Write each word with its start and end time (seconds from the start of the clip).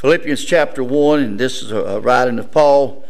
Philippians 0.00 0.46
chapter 0.46 0.82
1, 0.82 1.20
and 1.20 1.38
this 1.38 1.60
is 1.60 1.70
a 1.72 2.00
writing 2.00 2.38
of 2.38 2.50
Paul. 2.50 3.04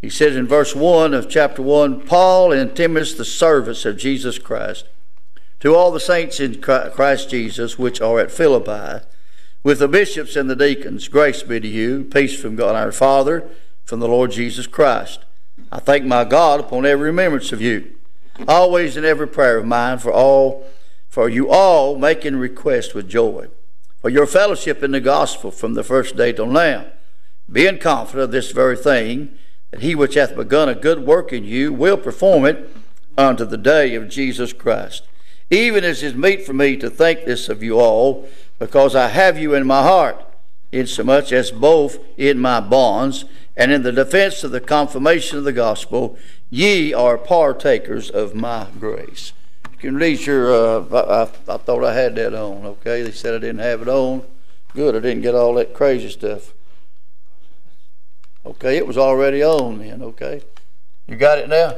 He 0.00 0.08
says 0.08 0.36
in 0.36 0.46
verse 0.46 0.72
1 0.72 1.12
of 1.12 1.28
chapter 1.28 1.62
1 1.62 2.02
Paul 2.06 2.52
and 2.52 2.76
Timothy, 2.76 3.16
the 3.16 3.24
service 3.24 3.84
of 3.84 3.96
Jesus 3.96 4.38
Christ, 4.38 4.86
to 5.58 5.74
all 5.74 5.90
the 5.90 5.98
saints 5.98 6.38
in 6.38 6.60
Christ 6.60 7.30
Jesus 7.30 7.76
which 7.76 8.00
are 8.00 8.20
at 8.20 8.30
Philippi, 8.30 9.04
with 9.64 9.80
the 9.80 9.88
bishops 9.88 10.36
and 10.36 10.48
the 10.48 10.54
deacons, 10.54 11.08
grace 11.08 11.42
be 11.42 11.58
to 11.58 11.66
you, 11.66 12.04
peace 12.04 12.40
from 12.40 12.54
God 12.54 12.76
our 12.76 12.92
Father, 12.92 13.50
from 13.84 13.98
the 13.98 14.06
Lord 14.06 14.30
Jesus 14.30 14.68
Christ. 14.68 15.24
I 15.72 15.80
thank 15.80 16.04
my 16.04 16.22
God 16.22 16.60
upon 16.60 16.86
every 16.86 17.06
remembrance 17.06 17.50
of 17.50 17.60
you, 17.60 17.96
always 18.46 18.96
in 18.96 19.04
every 19.04 19.26
prayer 19.26 19.58
of 19.58 19.66
mine 19.66 19.98
for 19.98 20.12
all, 20.12 20.64
for 21.08 21.28
you 21.28 21.50
all 21.50 21.98
making 21.98 22.36
request 22.36 22.94
with 22.94 23.08
joy, 23.08 23.48
for 24.00 24.10
your 24.10 24.26
fellowship 24.26 24.82
in 24.82 24.92
the 24.92 25.00
gospel 25.00 25.50
from 25.50 25.74
the 25.74 25.82
first 25.82 26.16
day 26.16 26.32
till 26.32 26.46
now, 26.46 26.86
being 27.50 27.78
confident 27.78 28.24
of 28.24 28.30
this 28.30 28.52
very 28.52 28.76
thing, 28.76 29.30
that 29.70 29.80
he 29.80 29.94
which 29.94 30.14
hath 30.14 30.36
begun 30.36 30.68
a 30.68 30.74
good 30.74 31.00
work 31.00 31.32
in 31.32 31.44
you 31.44 31.72
will 31.72 31.96
perform 31.96 32.44
it 32.44 32.70
unto 33.16 33.44
the 33.44 33.56
day 33.56 33.94
of 33.94 34.08
Jesus 34.08 34.52
Christ. 34.52 35.02
Even 35.50 35.82
as 35.82 36.02
is 36.02 36.14
meet 36.14 36.44
for 36.44 36.52
me 36.52 36.76
to 36.76 36.90
think 36.90 37.24
this 37.24 37.48
of 37.48 37.62
you 37.62 37.78
all, 37.78 38.28
because 38.58 38.94
I 38.94 39.08
have 39.08 39.38
you 39.38 39.54
in 39.54 39.66
my 39.66 39.82
heart, 39.82 40.24
insomuch 40.72 41.32
as 41.32 41.50
both 41.50 41.98
in 42.16 42.38
my 42.38 42.60
bonds 42.60 43.24
and 43.56 43.72
in 43.72 43.82
the 43.82 43.92
defense 43.92 44.44
of 44.44 44.50
the 44.50 44.60
confirmation 44.60 45.38
of 45.38 45.44
the 45.44 45.52
gospel, 45.52 46.18
ye 46.50 46.92
are 46.92 47.18
partakers 47.18 48.10
of 48.10 48.34
my 48.34 48.66
grace. 48.78 49.32
Can 49.78 49.94
read 49.94 50.26
your, 50.26 50.52
uh, 50.52 50.84
I, 50.92 51.22
I, 51.22 51.22
I 51.22 51.56
thought 51.56 51.84
I 51.84 51.94
had 51.94 52.16
that 52.16 52.34
on, 52.34 52.66
okay? 52.66 53.02
They 53.02 53.12
said 53.12 53.34
I 53.34 53.38
didn't 53.38 53.60
have 53.60 53.82
it 53.82 53.88
on. 53.88 54.24
Good, 54.74 54.96
I 54.96 54.98
didn't 54.98 55.22
get 55.22 55.36
all 55.36 55.54
that 55.54 55.72
crazy 55.72 56.08
stuff. 56.08 56.52
Okay, 58.44 58.76
it 58.76 58.86
was 58.86 58.98
already 58.98 59.42
on 59.42 59.78
then, 59.78 60.02
okay? 60.02 60.42
You 61.06 61.16
got 61.16 61.38
it 61.38 61.48
now? 61.48 61.76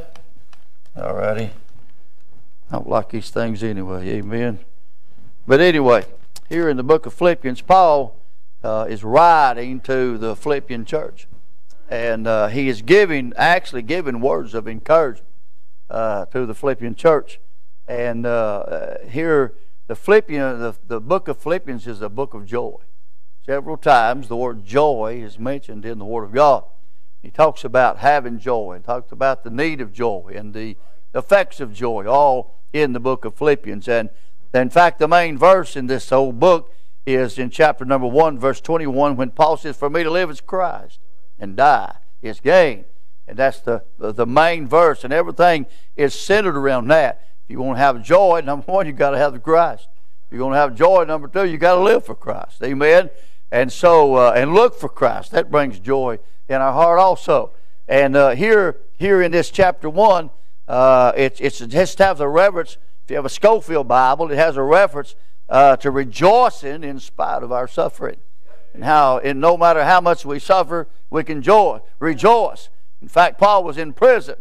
All 0.96 1.14
righty. 1.14 1.50
I 2.70 2.76
don't 2.76 2.88
like 2.88 3.10
these 3.10 3.30
things 3.30 3.62
anyway, 3.62 4.08
amen. 4.08 4.60
But 5.46 5.60
anyway, 5.60 6.06
here 6.48 6.70
in 6.70 6.78
the 6.78 6.82
book 6.82 7.04
of 7.04 7.12
Philippians, 7.12 7.60
Paul 7.60 8.16
uh, 8.62 8.86
is 8.88 9.04
writing 9.04 9.80
to 9.80 10.16
the 10.16 10.34
Philippian 10.34 10.86
church. 10.86 11.26
And 11.90 12.26
uh, 12.26 12.46
he 12.46 12.68
is 12.68 12.82
giving, 12.82 13.32
actually 13.36 13.82
giving 13.82 14.20
words 14.20 14.54
of 14.54 14.66
encouragement 14.68 15.26
uh, 15.90 16.24
to 16.26 16.46
the 16.46 16.54
Philippian 16.54 16.94
church. 16.94 17.40
And 17.90 18.24
uh, 18.24 18.98
here, 19.08 19.54
the 19.88 19.96
the, 19.96 20.76
the 20.86 21.00
book 21.00 21.26
of 21.26 21.38
Philippians 21.38 21.88
is 21.88 22.00
a 22.00 22.08
book 22.08 22.34
of 22.34 22.46
joy. 22.46 22.76
Several 23.44 23.76
times 23.76 24.28
the 24.28 24.36
word 24.36 24.64
joy 24.64 25.20
is 25.20 25.40
mentioned 25.40 25.84
in 25.84 25.98
the 25.98 26.04
Word 26.04 26.22
of 26.22 26.32
God. 26.32 26.62
He 27.20 27.32
talks 27.32 27.64
about 27.64 27.98
having 27.98 28.38
joy, 28.38 28.74
and 28.74 28.84
talks 28.84 29.10
about 29.10 29.42
the 29.42 29.50
need 29.50 29.80
of 29.80 29.92
joy 29.92 30.32
and 30.36 30.54
the 30.54 30.76
effects 31.16 31.58
of 31.58 31.72
joy, 31.74 32.06
all 32.06 32.60
in 32.72 32.92
the 32.92 33.00
book 33.00 33.24
of 33.24 33.34
Philippians. 33.34 33.88
And 33.88 34.10
in 34.54 34.70
fact, 34.70 35.00
the 35.00 35.08
main 35.08 35.36
verse 35.36 35.74
in 35.74 35.88
this 35.88 36.10
whole 36.10 36.30
book 36.30 36.72
is 37.06 37.40
in 37.40 37.50
chapter 37.50 37.84
number 37.84 38.06
1, 38.06 38.38
verse 38.38 38.60
21, 38.60 39.16
when 39.16 39.30
Paul 39.32 39.56
says, 39.56 39.76
For 39.76 39.90
me 39.90 40.04
to 40.04 40.10
live 40.12 40.30
is 40.30 40.40
Christ, 40.40 41.00
and 41.40 41.56
die 41.56 41.96
is 42.22 42.38
gain. 42.38 42.84
And 43.26 43.36
that's 43.36 43.58
the, 43.58 43.82
the 43.98 44.26
main 44.26 44.68
verse, 44.68 45.02
and 45.02 45.12
everything 45.12 45.66
is 45.96 46.14
centered 46.14 46.56
around 46.56 46.86
that. 46.86 47.26
You 47.50 47.58
want 47.60 47.78
to 47.78 47.82
have 47.82 48.02
joy, 48.02 48.40
number 48.44 48.70
one, 48.70 48.86
you've 48.86 48.96
got 48.96 49.10
to 49.10 49.18
have 49.18 49.42
Christ. 49.42 49.88
If 50.26 50.32
you're 50.32 50.38
going 50.38 50.52
to 50.52 50.58
have 50.58 50.76
joy, 50.76 51.04
number 51.04 51.26
two, 51.26 51.44
you've 51.46 51.60
got 51.60 51.74
to 51.74 51.80
live 51.80 52.06
for 52.06 52.14
Christ. 52.14 52.62
Amen? 52.62 53.10
And 53.50 53.72
so, 53.72 54.14
uh, 54.14 54.32
and 54.36 54.54
look 54.54 54.78
for 54.78 54.88
Christ. 54.88 55.32
That 55.32 55.50
brings 55.50 55.80
joy 55.80 56.20
in 56.48 56.56
our 56.56 56.72
heart 56.72 57.00
also. 57.00 57.50
And 57.88 58.14
uh, 58.14 58.30
here, 58.30 58.76
here 58.96 59.20
in 59.20 59.32
this 59.32 59.50
chapter 59.50 59.90
1, 59.90 60.30
uh, 60.68 61.12
it's, 61.16 61.40
it's, 61.40 61.60
it 61.60 61.70
to 61.70 62.04
have 62.04 62.18
the 62.18 62.28
reverence. 62.28 62.76
If 63.02 63.10
you 63.10 63.16
have 63.16 63.24
a 63.24 63.30
Scofield 63.30 63.88
Bible, 63.88 64.30
it 64.30 64.36
has 64.36 64.56
a 64.56 64.62
reference 64.62 65.16
uh, 65.48 65.76
to 65.78 65.90
rejoicing 65.90 66.84
in 66.84 67.00
spite 67.00 67.42
of 67.42 67.50
our 67.50 67.66
suffering. 67.66 68.18
And 68.72 68.84
how, 68.84 69.18
and 69.18 69.40
no 69.40 69.56
matter 69.56 69.82
how 69.82 70.00
much 70.00 70.24
we 70.24 70.38
suffer, 70.38 70.86
we 71.10 71.24
can 71.24 71.42
joy, 71.42 71.80
rejoice. 71.98 72.68
In 73.02 73.08
fact, 73.08 73.40
Paul 73.40 73.64
was 73.64 73.76
in 73.76 73.92
prison, 73.92 74.36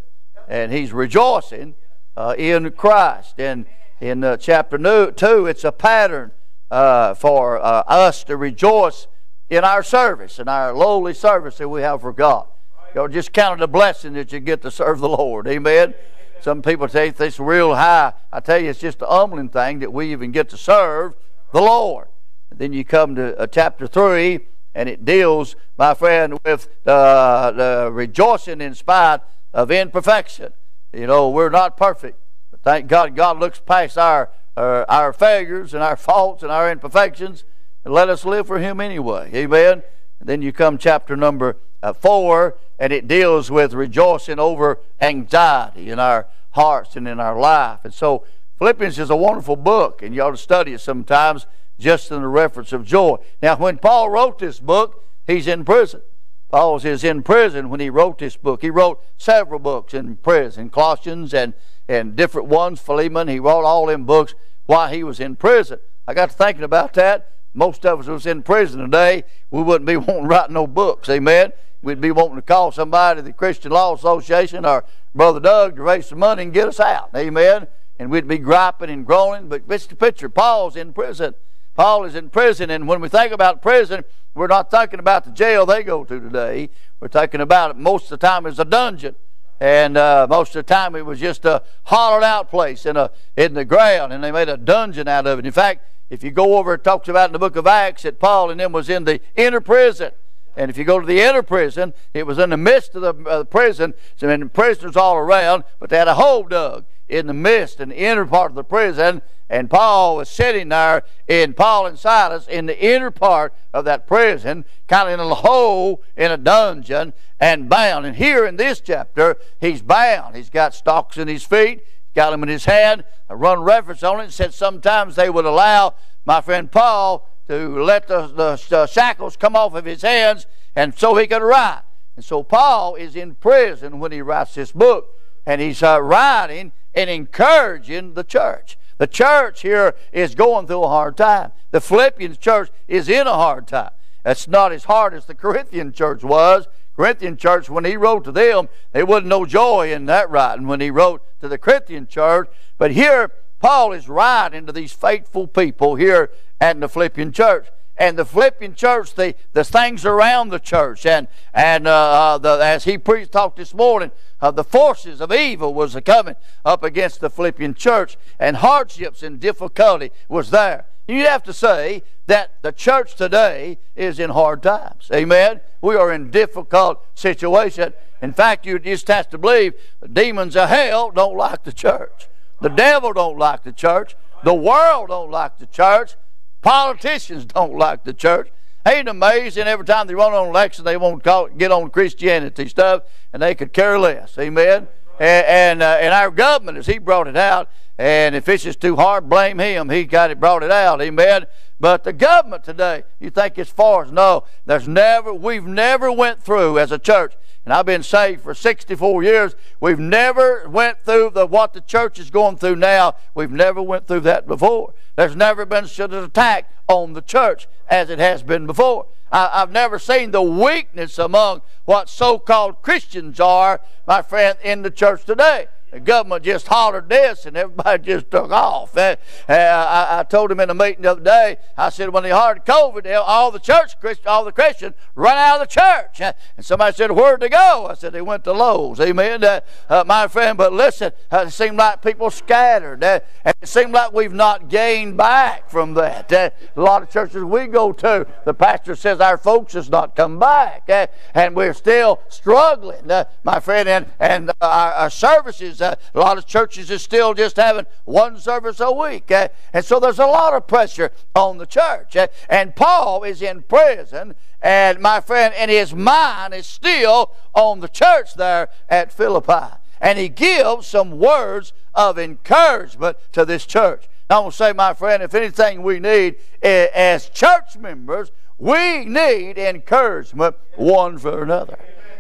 and 0.48 0.72
he's 0.72 0.94
rejoicing 0.94 1.74
uh, 2.20 2.36
in 2.38 2.70
Christ. 2.72 3.40
And 3.40 3.66
in 4.02 4.24
uh, 4.24 4.38
chapter 4.38 4.78
2, 4.78 5.48
it's 5.48 5.64
a 5.64 5.72
pattern 5.72 6.32
uh, 6.70 7.14
for 7.16 7.58
uh, 7.58 7.84
us 7.88 8.24
to 8.26 8.38
rejoice 8.38 9.08
in 9.50 9.64
our 9.64 9.82
service, 9.82 10.38
in 10.38 10.48
our 10.48 10.74
lowly 10.74 11.14
service 11.14 11.58
that 11.58 11.70
we 11.70 11.82
have 11.82 12.02
for 12.02 12.14
God. 12.14 12.48
You 12.94 13.02
know, 13.02 13.08
just 13.08 13.34
count 13.34 13.62
it 13.62 13.64
a 13.64 13.68
blessing 13.68 14.14
that 14.14 14.32
you 14.32 14.40
get 14.40 14.62
to 14.64 14.72
serve 14.72 15.00
the 15.00 15.10
Lord. 15.10 15.48
Amen. 15.48 15.94
Some 16.42 16.62
people 16.62 16.88
say 16.88 17.10
this 17.10 17.40
real 17.40 17.76
high. 17.76 18.14
I 18.32 18.40
tell 18.42 18.60
you, 18.60 18.70
it's 18.70 18.80
just 18.80 19.02
a 19.02 19.06
humbling 19.06 19.50
thing 19.50 19.80
that 19.80 19.92
we 19.92 20.12
even 20.12 20.32
get 20.32 20.50
to 20.50 20.58
serve 20.58 21.16
the 21.54 21.62
Lord. 21.62 22.08
And 22.50 22.60
then 22.60 22.74
you 22.74 22.84
come 22.84 23.16
to 23.16 23.38
uh, 23.38 23.48
chapter 23.48 23.88
3, 23.88 24.40
and 24.76 24.90
it 24.90 25.06
deals, 25.06 25.56
my 25.78 25.94
friend, 25.94 26.40
with 26.46 26.70
the, 26.84 27.54
the 27.56 27.92
rejoicing 27.92 28.62
in 28.62 28.76
spite 28.76 29.22
of 29.54 29.72
imperfection. 29.72 30.54
You 30.94 31.08
know, 31.08 31.30
we're 31.30 31.50
not 31.50 31.78
perfect. 31.78 32.20
But 32.52 32.62
thank 32.62 32.88
God, 32.88 33.16
God 33.16 33.40
looks 33.40 33.60
past 33.60 33.98
our, 33.98 34.30
our, 34.58 34.90
our 34.90 35.14
failures 35.14 35.74
and 35.74 35.84
our 35.84 35.96
faults 35.96 36.44
and 36.44 36.52
our 36.52 36.72
imperfections 36.72 37.44
and 37.86 37.94
let 37.94 38.10
us 38.10 38.26
live 38.26 38.48
for 38.48 38.60
Him 38.60 38.80
anyway. 38.80 39.32
Amen. 39.34 39.84
And 40.20 40.28
then 40.28 40.42
you 40.42 40.52
come 40.52 40.78
chapter 40.78 41.16
number 41.16 41.58
uh, 41.82 41.94
4, 41.94 42.58
and 42.78 42.92
it 42.92 43.08
deals 43.08 43.50
with 43.50 43.74
rejoicing 43.74 44.40
over 44.40 44.80
anxiety 45.00 45.90
in 45.90 46.00
our 46.00 46.28
hearts 46.52 46.96
and 46.96 47.08
in 47.08 47.20
our 47.20 47.40
life. 47.40 47.80
And 47.84 47.94
so 47.94 48.26
Philippians 48.58 49.00
is 49.00 49.10
a 49.10 49.16
wonderful 49.16 49.56
book, 49.56 50.02
and 50.02 50.14
you 50.14 50.22
ought 50.22 50.32
to 50.32 50.38
study 50.38 50.74
it 50.74 50.82
sometimes 50.82 51.46
just 51.80 52.12
in 52.12 52.22
the 52.22 52.28
reference 52.28 52.74
of 52.74 52.86
joy. 52.86 53.18
Now, 53.42 53.56
when 53.56 53.78
Paul 53.78 54.10
wrote 54.10 54.40
this 54.40 54.60
book, 54.60 55.06
he's 55.26 55.48
in 55.48 55.64
prison. 55.64 56.02
Paul 56.50 56.78
is 56.78 57.04
in 57.04 57.22
prison 57.22 57.70
when 57.70 57.80
he 57.80 57.90
wrote 57.90 58.18
this 58.18 58.36
book. 58.36 58.62
He 58.62 58.72
wrote 58.72 59.04
several 59.18 59.60
books 59.60 59.94
in 59.94 60.18
prison, 60.18 60.70
Colossians 60.70 61.34
and, 61.34 61.54
and 61.88 62.16
different 62.16 62.48
ones, 62.48 62.82
Philemon. 62.82 63.28
He 63.28 63.40
wrote 63.40 63.66
all 63.66 63.86
them 63.86 64.06
books 64.06 64.34
while 64.66 64.90
he 64.90 65.04
was 65.04 65.20
in 65.20 65.36
prison. 65.36 65.80
I 66.08 66.16
got 66.16 66.32
to 66.32 66.36
thinking 66.36 66.64
about 66.64 66.94
that. 66.96 67.32
Most 67.54 67.86
of 67.86 68.00
us 68.00 68.08
was 68.08 68.26
in 68.26 68.42
prison 68.42 68.82
today. 68.82 69.26
We 69.52 69.62
wouldn't 69.62 69.88
be 69.88 69.98
wanting 69.98 70.24
to 70.24 70.28
write 70.28 70.50
no 70.50 70.66
books. 70.66 71.08
Amen. 71.10 71.52
We'd 71.82 72.02
be 72.02 72.12
wanting 72.12 72.36
to 72.36 72.42
call 72.42 72.72
somebody, 72.72 73.22
the 73.22 73.32
Christian 73.32 73.72
Law 73.72 73.94
Association 73.94 74.66
or 74.66 74.86
Brother 75.14 75.40
Doug, 75.40 75.76
to 75.76 75.84
raise 75.84 76.08
some 76.08 76.20
money 76.20 76.44
and 76.44 76.54
get 76.54 76.68
us 76.68 76.80
out. 76.80 77.12
Amen. 77.16 77.68
And 78.00 78.10
we'd 78.10 78.28
be 78.28 78.38
griping 78.38 78.90
and 78.90 79.06
groaning. 79.06 79.50
But 79.50 79.64
it's 79.70 79.86
the 79.86 79.96
picture. 79.96 80.30
Paul's 80.30 80.76
in 80.76 80.94
prison. 80.94 81.36
Paul 81.80 82.04
is 82.04 82.14
in 82.14 82.30
prison. 82.30 82.70
And 82.70 82.90
when 82.90 83.00
we 83.00 83.08
think 83.08 83.32
about 83.32 83.62
prison, 83.62 84.04
we're 84.36 84.48
not 84.48 84.70
thinking 84.70 85.00
about 85.00 85.24
the 85.24 85.32
jail 85.32 85.66
they 85.66 85.82
go 85.82 86.04
to 86.04 86.20
today. 86.20 86.72
We're 87.00 87.08
thinking 87.08 87.40
about 87.40 87.72
it 87.72 87.78
most 87.78 88.12
of 88.12 88.20
the 88.20 88.28
time 88.28 88.46
as 88.46 88.60
a 88.60 88.66
dungeon. 88.66 89.16
And 89.62 89.96
uh, 89.96 90.28
most 90.30 90.50
of 90.58 90.66
the 90.66 90.74
time 90.74 90.94
it 90.94 91.06
was 91.06 91.22
just 91.22 91.46
a 91.46 91.64
hollowed 91.86 92.26
out 92.26 92.50
place 92.50 92.86
in, 92.86 92.98
a, 92.98 93.12
in 93.38 93.54
the 93.54 93.64
ground. 93.64 94.12
And 94.12 94.22
they 94.22 94.30
made 94.30 94.50
a 94.50 94.58
dungeon 94.58 95.08
out 95.08 95.26
of 95.26 95.40
it. 95.40 95.46
In 95.46 95.54
fact, 95.54 95.86
if 96.10 96.22
you 96.22 96.32
go 96.32 96.58
over, 96.58 96.74
it 96.74 96.84
talks 96.84 97.08
about 97.08 97.30
in 97.30 97.32
the 97.32 97.40
book 97.40 97.56
of 97.56 97.66
Acts 97.66 98.04
that 98.04 98.20
Paul 98.20 98.52
and 98.52 98.60
them 98.60 98.74
was 98.74 98.90
in 98.90 99.06
the 99.06 99.22
inner 99.38 99.62
prison. 99.62 100.12
And 100.58 100.70
if 100.70 100.78
you 100.78 100.84
go 100.84 101.00
to 101.00 101.08
the 101.08 101.22
inner 101.22 101.44
prison, 101.44 101.94
it 102.14 102.28
was 102.28 102.40
in 102.40 102.50
the 102.50 102.58
midst 102.58 102.94
of 102.96 103.04
the 103.04 103.30
uh, 103.30 103.44
prison, 103.46 103.94
so 104.18 104.28
many 104.28 104.50
prisoners 104.50 104.98
all 104.98 105.16
around, 105.16 105.64
but 105.80 105.90
they 105.90 105.98
had 105.98 106.10
a 106.10 106.16
hole 106.16 106.44
dug 106.44 106.84
in 107.10 107.28
the 107.28 107.34
midst 107.34 107.80
in 107.80 107.90
the 107.90 107.98
inner 107.98 108.26
part 108.26 108.52
of 108.52 108.56
the 108.56 108.64
prison. 108.64 109.22
And 109.50 109.70
Paul 109.70 110.18
was 110.18 110.30
sitting 110.30 110.70
there 110.70 111.04
in 111.28 111.54
Paul 111.54 111.88
and 111.88 111.98
Silas 111.98 112.48
in 112.48 112.68
the 112.68 112.80
inner 112.80 113.10
part 113.10 113.54
of 113.74 113.86
that 113.86 114.06
prison, 114.06 114.64
kind 114.88 115.10
of 115.10 115.14
in 115.14 115.20
a 115.20 115.34
hole 115.34 116.04
in 116.16 116.32
a 116.32 116.38
dungeon 116.38 117.14
and 117.40 117.68
bound. 117.68 118.06
And 118.06 118.16
here 118.16 118.46
in 118.46 118.58
this 118.58 118.80
chapter, 118.80 119.38
he's 119.60 119.82
bound. 119.82 120.36
He's 120.36 120.52
got 120.52 120.76
stocks 120.76 121.18
in 121.18 121.28
his 121.28 121.44
feet, 121.44 121.82
got 122.14 122.30
them 122.30 122.44
in 122.44 122.50
his 122.50 122.66
hand. 122.66 123.04
I 123.28 123.34
run 123.34 123.62
reference 123.62 124.04
on 124.04 124.20
it 124.20 124.26
and 124.26 124.34
said 124.34 124.54
sometimes 124.54 125.16
they 125.16 125.32
would 125.32 125.46
allow 125.46 125.96
my 126.26 126.42
friend 126.42 126.72
Paul 126.72 127.28
to 127.48 127.82
let 127.82 128.08
the, 128.08 128.28
the, 128.28 128.64
the 128.70 128.86
shackles 128.86 129.36
come 129.36 129.56
off 129.56 129.74
of 129.74 129.86
his 129.86 130.04
hands 130.04 130.46
and 130.76 130.96
so 130.98 131.16
he 131.16 131.26
could 131.26 131.42
write. 131.42 131.82
And 132.16 132.24
so 132.24 132.44
Paul 132.44 132.96
is 132.96 133.16
in 133.16 133.36
prison 133.36 134.00
when 134.00 134.12
he 134.12 134.22
writes 134.22 134.54
this 134.54 134.72
book. 134.72 135.16
And 135.46 135.62
he's 135.62 135.82
uh, 135.82 136.00
writing 136.02 136.74
and 136.94 137.10
encouraging 137.10 138.14
the 138.14 138.24
church. 138.24 138.78
The 138.98 139.08
church 139.08 139.62
here 139.62 139.96
is 140.12 140.36
going 140.36 140.68
through 140.68 140.84
a 140.84 140.90
hard 140.90 141.16
time. 141.18 141.52
The 141.72 141.82
Philippians 141.82 142.38
church 142.38 142.70
is 142.88 143.08
in 143.08 143.28
a 143.28 143.34
hard 143.34 143.68
time. 143.68 143.92
It's 144.26 144.48
not 144.48 144.72
as 144.72 144.84
hard 144.84 145.14
as 145.14 145.26
the 145.26 145.36
Corinthian 145.36 145.94
church 145.94 146.24
was. 146.24 146.68
Corinthian 146.96 147.38
church, 147.38 147.70
when 147.70 147.86
he 147.86 147.96
wrote 147.96 148.26
to 148.26 148.32
them, 148.32 148.68
there 148.92 149.06
wasn't 149.06 149.28
no 149.28 149.46
joy 149.46 149.94
in 149.94 150.06
that 150.08 150.30
writing 150.30 150.68
when 150.68 150.82
he 150.82 150.92
wrote 150.92 151.24
to 151.40 151.48
the 151.48 151.58
Corinthian 151.58 152.08
church. 152.08 152.50
But 152.78 152.92
here, 152.92 153.32
Paul 153.60 153.94
is 153.94 154.10
writing 154.10 154.66
to 154.66 154.74
these 154.74 154.92
faithful 154.92 155.48
people 155.48 155.96
here 155.96 156.30
at 156.60 156.80
the 156.80 156.90
Philippian 156.90 157.32
church. 157.32 157.68
And 158.00 158.18
the 158.18 158.26
Philippian 158.26 158.74
church, 158.74 159.14
the, 159.14 159.36
the 159.52 159.66
things 159.66 160.06
around 160.06 160.50
the 160.50 160.60
church, 160.60 161.06
and, 161.06 161.28
and 161.54 161.86
uh, 161.86 161.92
uh, 161.92 162.38
the, 162.38 162.58
as 162.64 162.86
he 162.86 162.98
preached, 162.98 163.34
talked 163.34 163.58
this 163.58 163.74
morning, 163.74 164.12
uh, 164.42 164.52
the 164.52 164.64
forces 164.64 165.20
of 165.20 165.34
evil 165.34 165.74
was 165.74 165.98
coming 166.06 166.36
up 166.64 166.82
against 166.82 167.20
the 167.20 167.30
Philippian 167.30 167.74
church, 167.74 168.18
and 168.40 168.58
hardships 168.58 169.22
and 169.22 169.40
difficulty 169.40 170.12
was 170.30 170.50
there. 170.50 170.86
You'd 171.10 171.26
have 171.26 171.44
to 171.44 171.54
say 171.54 172.04
that 172.28 172.62
the 172.62 172.72
church 172.72 173.16
today 173.16 173.80
is 173.96 174.20
in 174.20 174.30
hard 174.30 174.64
times. 174.64 175.10
Amen? 175.14 175.60
We 175.82 175.96
are 175.96 176.14
in 176.14 176.32
difficult 176.32 177.06
situation. 177.16 177.94
In 178.22 178.32
fact, 178.32 178.66
you 178.66 178.80
just 178.80 179.08
have 179.10 179.28
to 179.30 179.38
believe 179.38 179.74
the 180.00 180.08
demons 180.08 180.56
of 180.56 180.70
hell 180.70 181.12
don't 181.12 181.36
like 181.36 181.64
the 181.64 181.74
church. 181.74 182.30
The 182.62 182.70
devil 182.70 183.12
don't 183.12 183.38
like 183.38 183.64
the 183.64 183.72
church. 183.74 184.16
The 184.44 184.54
world 184.54 185.10
don't 185.10 185.32
like 185.32 185.58
the 185.58 185.66
church. 185.66 186.16
Politicians 186.62 187.46
don't 187.46 187.78
like 187.78 188.04
the 188.04 188.14
church. 188.14 188.50
Ain't 188.88 189.08
amazing 189.08 189.68
every 189.68 189.86
time 189.86 190.08
they 190.08 190.16
run 190.16 190.34
on 190.34 190.48
election 190.48 190.86
they 190.86 190.98
won't 190.98 191.24
call, 191.24 191.48
get 191.48 191.72
on 191.72 191.90
Christianity 191.90 192.68
stuff 192.68 193.04
and 193.34 193.42
they 193.42 193.54
could 193.54 193.74
care 193.74 194.00
less. 194.00 194.38
Amen. 194.38 194.88
And 195.20 195.46
and, 195.46 195.84
uh, 195.84 195.98
and 196.00 196.14
our 196.14 196.32
government, 196.32 196.78
as 196.78 196.88
he 196.88 196.98
brought 196.98 197.28
it 197.28 197.36
out, 197.36 197.70
and 197.98 198.36
if 198.36 198.48
it's 198.48 198.64
just 198.64 198.80
too 198.80 198.96
hard, 198.96 199.28
blame 199.28 199.60
him. 199.60 199.90
He 199.90 200.06
got 200.06 200.32
it, 200.32 200.40
brought 200.40 200.64
it 200.64 200.72
out. 200.72 201.02
Amen. 201.02 201.46
But 201.80 202.04
the 202.04 202.14
government 202.14 202.64
today, 202.64 203.04
you 203.20 203.30
think 203.30 203.58
it's 203.58 203.70
far 203.70 204.04
as 204.04 204.12
no. 204.12 204.44
There's 204.66 204.88
never, 204.88 205.34
we've 205.34 205.66
never 205.66 206.12
went 206.12 206.44
through 206.44 206.78
as 206.78 206.92
a 206.92 207.00
church 207.00 207.34
and 207.70 207.74
I've 207.76 207.86
been 207.86 208.02
saved 208.02 208.42
for 208.42 208.56
64 208.56 209.22
years. 209.22 209.56
We've 209.80 210.00
never 210.00 210.68
went 210.68 211.04
through 211.04 211.32
the 211.36 211.46
what 211.46 211.74
the 211.74 211.82
church 211.82 212.18
is 212.18 212.32
going 212.32 212.58
through 212.58 212.78
now. 212.78 213.14
We've 213.36 213.52
never 213.52 213.80
went 213.80 214.08
through 214.08 214.22
that 214.22 214.48
before. 214.48 214.96
There's 215.16 215.36
never 215.36 215.68
been 215.68 215.86
such 215.86 216.12
an 216.12 216.24
attack 216.24 216.72
on 216.88 217.14
the 217.14 217.22
church 217.22 217.68
as 217.88 218.10
it 218.10 218.18
has 218.18 218.42
been 218.42 218.66
before. 218.66 219.06
I, 219.32 219.60
have 219.60 219.72
never 219.72 220.00
seen 220.00 220.32
the 220.32 220.42
weakness 220.42 221.20
among 221.20 221.62
what 221.86 222.10
so-called 222.10 222.82
Christians 222.82 223.40
are, 223.40 223.82
my 224.08 224.24
friend, 224.24 224.58
in 224.64 224.82
the 224.82 224.90
church 224.90 225.26
today. 225.26 225.68
The 225.92 226.00
government 226.00 226.44
just 226.44 226.68
hollered 226.68 227.10
this 227.10 227.46
and 227.46 227.58
everybody 227.58 228.04
just 228.14 228.30
took 228.32 228.52
off. 228.52 228.96
And, 228.98 229.18
uh, 229.48 229.54
I, 229.54 230.20
I, 230.20 230.24
told 230.24 230.52
him 230.52 230.60
in 230.60 230.70
a 230.70 230.74
meeting 230.74 231.02
the 231.02 231.12
other 231.12 231.22
day, 231.22 231.58
I 231.78 231.90
said, 231.90 232.10
when 232.10 232.24
they 232.24 232.30
hollered 232.30 232.66
COVID, 232.66 233.12
all 233.26 233.52
the 233.52 233.60
church, 233.60 233.94
all 234.26 234.46
the 234.46 234.52
Christians 234.52 234.96
run 235.16 235.38
out 235.38 235.62
of 235.62 235.68
the 235.68 235.74
church. 235.74 236.22
And 236.22 236.66
somebody 236.66 236.96
said, 236.96 237.12
where'd 237.12 237.40
they 237.42 237.50
go? 237.50 237.88
I 237.90 237.96
said, 237.96 238.14
they 238.14 238.22
went 238.22 238.44
to 238.44 238.54
Lowe's. 238.54 239.00
Amen. 239.00 239.44
Uh, 239.44 239.62
uh, 239.90 240.04
my 240.06 240.28
friend, 240.28 240.58
but 240.58 240.74
listen, 240.74 241.12
uh, 241.32 241.46
it 241.48 241.52
seemed 241.52 241.78
like 241.78 242.02
people 242.02 242.30
scattered. 242.30 243.04
Uh, 243.04 243.20
and 243.44 243.56
it 243.62 243.68
seemed 243.68 243.92
like 243.92 244.14
we've 244.14 244.34
not 244.34 244.70
gained 244.70 245.18
back 245.18 245.70
from 245.70 245.94
that. 245.96 246.32
A 246.32 246.52
lot 246.76 247.02
of 247.02 247.10
churches 247.10 247.44
we 247.44 247.68
go 247.68 247.92
to, 247.94 248.28
the 248.46 248.54
pastor 248.54 248.96
says 248.96 249.20
our 249.20 249.38
folks 249.38 249.74
has 249.74 249.90
not 249.90 250.16
come 250.16 250.38
back. 250.38 250.90
and 251.34 251.56
we're 251.56 251.74
still 251.74 252.22
struggling, 252.30 253.10
my 253.44 253.60
friend. 253.60 253.90
And, 253.90 254.06
and 254.20 254.52
our, 254.62 254.94
our 254.94 255.10
services 255.10 255.79
uh, 255.82 255.96
a 256.14 256.20
lot 256.20 256.38
of 256.38 256.46
churches 256.46 256.90
are 256.92 256.98
still 256.98 257.34
just 257.34 257.58
having 257.58 257.86
one 258.06 258.40
service 258.40 258.80
a 258.80 258.92
week. 258.92 259.32
Uh, 259.32 259.50
and 259.74 259.84
so 259.84 260.00
there's 260.00 260.20
a 260.20 260.26
lot 260.26 260.54
of 260.54 260.68
pressure 260.68 261.12
on 261.36 261.58
the 261.58 261.66
church. 261.66 262.16
Uh, 262.16 262.28
and 262.50 262.76
Paul 262.76 263.24
is 263.24 263.42
in 263.42 263.64
prison, 263.64 264.36
and 264.62 265.00
my 265.00 265.22
friend, 265.22 265.54
and 265.56 265.72
his 265.72 265.94
mind 265.94 266.54
is 266.54 266.68
still 266.68 267.32
on 267.54 267.80
the 267.80 267.88
church 267.88 268.34
there 268.36 268.70
at 268.90 269.12
Philippi. 269.12 269.76
And 270.02 270.18
he 270.18 270.30
gives 270.30 270.88
some 270.88 271.20
words 271.20 271.74
of 271.94 272.18
encouragement 272.18 273.18
to 273.34 273.46
this 273.46 273.66
church. 273.66 274.08
Now, 274.30 274.38
I'm 274.38 274.42
going 274.44 274.52
to 274.52 274.58
say, 274.58 274.74
my 274.74 274.94
friend, 274.94 275.24
if 275.24 275.34
anything 275.34 275.82
we 275.82 276.00
need 276.00 276.36
as 276.62 277.30
church 277.30 277.78
members, 277.78 278.32
we 278.60 279.06
need 279.06 279.58
encouragement 279.58 280.56
one 280.76 281.18
for 281.18 281.42
another. 281.42 281.78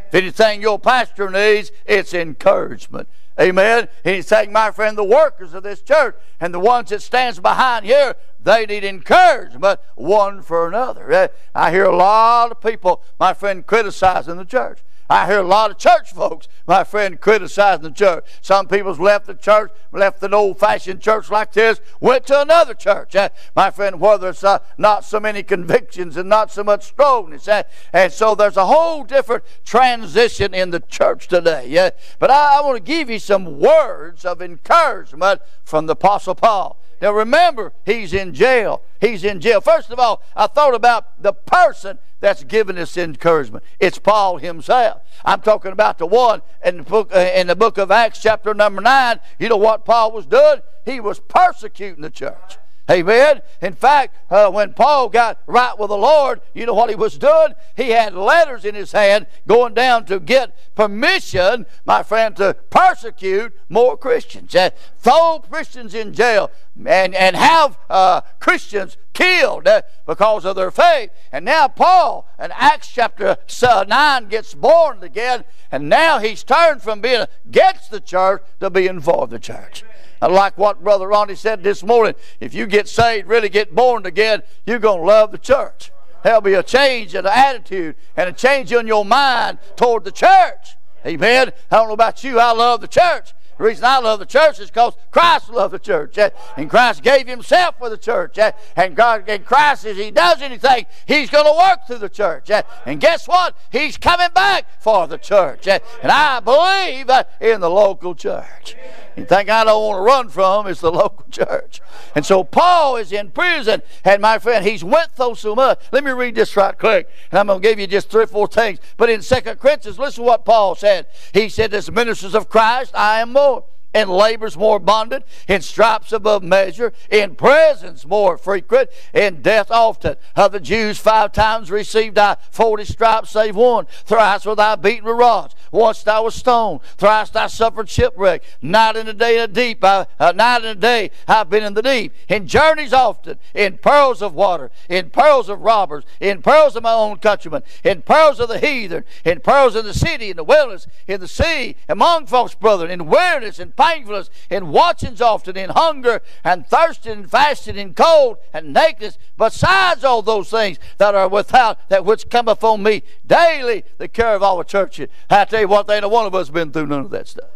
If 0.08 0.16
anything 0.16 0.62
your 0.62 0.80
pastor 0.80 1.30
needs, 1.30 1.72
it's 1.86 2.16
encouragement. 2.16 3.08
Amen. 3.40 3.88
He's 4.04 4.28
saying, 4.28 4.52
my 4.52 4.72
friend, 4.72 4.98
the 4.98 5.04
workers 5.04 5.54
of 5.54 5.64
this 5.64 5.82
church 5.82 6.16
and 6.40 6.54
the 6.54 6.60
ones 6.60 6.90
that 6.90 7.02
stands 7.02 7.40
behind 7.40 7.86
here, 7.86 8.16
they 8.42 8.66
need 8.66 8.84
encouragement 8.84 9.80
one 9.96 10.42
for 10.42 10.68
another. 10.68 11.12
Eh, 11.12 11.28
I 11.56 11.72
hear 11.72 11.86
a 11.86 11.96
lot 11.96 12.52
of 12.52 12.62
people, 12.62 13.02
my 13.20 13.34
friend, 13.34 13.66
criticizing 13.66 14.38
the 14.38 14.46
church. 14.46 14.80
I 15.10 15.26
hear 15.26 15.40
a 15.40 15.44
lot 15.44 15.72
of 15.72 15.80
church 15.80 16.12
folks, 16.12 16.48
my 16.68 16.84
friend, 16.84 17.20
criticizing 17.20 17.82
the 17.82 17.92
church. 17.92 18.26
Some 18.42 18.68
people's 18.68 19.00
left 19.00 19.26
the 19.26 19.34
church, 19.34 19.72
left 19.92 20.22
an 20.22 20.36
old-fashioned 20.36 21.02
church 21.02 21.32
like 21.32 21.52
this, 21.54 21.82
went 22.00 22.28
to 22.28 22.40
another 22.40 22.76
church. 22.76 23.16
Uh, 23.16 23.30
my 23.56 23.72
friend, 23.72 24.00
where 24.00 24.20
there's 24.20 24.44
uh, 24.44 24.60
not 24.78 25.04
so 25.04 25.20
many 25.20 25.42
convictions 25.42 26.16
and 26.16 26.30
not 26.30 26.52
so 26.52 26.64
much 26.64 26.84
strongness. 26.84 27.48
Uh, 27.48 27.64
and 27.92 28.14
so 28.14 28.36
there's 28.36 28.58
a 28.58 28.68
whole 28.68 29.04
different 29.04 29.44
transition 29.66 30.54
in 30.54 30.70
the 30.70 30.80
church 30.80 31.28
today. 31.28 31.68
Yeah? 31.68 31.90
But 32.20 32.30
I, 32.30 32.60
I 32.60 32.62
want 32.62 32.78
to 32.78 32.84
give 32.84 33.10
you 33.10 33.18
some 33.18 33.60
words 33.60 34.26
of 34.26 34.44
encouragement 34.44 35.42
from 35.64 35.88
the 35.88 35.94
Apostle 35.94 36.36
Paul. 36.36 36.79
Now 37.02 37.14
remember, 37.14 37.74
he's 37.86 38.14
in 38.14 38.34
jail. 38.34 38.82
He's 39.00 39.24
in 39.24 39.40
jail. 39.40 39.62
First 39.62 39.90
of 39.90 40.00
all, 40.00 40.22
I 40.36 40.48
thought 40.48 40.76
about 40.76 41.22
the 41.22 41.34
person 41.34 42.00
that's 42.20 42.44
giving 42.44 42.76
this 42.76 42.98
encouragement. 42.98 43.64
It's 43.80 43.98
Paul 43.98 44.38
himself. 44.38 45.02
I'm 45.24 45.42
talking 45.42 45.72
about 45.72 45.98
the 45.98 46.06
one 46.06 46.42
in 46.64 46.78
the 46.78 46.84
book, 46.84 47.12
uh, 47.16 47.20
in 47.20 47.48
the 47.48 47.56
book 47.56 47.78
of 47.78 47.92
Acts, 47.92 48.22
chapter 48.22 48.54
number 48.54 48.82
9. 48.82 49.20
You 49.40 49.50
know 49.50 49.58
what 49.58 49.86
Paul 49.86 50.12
was 50.12 50.26
doing? 50.26 50.62
He 50.86 51.00
was 51.00 51.20
persecuting 51.20 52.02
the 52.02 52.10
church. 52.10 52.58
Amen. 52.90 53.42
In 53.62 53.74
fact, 53.74 54.18
uh, 54.32 54.50
when 54.50 54.74
Paul 54.74 55.10
got 55.10 55.40
right 55.46 55.78
with 55.78 55.90
the 55.90 55.98
Lord, 55.98 56.42
you 56.56 56.66
know 56.66 56.74
what 56.74 56.90
he 56.90 56.96
was 56.96 57.18
doing? 57.18 57.54
He 57.78 57.90
had 57.92 58.16
letters 58.16 58.66
in 58.66 58.74
his 58.74 58.92
hand 58.92 59.28
going 59.48 59.76
down 59.76 60.06
to 60.06 60.20
get 60.20 60.76
permission, 60.76 61.68
my 61.86 62.02
friend, 62.02 62.36
to 62.38 62.56
persecute 62.72 63.56
more 63.70 63.96
Christians. 63.96 64.56
Uh, 64.56 64.72
throw 64.98 65.44
Christians 65.48 65.94
in 65.94 66.14
jail 66.14 66.50
and, 66.86 67.14
and 67.14 67.36
have 67.36 67.78
uh, 67.90 68.22
Christians 68.40 68.98
killed 69.20 69.68
uh, 69.68 69.82
because 70.08 70.46
of 70.46 70.56
their 70.56 70.72
faith. 70.72 71.12
And 71.32 71.44
now 71.44 71.68
Paul 71.68 72.26
in 72.40 72.52
Acts 72.54 72.88
chapter 72.88 73.38
9 73.62 74.30
gets 74.30 74.54
born 74.54 75.04
again, 75.04 75.44
and 75.72 75.90
now 75.90 76.20
he's 76.20 76.44
turned 76.44 76.82
from 76.82 77.02
being 77.02 77.26
against 77.46 77.92
the 77.92 78.00
church 78.00 78.42
to 78.62 78.70
being 78.70 79.02
for 79.02 79.28
the 79.28 79.40
church. 79.40 79.84
And 80.22 80.34
like 80.34 80.58
what 80.58 80.84
Brother 80.84 81.08
Ronnie 81.08 81.36
said 81.36 81.64
this 81.64 81.84
morning, 81.84 82.16
if 82.40 82.54
you 82.54 82.66
get 82.66 82.88
saved, 82.88 83.28
really 83.28 83.50
get 83.50 83.76
born 83.76 84.06
again, 84.06 84.42
you're 84.66 84.80
going 84.80 85.02
to 85.02 85.06
love 85.06 85.32
the 85.32 85.38
church. 85.38 85.92
There'll 86.24 86.42
be 86.42 86.54
a 86.54 86.64
change 86.64 87.14
in 87.16 87.24
the 87.24 87.38
attitude 87.38 87.96
and 88.16 88.30
a 88.30 88.34
change 88.34 88.72
in 88.72 88.88
your 88.88 89.06
mind 89.06 89.60
toward 89.76 90.06
the 90.06 90.12
church. 90.12 90.76
Amen. 91.06 91.52
I 91.72 91.76
don't 91.78 91.88
know 91.88 91.94
about 91.94 92.24
you, 92.24 92.40
I 92.40 92.52
love 92.52 92.82
the 92.82 92.88
church. 92.88 93.34
The 93.60 93.66
reason 93.66 93.84
I 93.84 94.00
love 94.00 94.20
the 94.20 94.26
church 94.26 94.58
is 94.62 94.70
because 94.70 94.94
Christ 95.12 95.50
loved 95.50 95.74
the 95.74 95.80
church. 95.80 96.18
Eh? 96.18 96.30
And 96.56 96.70
Christ 96.70 97.04
gave 97.04 97.28
himself 97.28 97.78
for 97.78 97.90
the 97.90 97.98
church. 97.98 98.38
Eh? 98.38 98.52
And 98.78 98.96
God 98.96 99.26
and 99.28 99.44
Christ, 99.46 99.86
as 99.86 99.98
he 99.98 100.12
does 100.12 100.42
anything, 100.42 100.86
he's 101.06 101.30
going 101.30 101.44
to 101.44 101.52
work 101.52 101.80
through 101.86 101.98
the 101.98 102.08
church. 102.08 102.50
Eh? 102.50 102.62
And 102.86 103.02
guess 103.02 103.28
what? 103.28 103.58
He's 103.70 103.98
coming 103.98 104.30
back 104.34 104.82
for 104.82 105.08
the 105.08 105.18
church. 105.18 105.68
And 105.68 105.82
I 106.04 106.40
believe 106.40 107.10
in 107.42 107.60
the 107.60 107.70
local 107.70 108.16
church. 108.16 108.78
The 109.22 109.36
thing 109.36 109.50
I 109.50 109.64
don't 109.64 109.84
want 109.84 109.98
to 109.98 110.02
run 110.02 110.30
from 110.30 110.68
is 110.68 110.80
the 110.80 110.92
local 110.92 111.26
church. 111.32 111.82
And 112.16 112.26
so 112.26 112.44
Paul 112.44 112.98
is 112.98 113.12
in 113.12 113.32
prison, 113.32 113.82
and 114.04 114.22
my 114.22 114.40
friend, 114.40 114.66
he's 114.66 114.84
went 114.84 115.12
through 115.12 115.36
so 115.36 115.56
much. 115.56 115.82
Let 115.92 116.04
me 116.04 116.12
read 116.12 116.36
this 116.36 116.56
right 116.56 116.78
quick, 116.78 117.10
and 117.32 117.40
I'm 117.40 117.48
going 117.48 117.62
to 117.62 117.68
give 117.68 117.80
you 117.80 117.88
just 117.88 118.10
three 118.10 118.24
or 118.24 118.28
four 118.28 118.48
things. 118.48 118.80
But 118.98 119.10
in 119.10 119.22
Second 119.22 119.60
Corinthians, 119.60 120.00
listen 120.00 120.24
to 120.24 120.28
what 120.28 120.46
Paul 120.46 120.76
said. 120.76 121.08
He 121.34 121.50
said, 121.50 121.74
as 121.74 121.92
ministers 121.92 122.36
of 122.36 122.50
Christ, 122.50 122.96
I 122.96 123.20
am 123.22 123.34
more 123.34 123.66
in 123.94 124.08
labors 124.10 124.56
more 124.58 124.78
abundant, 124.78 125.26
in 125.48 125.62
stripes 125.62 126.12
above 126.12 126.44
measure, 126.44 126.94
in 127.10 127.36
presence 127.36 128.06
more 128.06 128.38
frequent, 128.38 128.90
in 129.14 129.42
death 129.42 129.72
often. 129.72 130.16
Of 130.36 130.52
the 130.52 130.60
Jews 130.60 131.00
five 131.00 131.32
times 131.32 131.72
received 131.72 132.18
I 132.18 132.38
forty 132.52 132.86
stripes 132.86 133.32
save 133.32 133.56
one. 133.56 133.88
Thrice 134.06 134.46
were 134.46 134.60
I 134.60 134.76
beaten 134.76 135.06
with 135.06 135.18
rods. 135.18 135.56
Once 135.72 136.06
I 136.08 136.20
was 136.20 136.36
stoned. 136.36 136.82
Thrice 136.98 137.36
I 137.36 137.48
suffered 137.48 137.90
shipwreck. 137.90 138.44
Night 138.62 138.96
and 138.96 139.10
a 139.10 139.14
day 139.14 139.36
in 139.36 139.42
the 139.42 139.48
deep. 139.48 139.84
I, 139.84 140.06
uh, 140.20 140.34
night 140.34 140.58
and 140.58 140.66
a 140.66 140.76
day 140.76 141.12
I've 141.28 141.50
been 141.50 141.64
in 141.64 141.74
the 141.74 141.82
deep. 141.82 142.14
In 142.28 142.48
journeys 142.48 142.94
often, 142.94 143.38
in 143.54 143.78
perils 143.78 144.22
of 144.22 144.34
water, 144.34 144.72
in 144.88 145.10
perils 145.10 145.50
of 145.50 145.62
robbers, 145.62 146.04
in 146.20 146.42
perils 146.42 146.76
of 146.76 146.84
my 146.84 146.94
own 146.94 147.18
countrymen, 147.18 147.64
in 147.84 148.02
perils 148.02 148.40
of 148.40 148.50
the 148.50 148.60
heathen, 148.60 149.04
in 149.26 149.40
perils 149.40 149.76
in 149.76 149.86
the 149.86 149.94
city, 149.94 150.30
in 150.30 150.38
the 150.38 150.44
wilderness, 150.44 150.88
in 151.08 151.20
the 151.20 151.28
sea, 151.28 151.76
among 151.88 152.26
false 152.26 152.56
brethren, 152.56 152.92
in 152.92 153.06
weariness, 153.06 153.60
in 153.60 153.72
painfulness, 153.80 154.30
in 154.50 154.70
watchings 154.70 155.22
often, 155.22 155.56
in 155.58 155.70
hunger, 155.70 156.22
and 156.44 156.68
thirsting, 156.68 157.14
and 157.14 157.32
fasting, 157.32 157.78
in 157.78 157.94
cold, 157.94 158.38
and 158.54 158.74
nakedness, 158.74 159.18
besides 159.38 160.04
all 160.04 160.22
those 160.22 160.50
things 160.50 160.78
that 160.98 161.16
are 161.16 161.30
without, 161.30 161.88
that 161.90 162.04
which 162.04 162.30
come 162.30 162.50
on 162.50 162.84
me 162.84 163.04
daily, 163.26 163.84
the 163.98 164.08
care 164.08 164.36
of 164.36 164.42
the 164.42 164.64
churches. 164.64 165.10
I 165.30 165.46
tell 165.46 165.62
you 165.62 165.68
what, 165.68 165.88
they 165.88 165.96
ain't 165.96 166.06
a 166.06 166.10
one 166.10 166.26
of 166.26 166.36
us 166.36 166.50
been 166.50 166.72
through 166.72 166.88
none 166.88 167.02
of 167.02 167.12
that 167.12 167.28
stuff. 167.28 167.50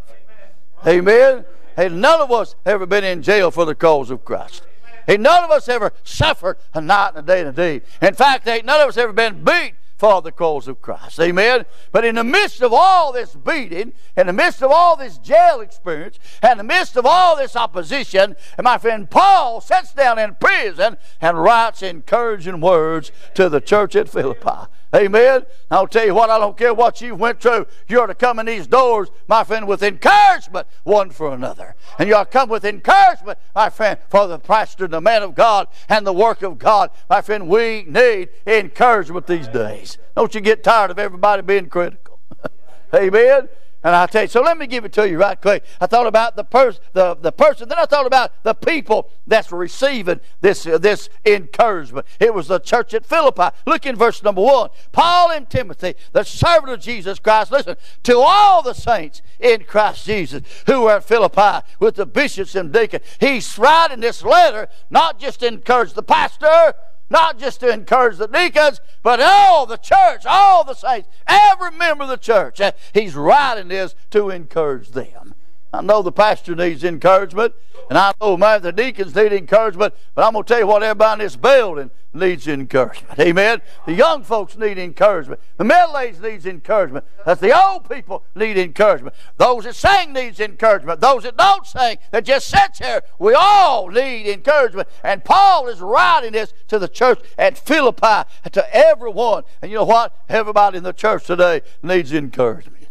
Amen. 0.86 1.00
Amen. 1.00 1.46
Hey, 1.76 1.90
none 1.90 2.22
of 2.22 2.32
us 2.32 2.56
ever 2.66 2.86
been 2.86 3.04
in 3.04 3.22
jail 3.22 3.52
for 3.52 3.66
the 3.66 3.76
cause 3.76 4.12
of 4.12 4.24
Christ. 4.24 4.64
Ain't 5.08 5.22
none 5.22 5.44
of 5.44 5.52
us 5.52 5.68
ever 5.68 5.92
suffered 6.04 6.58
a 6.74 6.80
night 6.80 7.10
and 7.10 7.18
a 7.18 7.22
day 7.22 7.40
and 7.42 7.50
a 7.50 7.52
day. 7.52 7.82
In 8.02 8.14
fact, 8.14 8.48
ain't 8.48 8.66
none 8.66 8.80
of 8.80 8.88
us 8.88 8.98
ever 8.98 9.12
been 9.12 9.44
beat 9.44 9.74
for 9.98 10.22
the 10.22 10.32
cause 10.32 10.68
of 10.68 10.82
Christ. 10.82 11.20
Amen. 11.20 11.66
But 11.92 12.06
in 12.06 12.16
the 12.16 12.24
midst 12.24 12.62
of 12.62 12.74
all 12.74 13.12
this 13.14 13.36
beating, 13.36 13.94
in 14.18 14.28
the 14.28 14.34
midst 14.34 14.62
of 14.62 14.72
all 14.72 14.96
this 14.96 15.18
jail 15.18 15.62
experience, 15.62 16.20
in 16.44 16.58
the 16.58 16.64
midst 16.64 16.98
of 16.98 17.06
all 17.06 17.36
this 17.36 17.56
opposition, 17.56 18.36
and 18.58 18.66
my 18.66 18.78
friend 18.78 19.10
Paul 19.10 19.62
sits 19.62 19.94
down 19.94 20.20
in 20.20 20.36
prison 20.36 20.98
and 21.22 21.42
writes 21.42 21.82
encouraging 21.82 22.60
words 22.60 23.12
to 23.36 23.50
the 23.50 23.62
church 23.62 23.96
at 23.96 24.10
Philippi. 24.10 24.68
Amen. 24.96 25.44
I'll 25.72 25.88
tell 25.88 26.06
you 26.06 26.14
what, 26.14 26.30
I 26.30 26.38
don't 26.38 26.56
care 26.56 26.74
what 26.74 27.02
you 27.02 27.16
went 27.16 27.42
through. 27.42 27.66
You 27.88 28.00
are 28.02 28.08
to 28.08 28.14
come 28.14 28.38
in 28.38 28.46
these 28.46 28.68
doors, 28.68 29.10
my 29.28 29.44
friend, 29.44 29.68
with 29.68 29.82
encouragement 29.82 30.68
one 30.84 31.10
for 31.10 31.34
another. 31.34 31.76
And 31.98 32.08
you 32.08 32.16
are 32.16 32.26
to 32.26 32.32
come 32.32 32.50
with 32.50 32.64
encouragement, 32.64 33.40
my 33.56 33.70
friend, 33.70 33.98
for 34.10 34.28
the 34.28 34.38
pastor 34.38 34.88
the 34.88 35.02
man 35.02 35.24
of 35.24 35.34
God 35.34 35.68
and 35.90 36.06
the 36.06 36.14
work 36.14 36.44
of 36.44 36.60
God. 36.60 36.92
My 37.10 37.22
friend, 37.22 37.48
we 37.48 37.86
need 37.88 38.30
encouragement 38.46 39.26
these 39.26 39.48
days. 39.48 39.98
Don't 40.16 40.36
you 40.36 40.42
get 40.42 40.64
tired 40.64 40.92
of 40.92 41.00
everybody 41.00 41.42
being 41.42 41.70
critical. 41.70 42.20
Amen. 42.94 43.50
And 43.84 43.96
I 43.96 44.06
tell 44.06 44.24
you, 44.24 44.28
so 44.30 44.42
let 44.42 44.58
me 44.58 44.66
give 44.66 44.86
it 44.86 44.94
to 44.94 45.10
you 45.10 45.18
right 45.18 45.40
quick. 45.40 45.64
I 45.82 45.88
thought 45.88 46.08
about 46.08 46.36
the, 46.36 46.44
pers- 46.44 46.80
the, 46.94 47.16
the 47.16 47.32
person, 47.32 47.68
then 47.68 47.78
I 47.78 47.86
thought 47.86 48.06
about 48.06 48.44
the 48.44 48.54
people 48.54 49.10
that's 49.28 49.52
receiving 49.52 50.22
this, 50.42 50.66
uh, 50.66 50.78
this 50.78 51.10
encouragement. 51.26 52.08
It 52.20 52.34
was 52.34 52.48
the 52.48 52.60
church 52.60 52.94
at 52.94 53.06
Philippi. 53.06 53.56
Look 53.68 53.86
in 53.86 53.96
verse 53.96 54.24
number 54.24 54.42
one. 54.42 54.70
Paul 54.92 55.32
and 55.32 55.50
Timothy, 55.50 55.96
the 56.14 56.24
servant 56.24 56.72
of 56.72 56.80
Jesus 56.80 57.20
Christ, 57.20 57.52
listen, 57.52 57.76
to 58.04 58.20
all 58.20 58.62
the 58.62 58.74
saints 58.74 59.22
in 59.40 59.66
Christ 59.66 60.06
Jesus 60.06 60.44
who 60.66 60.88
are 60.88 60.98
at 60.98 61.04
Philippi 61.04 61.66
with 61.80 61.96
the 61.96 62.06
bishops 62.06 62.56
and 62.56 62.72
deacons. 62.72 63.04
He's 63.20 63.58
writing 63.58 64.00
this 64.00 64.24
letter 64.24 64.70
not 64.90 65.20
just 65.20 65.42
to 65.42 65.48
encourage 65.48 65.94
the 65.94 66.04
pastor, 66.04 66.74
not 67.14 67.40
just 67.40 67.62
to 67.62 67.72
encourage 67.72 68.18
the 68.18 68.28
deacons, 68.28 68.82
but 69.04 69.22
all 69.22 69.66
the 69.66 69.78
church, 69.78 70.26
all 70.26 70.66
the 70.66 70.74
saints, 70.74 71.08
every 71.28 71.72
member 71.72 72.04
of 72.04 72.10
the 72.10 72.18
church. 72.18 72.60
He's 72.94 73.16
writing 73.16 73.70
this 73.70 73.96
to 74.12 74.32
encourage 74.32 74.90
them. 74.90 75.33
I 75.74 75.82
know 75.82 76.04
the 76.04 76.12
pastor 76.12 76.56
needs 76.56 76.84
encouragement, 76.84 77.56
and 77.90 77.98
I 77.98 78.14
know 78.22 78.38
man, 78.38 78.62
the 78.62 78.72
deacons 78.72 79.16
need 79.16 79.34
encouragement, 79.34 79.96
but 80.14 80.24
I'm 80.24 80.34
going 80.34 80.46
to 80.46 80.48
tell 80.48 80.60
you 80.60 80.68
what 80.68 80.84
everybody 80.84 81.22
in 81.22 81.26
this 81.26 81.36
building 81.36 81.90
needs 82.14 82.48
encouragement. 82.48 83.20
Amen. 83.20 83.60
The 83.88 83.94
young 83.94 84.24
folks 84.24 84.56
need 84.56 84.78
encouragement. 84.78 85.42
The 85.58 85.64
middle 85.64 85.98
aged 85.98 86.22
needs 86.22 86.46
encouragement. 86.46 87.06
That's 87.26 87.42
the 87.42 87.60
old 87.60 87.90
people 87.90 88.24
need 88.36 88.56
encouragement. 88.56 89.16
Those 89.38 89.64
that 89.64 89.74
sing 89.74 90.14
needs 90.14 90.40
encouragement. 90.40 91.02
Those 91.02 91.24
that 91.24 91.38
don't 91.38 91.66
sing, 91.66 91.98
that 92.12 92.24
just 92.24 92.48
sits 92.48 92.78
here, 92.78 93.02
we 93.18 93.34
all 93.34 93.88
need 93.88 94.28
encouragement. 94.28 94.88
And 95.04 95.26
Paul 95.26 95.68
is 95.70 95.82
writing 95.82 96.34
this 96.34 96.54
to 96.68 96.78
the 96.78 96.88
church 96.88 97.20
at 97.36 97.58
Philippi, 97.58 98.30
to 98.52 98.76
everyone. 98.76 99.42
And 99.64 99.72
you 99.72 99.78
know 99.78 99.86
what? 99.86 100.16
Everybody 100.30 100.78
in 100.78 100.84
the 100.84 100.94
church 100.94 101.26
today 101.26 101.62
needs 101.82 102.14
encouragement. 102.14 102.88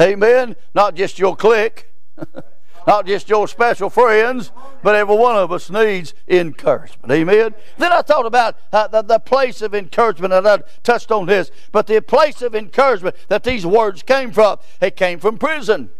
Amen. 0.00 0.56
Not 0.74 0.94
just 0.94 1.18
your 1.18 1.36
clique. 1.36 1.90
Not 2.86 3.06
just 3.06 3.28
your 3.30 3.48
special 3.48 3.88
friends, 3.88 4.52
but 4.82 4.94
every 4.94 5.16
one 5.16 5.36
of 5.36 5.50
us 5.50 5.70
needs 5.70 6.12
encouragement. 6.28 7.10
Amen. 7.10 7.54
Then 7.78 7.92
I 7.92 8.02
thought 8.02 8.26
about 8.26 8.56
uh, 8.72 8.88
the, 8.88 9.02
the 9.02 9.18
place 9.18 9.62
of 9.62 9.74
encouragement, 9.74 10.34
and 10.34 10.46
I 10.46 10.58
touched 10.82 11.10
on 11.10 11.26
this, 11.26 11.50
but 11.72 11.86
the 11.86 12.00
place 12.02 12.42
of 12.42 12.54
encouragement 12.54 13.16
that 13.28 13.42
these 13.42 13.64
words 13.64 14.02
came 14.02 14.32
from, 14.32 14.58
it 14.82 14.96
came 14.96 15.18
from 15.18 15.38
prison. 15.38 15.90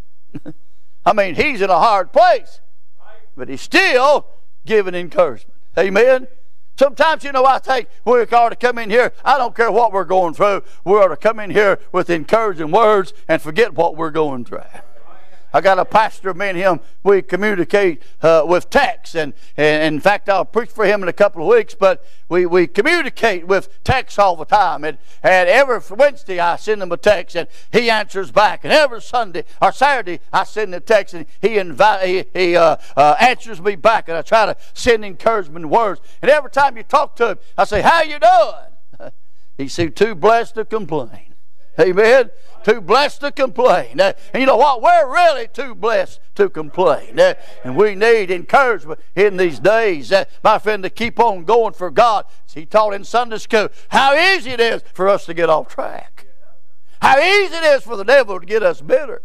I 1.06 1.12
mean, 1.14 1.36
he's 1.36 1.62
in 1.62 1.70
a 1.70 1.78
hard 1.78 2.12
place, 2.12 2.60
but 3.34 3.48
he's 3.48 3.62
still 3.62 4.26
giving 4.66 4.94
encouragement. 4.94 5.58
Amen. 5.78 6.28
Sometimes, 6.76 7.24
you 7.24 7.32
know, 7.32 7.44
I 7.46 7.60
think 7.60 7.88
we 8.04 8.20
ought 8.20 8.48
to 8.48 8.56
come 8.56 8.78
in 8.78 8.90
here. 8.90 9.12
I 9.24 9.38
don't 9.38 9.54
care 9.54 9.70
what 9.70 9.92
we're 9.92 10.04
going 10.04 10.34
through. 10.34 10.62
We 10.84 10.94
ought 10.94 11.08
to 11.08 11.16
come 11.16 11.38
in 11.38 11.50
here 11.50 11.78
with 11.92 12.10
encouraging 12.10 12.72
words 12.72 13.14
and 13.28 13.40
forget 13.40 13.74
what 13.74 13.96
we're 13.96 14.10
going 14.10 14.44
through. 14.44 14.60
I 15.54 15.60
got 15.60 15.78
a 15.78 15.84
pastor, 15.84 16.34
me 16.34 16.48
and 16.48 16.58
him, 16.58 16.80
we 17.04 17.22
communicate 17.22 18.02
uh, 18.22 18.42
with 18.44 18.70
text. 18.70 19.14
And, 19.14 19.32
and 19.56 19.94
in 19.94 20.00
fact, 20.00 20.28
I'll 20.28 20.44
preach 20.44 20.70
for 20.70 20.84
him 20.84 21.00
in 21.04 21.08
a 21.08 21.12
couple 21.12 21.42
of 21.42 21.48
weeks, 21.48 21.76
but 21.76 22.04
we, 22.28 22.44
we 22.44 22.66
communicate 22.66 23.46
with 23.46 23.68
text 23.84 24.18
all 24.18 24.34
the 24.34 24.46
time. 24.46 24.82
And, 24.82 24.98
and 25.22 25.48
every 25.48 25.78
Wednesday, 25.96 26.40
I 26.40 26.56
send 26.56 26.82
him 26.82 26.90
a 26.90 26.96
text, 26.96 27.36
and 27.36 27.46
he 27.72 27.88
answers 27.88 28.32
back. 28.32 28.64
And 28.64 28.72
every 28.72 29.00
Sunday 29.00 29.44
or 29.62 29.70
Saturday, 29.70 30.18
I 30.32 30.42
send 30.42 30.74
him 30.74 30.78
a 30.78 30.80
text, 30.80 31.14
and 31.14 31.24
he, 31.40 31.50
he, 31.50 32.24
he 32.34 32.56
uh, 32.56 32.76
uh, 32.96 33.14
answers 33.20 33.62
me 33.62 33.76
back. 33.76 34.08
And 34.08 34.18
I 34.18 34.22
try 34.22 34.46
to 34.46 34.56
send 34.72 35.04
encouragement 35.04 35.66
words. 35.66 36.00
And 36.20 36.32
every 36.32 36.50
time 36.50 36.76
you 36.76 36.82
talk 36.82 37.14
to 37.16 37.30
him, 37.30 37.38
I 37.56 37.62
say, 37.62 37.80
How 37.80 38.02
you 38.02 38.18
doing? 38.18 39.12
He 39.56 39.68
said, 39.68 39.94
Too 39.94 40.16
blessed 40.16 40.56
to 40.56 40.64
complain. 40.64 41.33
Amen. 41.78 42.30
Too 42.62 42.80
blessed 42.80 43.20
to 43.20 43.32
complain. 43.32 44.00
Uh, 44.00 44.12
and 44.32 44.40
you 44.40 44.46
know 44.46 44.56
what? 44.56 44.80
We're 44.80 45.12
really 45.12 45.48
too 45.48 45.74
blessed 45.74 46.20
to 46.36 46.48
complain. 46.48 47.20
Uh, 47.20 47.34
and 47.62 47.76
we 47.76 47.94
need 47.94 48.30
encouragement 48.30 49.00
in 49.14 49.36
these 49.36 49.58
days, 49.58 50.12
uh, 50.12 50.24
my 50.42 50.58
friend, 50.58 50.82
to 50.82 50.90
keep 50.90 51.20
on 51.20 51.44
going 51.44 51.74
for 51.74 51.90
God. 51.90 52.24
He 52.54 52.64
taught 52.64 52.94
in 52.94 53.04
Sunday 53.04 53.38
school 53.38 53.68
how 53.88 54.14
easy 54.16 54.50
it 54.50 54.60
is 54.60 54.82
for 54.94 55.08
us 55.08 55.26
to 55.26 55.34
get 55.34 55.50
off 55.50 55.68
track. 55.68 56.26
How 57.02 57.18
easy 57.18 57.54
it 57.54 57.64
is 57.64 57.82
for 57.82 57.96
the 57.96 58.04
devil 58.04 58.40
to 58.40 58.46
get 58.46 58.62
us 58.62 58.80
bitter. 58.80 59.20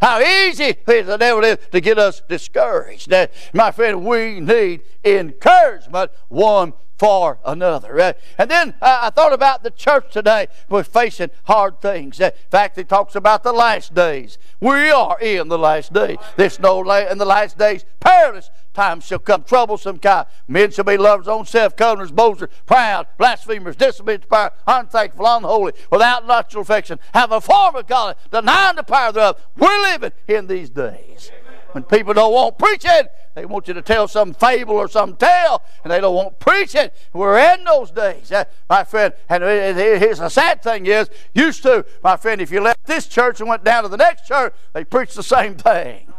How 0.00 0.20
easy 0.20 0.74
the 0.84 1.16
devil 1.18 1.44
is 1.44 1.58
to 1.70 1.80
get 1.80 1.98
us 1.98 2.22
discouraged. 2.28 3.12
Uh, 3.12 3.28
my 3.52 3.70
friend, 3.70 4.04
we 4.04 4.40
need 4.40 4.82
encouragement 5.04 6.10
one 6.28 6.72
for 7.02 7.40
another. 7.44 7.98
Uh, 7.98 8.12
and 8.38 8.48
then 8.48 8.74
uh, 8.80 9.00
I 9.02 9.10
thought 9.10 9.32
about 9.32 9.64
the 9.64 9.72
church 9.72 10.12
today. 10.12 10.46
We're 10.68 10.84
facing 10.84 11.30
hard 11.46 11.80
things. 11.80 12.20
Uh, 12.20 12.26
in 12.26 12.48
fact, 12.48 12.78
it 12.78 12.88
talks 12.88 13.16
about 13.16 13.42
the 13.42 13.52
last 13.52 13.92
days. 13.92 14.38
We 14.60 14.88
are 14.92 15.18
in 15.18 15.48
the 15.48 15.58
last 15.58 15.92
days. 15.92 16.18
There's 16.36 16.60
no 16.60 16.78
la- 16.78 16.98
in 16.98 17.18
the 17.18 17.24
last 17.24 17.58
days 17.58 17.84
perilous 17.98 18.50
times 18.72 19.04
shall 19.04 19.18
come, 19.18 19.42
troublesome 19.42 19.98
kind. 19.98 20.28
Men 20.46 20.70
shall 20.70 20.84
be 20.84 20.96
lovers, 20.96 21.26
own 21.26 21.44
self, 21.44 21.74
covetous, 21.76 22.12
boasters, 22.12 22.50
proud, 22.66 23.08
blasphemers, 23.18 23.74
disobedient 23.74 24.22
to 24.22 24.28
power, 24.28 24.52
unthankful, 24.68 25.26
unholy, 25.26 25.72
without 25.90 26.24
natural 26.24 26.62
affection, 26.62 27.00
have 27.14 27.32
a 27.32 27.40
form 27.40 27.74
of 27.74 27.88
God, 27.88 28.14
denying 28.30 28.76
the 28.76 28.84
power 28.84 29.10
thereof. 29.10 29.44
We're 29.56 29.82
living 29.82 30.12
in 30.28 30.46
these 30.46 30.70
days. 30.70 31.32
When 31.72 31.84
people 31.84 32.14
don't 32.14 32.32
want 32.32 32.58
preaching, 32.58 33.08
they 33.34 33.46
want 33.46 33.66
you 33.66 33.74
to 33.74 33.82
tell 33.82 34.06
some 34.06 34.34
fable 34.34 34.74
or 34.74 34.88
some 34.88 35.16
tale, 35.16 35.62
and 35.82 35.90
they 35.90 36.00
don't 36.00 36.14
want 36.14 36.38
preaching. 36.38 36.90
We're 37.12 37.38
in 37.38 37.64
those 37.64 37.90
days, 37.90 38.30
uh, 38.30 38.44
my 38.68 38.84
friend. 38.84 39.14
And 39.28 39.42
here's 39.42 40.18
the 40.18 40.28
sad 40.28 40.62
thing 40.62 40.86
is, 40.86 41.08
used 41.34 41.62
to, 41.62 41.84
my 42.02 42.16
friend, 42.16 42.40
if 42.40 42.50
you 42.50 42.60
left 42.60 42.84
this 42.84 43.06
church 43.06 43.40
and 43.40 43.48
went 43.48 43.64
down 43.64 43.84
to 43.84 43.88
the 43.88 43.96
next 43.96 44.26
church, 44.26 44.54
they 44.74 44.84
preach 44.84 45.14
the 45.14 45.22
same 45.22 45.54
thing. 45.54 46.12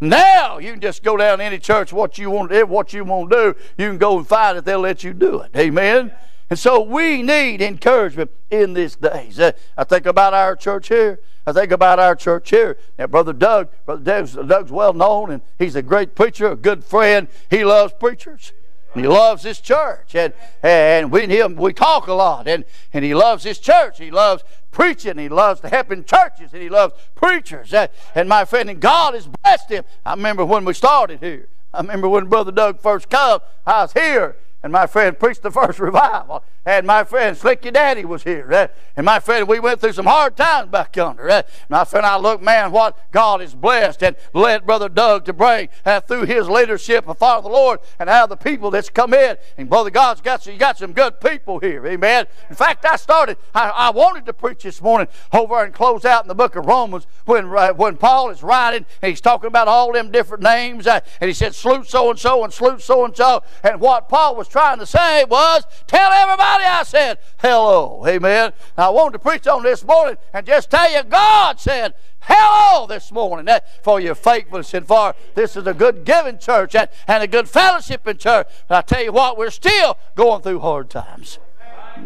Now 0.00 0.58
you 0.58 0.72
can 0.72 0.80
just 0.80 1.02
go 1.02 1.16
down 1.16 1.38
to 1.38 1.44
any 1.44 1.58
church 1.58 1.90
what 1.92 2.18
you 2.18 2.30
want 2.30 2.52
what 2.68 2.92
you 2.92 3.04
want 3.04 3.30
to 3.30 3.36
do. 3.36 3.54
You 3.78 3.88
can 3.88 3.98
go 3.98 4.18
and 4.18 4.26
find 4.26 4.58
it. 4.58 4.64
They'll 4.64 4.80
let 4.80 5.02
you 5.02 5.14
do 5.14 5.40
it. 5.40 5.50
Amen. 5.56 6.12
And 6.48 6.58
so 6.58 6.80
we 6.80 7.22
need 7.22 7.60
encouragement 7.60 8.30
in 8.50 8.74
these 8.74 8.94
days. 8.94 9.40
Uh, 9.40 9.52
I 9.76 9.84
think 9.84 10.06
about 10.06 10.32
our 10.32 10.54
church 10.54 10.88
here. 10.88 11.20
I 11.44 11.52
think 11.52 11.72
about 11.72 11.98
our 11.98 12.14
church 12.14 12.50
here. 12.50 12.78
Now, 12.98 13.08
Brother 13.08 13.32
Doug, 13.32 13.70
Brother 13.84 14.02
Doug's, 14.02 14.34
Doug's 14.34 14.70
well 14.70 14.92
known, 14.92 15.30
and 15.30 15.42
he's 15.58 15.74
a 15.74 15.82
great 15.82 16.14
preacher, 16.14 16.52
a 16.52 16.56
good 16.56 16.84
friend. 16.84 17.26
He 17.50 17.64
loves 17.64 17.94
preachers. 17.98 18.52
And 18.94 19.04
he 19.04 19.08
loves 19.08 19.42
this 19.42 19.60
church. 19.60 20.14
And, 20.14 20.32
and 20.62 21.10
we 21.10 21.24
and 21.24 21.32
him, 21.32 21.56
we 21.56 21.72
talk 21.72 22.06
a 22.06 22.14
lot. 22.14 22.48
And, 22.48 22.64
and 22.92 23.04
he 23.04 23.14
loves 23.14 23.44
this 23.44 23.58
church. 23.58 23.98
He 23.98 24.10
loves 24.10 24.42
preaching. 24.70 25.18
He 25.18 25.28
loves 25.28 25.60
to 25.60 25.68
help 25.68 25.92
in 25.92 26.04
churches. 26.04 26.52
And 26.52 26.62
he 26.62 26.70
loves 26.70 26.94
preachers. 27.14 27.74
And, 27.74 27.90
and 28.14 28.28
my 28.28 28.44
friend, 28.46 28.70
and 28.70 28.80
God 28.80 29.14
has 29.14 29.28
blessed 29.42 29.68
him. 29.68 29.84
I 30.06 30.14
remember 30.14 30.46
when 30.46 30.64
we 30.64 30.72
started 30.72 31.20
here. 31.20 31.48
I 31.74 31.80
remember 31.80 32.08
when 32.08 32.26
Brother 32.26 32.52
Doug 32.52 32.80
first 32.80 33.10
came, 33.10 33.40
I 33.66 33.82
was 33.82 33.92
here 33.92 34.36
and 34.66 34.72
my 34.72 34.88
friend 34.88 35.16
preached 35.16 35.42
the 35.42 35.50
first 35.52 35.78
revival. 35.78 36.42
And 36.64 36.84
my 36.88 37.04
friend 37.04 37.36
Slicky 37.36 37.70
Daddy 37.70 38.04
was 38.04 38.24
here. 38.24 38.52
Uh, 38.52 38.66
and 38.96 39.06
my 39.06 39.20
friend, 39.20 39.46
we 39.46 39.60
went 39.60 39.80
through 39.80 39.92
some 39.92 40.06
hard 40.06 40.36
times 40.36 40.68
back 40.68 40.96
yonder. 40.96 41.30
Uh, 41.30 41.42
my 41.68 41.84
friend, 41.84 42.04
I 42.04 42.16
look, 42.16 42.42
man, 42.42 42.72
what 42.72 42.98
God 43.12 43.40
has 43.40 43.54
blessed 43.54 44.02
and 44.02 44.16
led 44.34 44.66
Brother 44.66 44.88
Doug 44.88 45.24
to 45.26 45.32
bring 45.32 45.68
uh, 45.84 46.00
through 46.00 46.24
his 46.24 46.48
leadership 46.48 47.06
of 47.06 47.18
Father 47.18 47.48
the 47.48 47.54
Lord 47.54 47.78
and 48.00 48.08
how 48.08 48.26
the 48.26 48.36
people 48.36 48.72
that's 48.72 48.90
come 48.90 49.14
in. 49.14 49.36
And 49.56 49.70
Brother 49.70 49.90
God's 49.90 50.20
got 50.20 50.42
some, 50.42 50.58
got 50.58 50.78
some 50.78 50.92
good 50.92 51.20
people 51.20 51.60
here. 51.60 51.86
Amen. 51.86 52.26
In 52.50 52.56
fact, 52.56 52.84
I 52.84 52.96
started, 52.96 53.36
I, 53.54 53.68
I 53.68 53.90
wanted 53.90 54.26
to 54.26 54.32
preach 54.32 54.64
this 54.64 54.82
morning 54.82 55.06
over 55.32 55.62
and 55.62 55.72
close 55.72 56.04
out 56.04 56.24
in 56.24 56.28
the 56.28 56.34
book 56.34 56.56
of 56.56 56.66
Romans 56.66 57.06
when, 57.26 57.46
uh, 57.56 57.74
when 57.74 57.96
Paul 57.96 58.30
is 58.30 58.42
writing 58.42 58.84
and 59.00 59.10
he's 59.10 59.20
talking 59.20 59.46
about 59.46 59.68
all 59.68 59.92
them 59.92 60.10
different 60.10 60.42
names. 60.42 60.88
Uh, 60.88 60.98
and 61.20 61.28
he 61.28 61.34
said, 61.34 61.54
salute 61.54 61.86
so 61.86 62.10
and 62.10 62.18
so 62.18 62.42
and 62.42 62.52
salute 62.52 62.82
so 62.82 63.04
and 63.04 63.16
so. 63.16 63.44
And 63.62 63.80
what 63.80 64.08
Paul 64.08 64.34
was 64.34 64.48
trying 64.56 64.78
to 64.78 64.86
say 64.86 65.22
was, 65.24 65.64
tell 65.86 66.10
everybody 66.12 66.64
I 66.64 66.82
said 66.82 67.18
hello. 67.36 68.02
Amen. 68.08 68.54
Now, 68.78 68.86
I 68.86 68.88
wanted 68.88 69.12
to 69.12 69.18
preach 69.18 69.46
on 69.46 69.62
this 69.62 69.84
morning 69.84 70.16
and 70.32 70.46
just 70.46 70.70
tell 70.70 70.90
you 70.90 71.02
God 71.02 71.60
said 71.60 71.92
hello 72.20 72.86
this 72.86 73.12
morning 73.12 73.46
eh, 73.48 73.58
for 73.84 74.00
your 74.00 74.14
faithfulness 74.14 74.72
and 74.72 74.86
for 74.86 75.14
this 75.34 75.56
is 75.56 75.66
a 75.66 75.74
good 75.74 76.06
giving 76.06 76.38
church 76.38 76.74
and, 76.74 76.88
and 77.06 77.22
a 77.22 77.26
good 77.26 77.50
fellowship 77.50 78.06
in 78.06 78.16
church. 78.16 78.46
But 78.66 78.78
I 78.78 78.80
tell 78.80 79.04
you 79.04 79.12
what, 79.12 79.36
we're 79.36 79.50
still 79.50 79.98
going 80.14 80.40
through 80.40 80.60
hard 80.60 80.88
times 80.88 81.38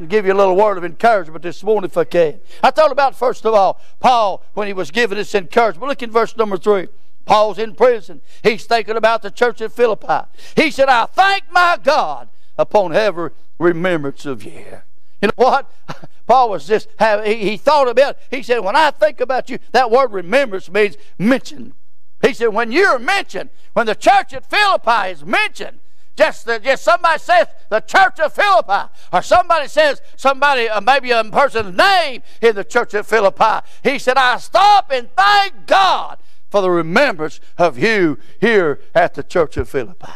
give 0.09 0.25
you 0.25 0.33
a 0.33 0.35
little 0.35 0.55
word 0.55 0.79
of 0.79 0.85
encouragement 0.85 1.43
this 1.43 1.65
morning 1.65 1.91
if 1.91 1.97
I 1.97 2.05
can. 2.05 2.41
I 2.63 2.71
thought 2.71 2.93
about, 2.93 3.17
first 3.17 3.45
of 3.45 3.55
all, 3.55 3.81
Paul 3.99 4.45
when 4.55 4.69
he 4.69 4.73
was 4.73 4.91
giving 4.93 5.19
this 5.19 5.35
encouragement. 5.37 5.89
Look 5.89 6.03
in 6.03 6.11
verse 6.11 6.37
number 6.37 6.57
three. 6.57 6.89
Paul's 7.27 7.59
in 7.59 7.75
prison. 7.75 8.23
He's 8.43 8.65
thinking 8.65 8.97
about 8.97 9.23
the 9.23 9.31
church 9.31 9.61
at 9.61 9.73
Philippi. 9.73 10.29
He 10.57 10.71
said, 10.71 10.89
I 10.89 11.07
thank 11.07 11.45
my 11.53 11.79
God 11.83 12.30
upon 12.61 12.95
every 12.95 13.31
remembrance 13.59 14.27
of 14.27 14.45
you. 14.45 14.83
You 15.23 15.29
know 15.29 15.33
what? 15.37 15.71
Paul 16.27 16.51
was 16.51 16.67
just, 16.67 16.89
he, 17.25 17.37
he 17.37 17.57
thought 17.57 17.89
about, 17.89 18.17
he 18.31 18.43
said, 18.43 18.61
when 18.61 18.77
I 18.77 18.91
think 18.91 19.21
about 19.21 19.51
you, 19.51 19.59
that 19.73 19.91
word 19.91 20.13
remembrance 20.13 20.71
means 20.71 20.97
mention. 21.19 21.75
He 22.23 22.35
said, 22.35 22.49
when 22.49 22.71
you're 22.71 22.99
mentioned, 22.99 23.51
when 23.73 23.87
the 23.87 23.95
church 23.95 24.33
at 24.33 24.49
Philippi 24.49 25.11
is 25.11 25.25
mentioned, 25.25 25.81
just, 26.17 26.47
just 26.47 26.85
somebody 26.85 27.19
says 27.19 27.47
the 27.71 27.81
church 27.81 28.21
of 28.21 28.35
Philippi, 28.35 28.93
or 29.13 29.23
somebody 29.23 29.69
says 29.69 30.03
somebody, 30.17 30.69
uh, 30.69 30.81
maybe 30.81 31.11
a 31.13 31.25
person's 31.25 31.77
name 31.77 32.23
in 32.43 32.55
the 32.55 32.65
church 32.65 32.93
of 32.93 33.07
Philippi. 33.07 33.67
He 33.83 33.99
said, 33.99 34.19
I 34.19 34.37
stop 34.37 34.91
and 34.93 35.09
thank 35.17 35.67
God 35.67 36.19
for 36.51 36.61
the 36.61 36.71
remembrance 36.71 37.41
of 37.57 37.79
you 37.79 38.19
here 38.41 38.81
at 38.95 39.15
the 39.15 39.23
church 39.23 39.57
of 39.57 39.69
Philippi. 39.69 40.13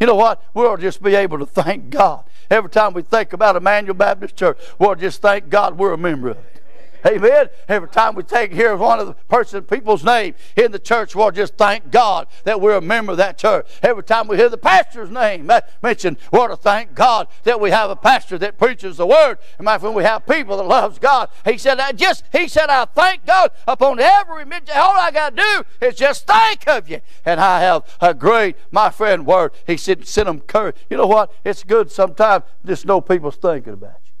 You 0.00 0.06
know 0.06 0.14
what? 0.14 0.42
We'll 0.54 0.76
just 0.76 1.02
be 1.02 1.14
able 1.14 1.38
to 1.38 1.46
thank 1.46 1.90
God. 1.90 2.24
Every 2.50 2.70
time 2.70 2.92
we 2.92 3.02
think 3.02 3.32
about 3.32 3.56
Immanuel 3.56 3.94
Baptist 3.94 4.36
Church, 4.36 4.58
we'll 4.78 4.94
just 4.94 5.22
thank 5.22 5.48
God 5.48 5.78
we're 5.78 5.92
a 5.92 5.98
member 5.98 6.30
of 6.30 6.36
it. 6.38 6.62
Amen. 7.06 7.48
Every 7.68 7.88
time 7.88 8.14
we 8.14 8.22
take 8.24 8.52
here 8.52 8.74
one 8.76 8.98
of 8.98 9.06
the 9.06 9.14
person, 9.14 9.62
people's 9.62 10.02
name 10.02 10.34
in 10.56 10.72
the 10.72 10.78
church, 10.78 11.14
we'll 11.14 11.30
just 11.30 11.56
thank 11.56 11.90
God 11.90 12.26
that 12.44 12.60
we're 12.60 12.76
a 12.76 12.80
member 12.80 13.12
of 13.12 13.18
that 13.18 13.38
church. 13.38 13.68
Every 13.82 14.02
time 14.02 14.26
we 14.26 14.36
hear 14.36 14.48
the 14.48 14.58
pastor's 14.58 15.10
name 15.10 15.48
mentioned, 15.82 16.16
we'll 16.32 16.48
to 16.48 16.56
thank 16.56 16.94
God 16.94 17.28
that 17.44 17.60
we 17.60 17.70
have 17.70 17.90
a 17.90 17.96
pastor 17.96 18.38
that 18.38 18.58
preaches 18.58 18.96
the 18.96 19.06
word. 19.06 19.38
And 19.58 19.64
my 19.64 19.78
friend, 19.78 19.94
we 19.94 20.02
have 20.02 20.26
people 20.26 20.56
that 20.56 20.64
loves 20.64 20.98
God. 20.98 21.28
He 21.44 21.58
said, 21.58 21.78
I 21.78 21.92
just, 21.92 22.24
he 22.32 22.48
said, 22.48 22.70
I 22.70 22.86
thank 22.86 23.24
God 23.24 23.50
upon 23.68 24.00
every 24.00 24.44
mention. 24.44 24.76
All 24.76 24.98
I 24.98 25.10
got 25.12 25.36
to 25.36 25.42
do 25.42 25.86
is 25.86 25.94
just 25.94 26.26
think 26.26 26.66
of 26.66 26.88
you. 26.88 27.00
And 27.24 27.40
I 27.40 27.60
have 27.60 27.84
a 28.00 28.14
great, 28.14 28.56
my 28.70 28.90
friend, 28.90 29.26
word. 29.26 29.52
He 29.66 29.76
said, 29.76 30.06
send 30.06 30.26
them 30.26 30.40
courage. 30.40 30.76
You 30.90 30.96
know 30.96 31.06
what? 31.06 31.32
It's 31.44 31.62
good 31.62 31.92
sometimes 31.92 32.44
just 32.64 32.84
know 32.84 33.00
people's 33.00 33.36
thinking 33.36 33.74
about 33.74 34.00
you. 34.04 34.12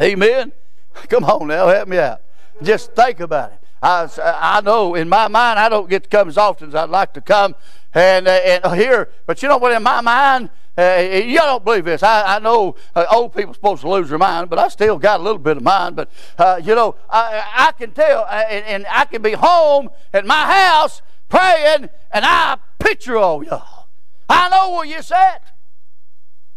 Amen. 0.00 0.52
Come 1.08 1.24
on 1.24 1.48
now, 1.48 1.68
help 1.68 1.88
me 1.88 1.98
out. 1.98 2.20
Just 2.62 2.92
think 2.94 3.20
about 3.20 3.52
it. 3.52 3.58
I, 3.82 4.08
I 4.18 4.60
know 4.62 4.94
in 4.94 5.08
my 5.08 5.28
mind 5.28 5.58
I 5.58 5.68
don't 5.68 5.90
get 5.90 6.04
to 6.04 6.08
come 6.08 6.28
as 6.28 6.38
often 6.38 6.68
as 6.68 6.74
I'd 6.74 6.88
like 6.88 7.12
to 7.14 7.20
come 7.20 7.54
and, 7.92 8.26
uh, 8.26 8.30
and 8.30 8.80
here, 8.80 9.10
but 9.26 9.42
you 9.42 9.48
know 9.48 9.58
what? 9.58 9.72
In 9.72 9.82
my 9.82 10.00
mind, 10.00 10.48
uh, 10.76 10.96
you 10.96 11.36
don't 11.36 11.64
believe 11.64 11.84
this. 11.84 12.02
I, 12.02 12.36
I 12.36 12.38
know 12.38 12.74
uh, 12.96 13.04
old 13.10 13.34
people 13.34 13.54
supposed 13.54 13.82
to 13.82 13.90
lose 13.90 14.08
their 14.08 14.18
mind, 14.18 14.50
but 14.50 14.58
I 14.58 14.68
still 14.68 14.98
got 14.98 15.20
a 15.20 15.22
little 15.22 15.38
bit 15.38 15.58
of 15.58 15.62
mind. 15.62 15.96
But 15.96 16.10
uh, 16.38 16.60
you 16.64 16.74
know, 16.74 16.96
I, 17.10 17.44
I 17.54 17.72
can 17.72 17.92
tell, 17.92 18.22
uh, 18.22 18.44
and, 18.48 18.64
and, 18.64 18.86
I 18.90 19.04
can 19.04 19.22
be 19.22 19.32
home 19.32 19.90
at 20.12 20.26
my 20.26 20.52
house 20.52 21.02
praying, 21.28 21.88
and 22.10 22.24
I 22.24 22.56
picture 22.78 23.16
all 23.16 23.44
y'all. 23.44 23.88
I 24.28 24.48
know 24.48 24.72
where 24.72 24.86
you 24.86 25.02
sat. 25.02 25.52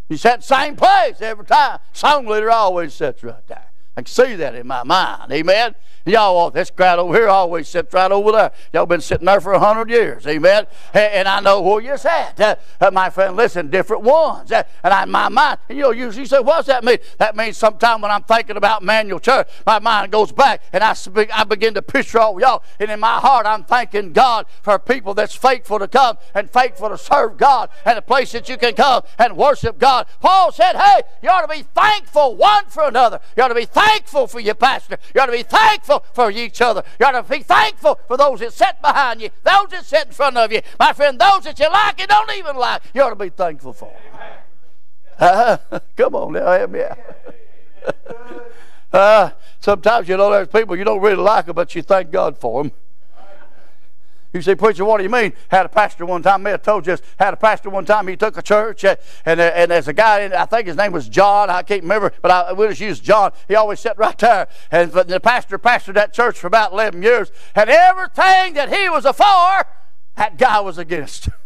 You 0.10 0.18
sat 0.18 0.40
the 0.40 0.46
same 0.46 0.76
place 0.76 1.22
every 1.22 1.46
time. 1.46 1.80
Song 1.92 2.26
leader 2.26 2.50
always 2.50 2.94
sits 2.94 3.22
right 3.22 3.46
there. 3.48 3.67
I 3.98 4.02
can 4.02 4.06
see 4.06 4.36
that 4.36 4.54
in 4.54 4.68
my 4.68 4.84
mind. 4.84 5.32
Amen. 5.32 5.74
Y'all, 6.06 6.52
this 6.52 6.70
crowd 6.70 7.00
over 7.00 7.14
here 7.16 7.28
always 7.28 7.68
sits 7.68 7.92
right 7.94 8.12
over 8.12 8.32
there. 8.32 8.52
Y'all 8.72 8.86
been 8.86 9.02
sitting 9.02 9.26
there 9.26 9.42
for 9.42 9.54
a 9.54 9.60
hundred 9.60 9.90
years. 9.90 10.26
Amen. 10.28 10.68
And 10.94 11.28
I 11.28 11.40
know 11.40 11.62
where 11.62 11.82
you're 11.82 12.08
at. 12.08 12.40
Uh, 12.40 12.56
uh, 12.80 12.92
my 12.92 13.10
friend, 13.10 13.36
listen, 13.36 13.72
different 13.72 14.04
ones. 14.04 14.52
Uh, 14.52 14.64
and 14.84 14.94
I, 14.94 15.04
my 15.06 15.30
mind, 15.30 15.58
and 15.68 15.78
you'll 15.78 15.96
usually 15.96 16.28
say, 16.28 16.40
what's 16.40 16.68
that 16.68 16.84
mean? 16.84 17.00
That 17.18 17.36
means 17.36 17.58
sometime 17.58 18.00
when 18.02 18.12
I'm 18.12 18.22
thinking 18.22 18.56
about 18.56 18.84
Manual 18.84 19.20
Church, 19.20 19.50
my 19.66 19.80
mind 19.80 20.12
goes 20.12 20.32
back 20.32 20.62
and 20.72 20.84
I, 20.84 20.96
I 21.34 21.44
begin 21.44 21.74
to 21.74 21.82
picture 21.82 22.20
all 22.20 22.40
y'all. 22.40 22.64
And 22.80 22.92
in 22.92 23.00
my 23.00 23.20
heart, 23.20 23.48
I'm 23.48 23.64
thanking 23.64 24.14
God 24.14 24.46
for 24.62 24.78
people 24.78 25.16
that's 25.16 25.36
faithful 25.36 25.80
to 25.80 25.88
come 25.88 26.20
and 26.36 26.50
faithful 26.52 26.90
to 26.90 27.00
serve 27.00 27.38
God 27.38 27.70
and 27.84 27.98
a 27.98 28.02
place 28.04 28.32
that 28.34 28.48
you 28.48 28.58
can 28.58 28.76
come 28.76 29.02
and 29.18 29.36
worship 29.36 29.80
God. 29.80 30.06
Paul 30.22 30.52
said, 30.52 30.76
hey, 30.76 31.02
you 31.24 31.30
ought 31.30 31.42
to 31.42 31.48
be 31.48 31.64
thankful 31.64 32.36
one 32.36 32.68
for 32.68 32.84
another. 32.84 33.20
You 33.36 33.42
ought 33.42 33.50
to 33.50 33.56
be 33.56 33.66
thankful 33.66 33.87
for 34.28 34.40
your 34.40 34.56
pastor. 34.56 34.98
You 35.14 35.22
ought 35.22 35.28
to 35.28 35.32
be 35.32 35.44
thankful 35.44 35.68
thankful 35.88 36.06
for 36.14 36.32
each 36.32 36.62
other. 36.62 36.84
You 37.00 37.06
ought 37.06 37.12
to 37.12 37.24
be 37.24 37.44
thankful 37.44 38.00
for 38.08 38.18
those 38.18 38.40
that 38.40 38.54
sit 38.54 38.82
behind 38.82 39.22
you, 39.22 39.30
those 39.44 39.70
that 39.72 39.86
sit 39.86 40.08
in 40.08 40.12
front 40.12 40.38
of 40.38 40.52
you. 40.52 40.62
My 40.80 40.94
friend, 40.94 41.20
those 41.20 41.44
that 41.44 41.60
you 41.60 41.70
like 41.70 42.00
and 42.00 42.10
don't 42.10 42.32
even 42.32 42.56
like, 42.56 42.82
you 42.94 43.02
ought 43.02 43.10
to 43.10 43.16
be 43.16 43.30
thankful 43.30 43.74
for. 43.74 43.94
Uh, 45.20 45.58
come 45.96 46.16
on 46.16 46.34
now, 46.34 46.52
help 46.52 46.72
me 46.72 46.84
out. 46.84 47.00
uh, 48.94 49.30
sometimes, 49.60 50.08
you 50.08 50.18
know, 50.18 50.32
there's 50.32 50.48
people 50.48 50.76
you 50.76 50.84
don't 50.84 51.02
really 51.02 51.16
like 51.16 51.46
them, 51.46 51.56
but 51.56 51.74
you 51.76 51.82
thank 51.82 52.12
God 52.12 52.38
for 52.38 52.64
them. 52.64 52.72
You 54.34 54.42
say, 54.42 54.56
preacher, 54.56 54.84
what 54.84 54.98
do 54.98 55.04
you 55.04 55.10
mean? 55.10 55.34
Had 55.50 55.66
a 55.66 55.70
pastor 55.70 56.06
one 56.06 56.22
time, 56.22 56.44
may 56.44 56.52
have 56.52 56.62
told 56.62 56.86
you 56.86 56.94
this, 56.94 57.02
had 57.18 57.34
a 57.34 57.38
pastor 57.38 57.70
one 57.70 57.86
time, 57.86 58.08
he 58.08 58.18
took 58.18 58.38
a 58.38 58.42
church, 58.42 58.84
uh, 58.84 58.96
and, 59.26 59.40
uh, 59.40 59.52
and 59.56 59.72
there's 59.72 59.88
a 59.88 59.94
guy, 59.94 60.22
in, 60.22 60.34
I 60.34 60.46
think 60.46 60.68
his 60.68 60.76
name 60.76 60.92
was 60.92 61.08
John, 61.08 61.50
I 61.50 61.64
can't 61.64 61.82
remember, 61.82 62.12
but 62.22 62.30
I, 62.32 62.52
we'll 62.52 62.70
just 62.70 62.82
use 62.82 63.00
John. 63.00 63.32
He 63.48 63.56
always 63.56 63.80
sat 63.80 63.98
right 63.98 64.18
there, 64.18 64.48
and 64.70 64.92
the 64.92 65.20
pastor 65.20 65.58
pastored 65.58 65.94
that 65.94 66.14
church 66.14 66.38
for 66.38 66.48
about 66.48 66.74
11 66.74 67.02
years, 67.02 67.32
and 67.56 67.70
everything 67.70 68.54
that 68.54 68.72
he 68.72 68.90
was 68.90 69.06
for, 69.06 69.66
that 70.16 70.38
guy 70.38 70.60
was 70.60 70.78
against. 70.78 71.30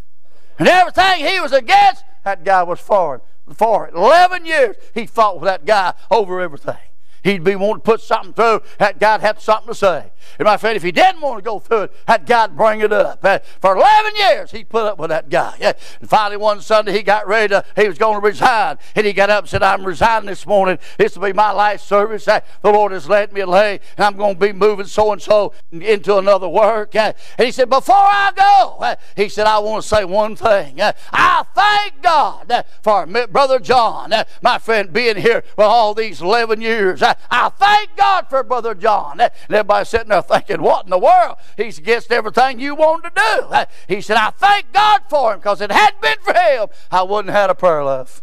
And 0.59 0.67
everything 0.67 1.25
he 1.25 1.39
was 1.39 1.53
against, 1.53 2.03
that 2.23 2.43
guy 2.43 2.61
was 2.61 2.79
for 2.79 3.15
him. 3.15 3.55
For 3.55 3.89
11 3.89 4.45
years, 4.45 4.75
he 4.93 5.07
fought 5.07 5.39
with 5.39 5.45
that 5.45 5.65
guy 5.65 5.95
over 6.11 6.39
everything. 6.39 6.77
He'd 7.23 7.43
be 7.43 7.55
wanting 7.55 7.81
to 7.81 7.85
put 7.85 8.01
something 8.01 8.33
through, 8.33 8.61
that 8.79 8.99
guy'd 8.99 9.21
have 9.21 9.41
something 9.41 9.67
to 9.67 9.75
say. 9.75 10.11
And 10.39 10.45
my 10.45 10.57
friend, 10.57 10.75
if 10.75 10.83
he 10.83 10.91
didn't 10.91 11.21
want 11.21 11.37
to 11.37 11.43
go 11.43 11.59
through 11.59 11.83
it, 11.83 11.93
that 12.07 12.25
guy'd 12.25 12.55
bring 12.55 12.81
it 12.81 12.91
up. 12.91 13.23
Uh, 13.23 13.39
for 13.59 13.75
11 13.75 14.15
years, 14.15 14.51
he 14.51 14.63
put 14.63 14.85
up 14.85 14.97
with 14.97 15.09
that 15.09 15.29
guy. 15.29 15.55
And 15.59 16.09
finally, 16.09 16.37
one 16.37 16.61
Sunday, 16.61 16.93
he 16.93 17.03
got 17.03 17.27
ready 17.27 17.49
to, 17.49 17.63
he 17.75 17.87
was 17.87 17.97
going 17.97 18.19
to 18.19 18.25
resign. 18.25 18.77
And 18.95 19.05
he 19.05 19.13
got 19.13 19.29
up 19.29 19.43
and 19.43 19.49
said, 19.49 19.63
I'm 19.63 19.85
resigning 19.85 20.27
this 20.27 20.45
morning. 20.45 20.79
This 20.97 21.15
will 21.15 21.27
be 21.27 21.33
my 21.33 21.51
last 21.51 21.87
service. 21.87 22.27
Uh, 22.27 22.41
the 22.61 22.71
Lord 22.71 22.91
has 22.91 23.07
let 23.07 23.33
me 23.33 23.43
lay, 23.43 23.79
and 23.97 24.05
I'm 24.05 24.17
going 24.17 24.35
to 24.35 24.39
be 24.39 24.53
moving 24.53 24.85
so 24.85 25.11
and 25.11 25.21
so 25.21 25.53
into 25.71 26.17
another 26.17 26.47
work. 26.47 26.95
Uh, 26.95 27.13
and 27.37 27.45
he 27.45 27.51
said, 27.51 27.69
Before 27.69 27.95
I 27.95 28.31
go, 28.35 28.95
he 29.15 29.29
said, 29.29 29.47
I 29.47 29.59
want 29.59 29.83
to 29.83 29.87
say 29.87 30.05
one 30.05 30.35
thing. 30.35 30.79
I 30.81 31.45
thank 31.53 32.01
God 32.01 32.65
for 32.81 33.05
Brother 33.05 33.59
John, 33.59 34.13
my 34.41 34.57
friend, 34.57 34.91
being 34.91 35.17
here 35.17 35.43
for 35.55 35.63
all 35.63 35.93
these 35.93 36.21
11 36.21 36.61
years. 36.61 37.03
I 37.29 37.49
thank 37.49 37.95
God 37.95 38.27
for 38.29 38.43
Brother 38.43 38.75
John. 38.75 39.19
And 39.19 39.31
everybody 39.49 39.85
sitting 39.85 40.09
there 40.09 40.21
thinking, 40.21 40.61
what 40.61 40.85
in 40.85 40.89
the 40.89 40.99
world? 40.99 41.37
He's 41.57 41.77
against 41.77 42.11
everything 42.11 42.59
you 42.59 42.75
want 42.75 43.03
to 43.03 43.11
do. 43.15 43.53
Eh, 43.53 43.65
he 43.87 44.01
said, 44.01 44.17
I 44.17 44.31
thank 44.31 44.71
God 44.71 45.01
for 45.09 45.33
him 45.33 45.39
because 45.39 45.61
it 45.61 45.71
hadn't 45.71 46.01
been 46.01 46.17
for 46.21 46.33
him, 46.33 46.67
I 46.91 47.03
wouldn't 47.03 47.33
have 47.33 47.41
had 47.41 47.49
a 47.49 47.55
prayer 47.55 47.83
life. 47.83 48.21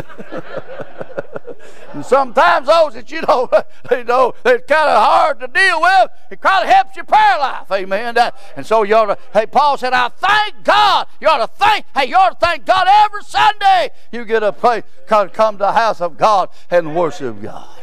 and 1.92 2.04
sometimes 2.04 2.66
those 2.66 2.94
that 2.94 3.10
you 3.10 3.22
know, 3.22 3.48
you 3.90 4.04
know, 4.04 4.34
it's 4.44 4.66
kind 4.66 4.90
of 4.90 5.04
hard 5.04 5.40
to 5.40 5.46
deal 5.46 5.80
with. 5.80 6.10
It 6.30 6.40
kind 6.40 6.64
of 6.64 6.74
helps 6.74 6.96
your 6.96 7.04
prayer 7.04 7.38
life, 7.38 7.70
amen. 7.70 8.16
And 8.56 8.66
so 8.66 8.82
you 8.82 8.96
ought 8.96 9.06
to. 9.06 9.18
Hey, 9.32 9.46
Paul 9.46 9.78
said, 9.78 9.92
"I 9.92 10.08
thank 10.08 10.64
God." 10.64 11.06
You 11.20 11.28
ought 11.28 11.38
to 11.38 11.46
thank. 11.46 11.86
Hey, 11.94 12.06
you 12.08 12.16
ought 12.16 12.40
to 12.40 12.46
thank 12.46 12.64
God 12.64 12.86
every 12.88 13.22
Sunday. 13.22 13.90
You 14.12 14.24
get 14.24 14.42
a 14.42 14.52
place, 14.52 14.82
come 15.06 15.30
to 15.30 15.58
the 15.58 15.72
house 15.72 16.00
of 16.00 16.18
God 16.18 16.48
and 16.70 16.96
worship 16.96 17.40
God. 17.40 17.80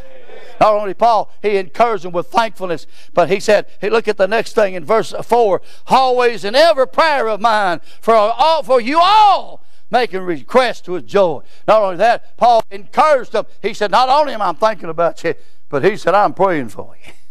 Not 0.60 0.76
only 0.76 0.94
Paul, 0.94 1.32
he 1.42 1.58
encouraged 1.58 2.04
them 2.04 2.12
with 2.12 2.28
thankfulness, 2.28 2.86
but 3.16 3.32
he 3.32 3.40
said, 3.40 3.66
hey, 3.80 3.90
look 3.90 4.08
at 4.08 4.18
the 4.18 4.28
next 4.28 4.54
thing 4.54 4.76
in 4.76 4.86
verse 4.86 5.12
4 5.12 5.60
always 5.88 6.46
in 6.46 6.54
every 6.54 6.88
prayer 6.88 7.28
of 7.28 7.42
mine 7.42 7.82
for, 8.00 8.14
all, 8.14 8.62
for 8.62 8.80
you 8.80 9.00
all 9.02 9.66
making 9.92 10.22
requests 10.22 10.88
with 10.88 11.06
joy. 11.06 11.44
Not 11.68 11.82
only 11.82 11.98
that, 11.98 12.38
Paul 12.38 12.64
encouraged 12.72 13.34
them. 13.34 13.46
He 13.62 13.74
said, 13.74 13.92
Not 13.92 14.10
only 14.10 14.34
am 14.34 14.42
I 14.42 14.54
thinking 14.54 14.90
about 14.90 15.24
you, 15.24 15.36
but 15.70 15.84
he 15.84 15.98
said, 15.98 16.16
I'm 16.16 16.34
praying 16.34 16.70
for 16.70 16.96
you. 17.06 17.12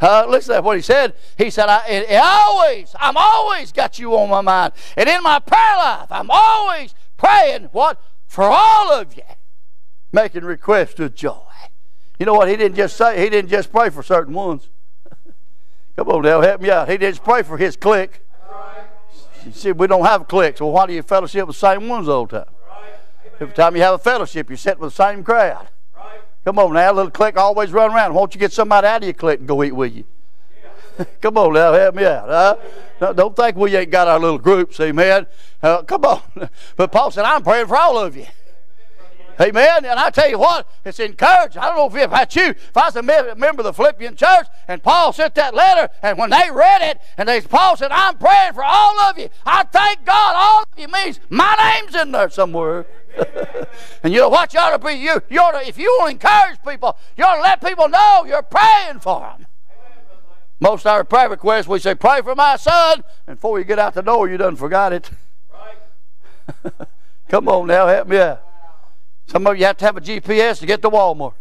Uh, 0.00 0.26
listen 0.28 0.56
to 0.56 0.60
what 0.62 0.74
he 0.74 0.82
said. 0.82 1.14
He 1.38 1.48
said, 1.48 1.68
I, 1.68 1.86
it, 1.86 2.10
it 2.10 2.20
always, 2.20 2.92
I'm 2.98 3.16
always 3.16 3.70
got 3.70 4.00
you 4.00 4.16
on 4.16 4.28
my 4.30 4.40
mind. 4.40 4.72
And 4.96 5.08
in 5.08 5.22
my 5.22 5.38
prayer 5.38 5.76
life, 5.76 6.08
I'm 6.10 6.28
always 6.28 6.92
praying, 7.16 7.68
what? 7.70 8.02
For 8.26 8.42
all 8.42 8.92
of 8.92 9.16
you, 9.16 9.22
making 10.10 10.44
requests 10.44 10.98
with 10.98 11.14
joy. 11.14 11.38
You 12.18 12.26
know 12.26 12.34
what? 12.34 12.48
He 12.48 12.56
didn't 12.56 12.74
just 12.74 12.96
say, 12.96 13.22
he 13.22 13.30
didn't 13.30 13.48
just 13.48 13.70
pray 13.70 13.90
for 13.90 14.02
certain 14.02 14.34
ones. 14.34 14.70
Come 15.96 16.08
on 16.08 16.22
now, 16.22 16.40
help 16.40 16.60
me 16.60 16.68
out. 16.68 16.88
He 16.88 16.96
didn't 16.96 17.22
pray 17.22 17.44
for 17.44 17.56
his 17.56 17.76
clique. 17.76 18.22
See, 19.52 19.72
we 19.72 19.86
don't 19.86 20.04
have 20.04 20.28
cliques. 20.28 20.60
Well, 20.60 20.72
why 20.72 20.86
do 20.86 20.92
you 20.92 21.02
fellowship 21.02 21.46
with 21.46 21.56
the 21.56 21.60
same 21.60 21.88
ones 21.88 22.08
all 22.08 22.26
the 22.26 22.44
time? 22.44 22.54
Every 23.40 23.54
time 23.54 23.74
you 23.74 23.82
have 23.82 23.94
a 23.94 23.98
fellowship, 23.98 24.48
you're 24.48 24.56
sitting 24.56 24.80
with 24.80 24.94
the 24.94 25.02
same 25.02 25.24
crowd. 25.24 25.68
Come 26.44 26.58
on 26.58 26.72
now, 26.72 26.92
a 26.92 26.94
little 26.94 27.10
clique 27.10 27.36
always 27.36 27.72
run 27.72 27.92
around. 27.92 28.14
Won't 28.14 28.34
you 28.34 28.40
get 28.40 28.52
somebody 28.52 28.86
out 28.86 29.02
of 29.02 29.04
your 29.04 29.14
clique 29.14 29.40
and 29.40 29.48
go 29.48 29.62
eat 29.62 29.72
with 29.72 29.94
you? 29.94 30.04
come 31.20 31.38
on 31.38 31.52
now, 31.54 31.72
help 31.72 31.94
me 31.94 32.04
out. 32.04 32.28
Huh? 33.00 33.12
don't 33.12 33.34
think 33.34 33.56
we 33.56 33.74
ain't 33.76 33.90
got 33.90 34.08
our 34.08 34.18
little 34.18 34.38
groups, 34.38 34.78
amen. 34.80 35.26
Uh, 35.62 35.82
come 35.82 36.04
on. 36.04 36.22
But 36.76 36.92
Paul 36.92 37.10
said, 37.10 37.24
I'm 37.24 37.42
praying 37.42 37.66
for 37.66 37.76
all 37.76 37.98
of 37.98 38.16
you. 38.16 38.26
Amen. 39.40 39.84
And 39.84 39.98
I 39.98 40.10
tell 40.10 40.28
you 40.28 40.38
what, 40.38 40.68
it's 40.84 41.00
encouraging. 41.00 41.62
I 41.62 41.68
don't 41.68 41.76
know 41.76 41.98
if 41.98 42.06
about 42.06 42.36
you. 42.36 42.50
If 42.50 42.76
I 42.76 42.86
was 42.86 42.96
a 42.96 43.02
member 43.02 43.60
of 43.60 43.64
the 43.64 43.72
Philippian 43.72 44.16
church 44.16 44.46
and 44.68 44.82
Paul 44.82 45.12
sent 45.12 45.34
that 45.36 45.54
letter, 45.54 45.92
and 46.02 46.18
when 46.18 46.30
they 46.30 46.50
read 46.52 46.82
it, 46.82 47.00
and 47.16 47.28
they 47.28 47.40
Paul 47.40 47.76
said, 47.76 47.90
I'm 47.90 48.18
praying 48.18 48.52
for 48.52 48.64
all 48.64 48.98
of 49.00 49.18
you. 49.18 49.28
I 49.46 49.64
thank 49.64 50.04
God 50.04 50.34
all 50.36 50.62
of 50.62 50.78
you 50.78 50.88
means 50.88 51.20
my 51.30 51.80
name's 51.80 51.94
in 51.94 52.12
there 52.12 52.30
somewhere. 52.30 52.86
and 54.02 54.12
you 54.12 54.20
know 54.20 54.28
what 54.28 54.52
you 54.54 54.60
ought 54.60 54.70
to 54.70 54.78
be? 54.78 54.94
You, 54.94 55.22
you 55.28 55.40
ought 55.40 55.52
to, 55.52 55.66
if 55.66 55.78
you 55.78 55.86
want 56.00 56.20
to 56.20 56.28
encourage 56.28 56.62
people, 56.66 56.96
you 57.16 57.24
ought 57.24 57.36
to 57.36 57.42
let 57.42 57.64
people 57.64 57.88
know 57.88 58.24
you're 58.26 58.42
praying 58.42 59.00
for 59.00 59.20
them. 59.20 59.46
Most 60.60 60.86
of 60.86 60.92
our 60.92 61.04
prayer 61.04 61.28
requests, 61.28 61.66
we 61.66 61.80
say, 61.80 61.94
pray 61.94 62.20
for 62.22 62.36
my 62.36 62.56
son. 62.56 63.02
And 63.26 63.36
before 63.36 63.58
you 63.58 63.64
get 63.64 63.80
out 63.80 63.94
the 63.94 64.02
door, 64.02 64.28
you 64.28 64.36
done 64.36 64.54
forgot 64.54 64.92
it. 64.92 65.10
Come 67.28 67.48
on 67.48 67.66
now, 67.66 67.88
help 67.88 68.08
me 68.08 68.18
out. 68.18 68.51
Some 69.32 69.46
of 69.46 69.58
you 69.58 69.64
have 69.64 69.78
to 69.78 69.84
have 69.86 69.96
a 69.96 70.00
GPS 70.02 70.58
to 70.58 70.66
get 70.66 70.82
to 70.82 70.90
Walmart. 70.90 71.32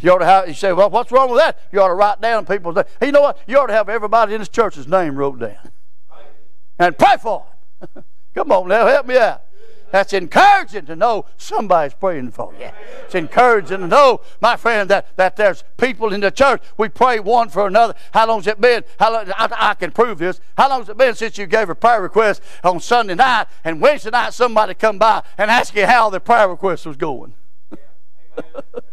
You 0.00 0.10
ought 0.10 0.18
to 0.18 0.24
have, 0.24 0.48
you 0.48 0.54
say, 0.54 0.72
well, 0.72 0.90
what's 0.90 1.12
wrong 1.12 1.30
with 1.30 1.38
that? 1.38 1.60
You 1.70 1.80
ought 1.80 1.88
to 1.88 1.94
write 1.94 2.20
down 2.20 2.44
people's 2.44 2.74
name. 2.74 2.84
Hey, 2.98 3.06
you 3.06 3.12
know 3.12 3.20
what? 3.20 3.38
You 3.46 3.60
ought 3.60 3.68
to 3.68 3.72
have 3.72 3.88
everybody 3.88 4.34
in 4.34 4.40
this 4.40 4.48
church's 4.48 4.88
name 4.88 5.14
wrote 5.14 5.38
down. 5.38 5.70
And 6.80 6.98
pray 6.98 7.18
for 7.22 7.46
them. 7.80 8.04
Come 8.34 8.50
on 8.50 8.66
now, 8.66 8.84
help 8.86 9.06
me 9.06 9.16
out. 9.16 9.42
That's 9.92 10.14
encouraging 10.14 10.86
to 10.86 10.96
know 10.96 11.26
somebody's 11.36 11.92
praying 11.92 12.30
for 12.32 12.52
you. 12.58 12.70
It's 13.04 13.14
encouraging 13.14 13.80
to 13.80 13.86
know, 13.86 14.22
my 14.40 14.56
friend, 14.56 14.88
that, 14.88 15.14
that 15.16 15.36
there's 15.36 15.64
people 15.76 16.14
in 16.14 16.20
the 16.22 16.30
church. 16.30 16.62
We 16.78 16.88
pray 16.88 17.20
one 17.20 17.50
for 17.50 17.66
another. 17.66 17.94
How 18.12 18.26
long's 18.26 18.46
it 18.46 18.58
been? 18.58 18.84
How 18.98 19.12
long, 19.12 19.30
I, 19.36 19.48
I 19.54 19.74
can 19.74 19.90
prove 19.90 20.18
this. 20.18 20.40
How 20.56 20.70
long's 20.70 20.88
it 20.88 20.96
been 20.96 21.14
since 21.14 21.36
you 21.36 21.44
gave 21.44 21.68
a 21.68 21.74
prayer 21.74 22.00
request 22.00 22.42
on 22.64 22.80
Sunday 22.80 23.14
night 23.14 23.48
and 23.64 23.82
Wednesday 23.82 24.10
night 24.10 24.32
somebody 24.32 24.72
come 24.72 24.98
by 24.98 25.22
and 25.36 25.50
ask 25.50 25.76
you 25.76 25.84
how 25.84 26.08
the 26.08 26.20
prayer 26.20 26.48
request 26.48 26.86
was 26.86 26.96
going? 26.96 27.34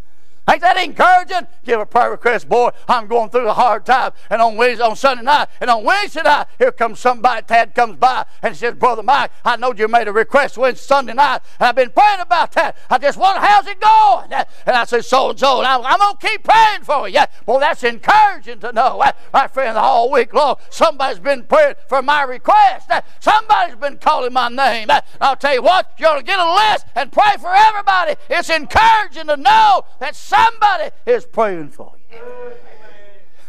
Ain't 0.50 0.62
that 0.62 0.78
encouraging? 0.78 1.48
Give 1.64 1.80
a 1.80 1.86
prayer 1.86 2.10
request, 2.10 2.50
boy. 2.50 2.72
I'm 2.88 3.06
going 3.06 3.30
through 3.30 3.48
a 3.48 3.54
hard 3.54 3.86
time. 3.86 4.14
And 4.32 4.42
on 4.42 4.56
Wednesday, 4.56 4.84
on 4.84 4.96
Sunday 4.96 5.24
night, 5.24 5.48
and 5.62 5.70
on 5.70 5.84
Wednesday 5.84 6.24
night, 6.24 6.48
here 6.58 6.72
comes 6.72 7.00
somebody, 7.00 7.44
Tad 7.46 7.76
comes 7.76 7.98
by, 7.98 8.26
and 8.42 8.56
says, 8.56 8.74
Brother 8.74 9.04
Mike, 9.04 9.32
I 9.46 9.58
know 9.58 9.74
you 9.74 9.88
made 9.88 10.08
a 10.08 10.12
request 10.12 10.58
Wednesday, 10.58 10.84
Sunday 10.84 11.14
night, 11.14 11.42
and 11.60 11.68
I've 11.68 11.76
been 11.76 11.92
praying 11.92 12.22
about 12.22 12.52
that. 12.54 12.78
I 12.90 12.98
just 12.98 13.20
wonder 13.20 13.40
how's 13.40 13.68
it 13.68 13.80
going? 13.80 14.34
And 14.34 14.76
I 14.76 14.86
said, 14.86 15.06
so 15.06 15.30
and 15.30 15.40
so, 15.40 15.60
and 15.60 15.68
I'm, 15.68 15.86
I'm 15.86 16.00
going 16.00 16.18
to 16.18 16.28
keep 16.28 16.44
praying 16.44 16.82
for 16.82 17.08
you. 17.08 17.22
Well, 17.46 17.60
that's 17.60 17.84
encouraging 17.84 18.60
to 18.62 18.72
know. 18.72 19.02
Eh? 19.02 19.12
My 19.32 19.48
friend, 19.48 19.78
all 19.78 20.12
week 20.12 20.34
long, 20.34 20.56
somebody's 20.72 21.20
been 21.20 21.44
praying 21.44 21.76
for 21.88 22.02
my 22.02 22.24
request. 22.24 22.90
Eh? 22.90 23.02
Somebody's 23.20 23.76
been 23.76 23.98
calling 24.00 24.34
my 24.34 24.50
name. 24.50 24.90
Eh? 24.90 25.02
I'll 25.22 25.36
tell 25.36 25.54
you 25.54 25.62
what, 25.62 25.94
you 26.00 26.08
ought 26.08 26.18
to 26.18 26.24
get 26.24 26.40
a 26.40 26.54
list 26.72 26.88
and 26.96 27.12
pray 27.12 27.36
for 27.40 27.54
everybody. 27.54 28.16
It's 28.32 28.50
encouraging 28.50 29.28
to 29.28 29.38
know 29.38 29.84
that 30.00 30.16
somebody 30.16 30.39
Somebody 30.46 30.92
is 31.06 31.26
praying 31.26 31.70
for 31.70 31.94
you. 32.12 32.22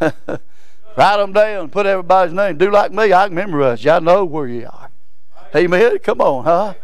Write 0.97 1.17
them 1.19 1.33
down. 1.33 1.71
Put 1.71 1.87
everybody's 1.87 2.35
name. 2.35 2.59
Do 2.59 2.71
like 2.71 2.93
me. 2.93 3.13
I 3.13 3.27
can 3.27 3.35
memorize 3.35 3.85
you. 3.85 3.91
I 3.91 3.99
know 4.01 4.25
where 4.25 4.49
you 4.49 4.67
are. 4.67 4.91
Amen. 5.55 5.99
Come 5.99 6.21
on, 6.21 6.45
huh? 6.45 6.75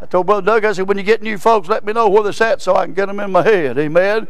I 0.00 0.06
told 0.06 0.26
Brother 0.26 0.42
Doug, 0.42 0.64
I 0.64 0.72
said, 0.72 0.88
when 0.88 0.98
you 0.98 1.02
get 1.02 1.22
new 1.22 1.38
folks, 1.38 1.68
let 1.68 1.84
me 1.84 1.92
know 1.92 2.08
where 2.08 2.30
they're 2.30 2.48
at 2.48 2.60
so 2.60 2.76
I 2.76 2.84
can 2.84 2.94
get 2.94 3.06
them 3.06 3.20
in 3.20 3.32
my 3.32 3.42
head. 3.42 3.78
Amen. 3.78 4.26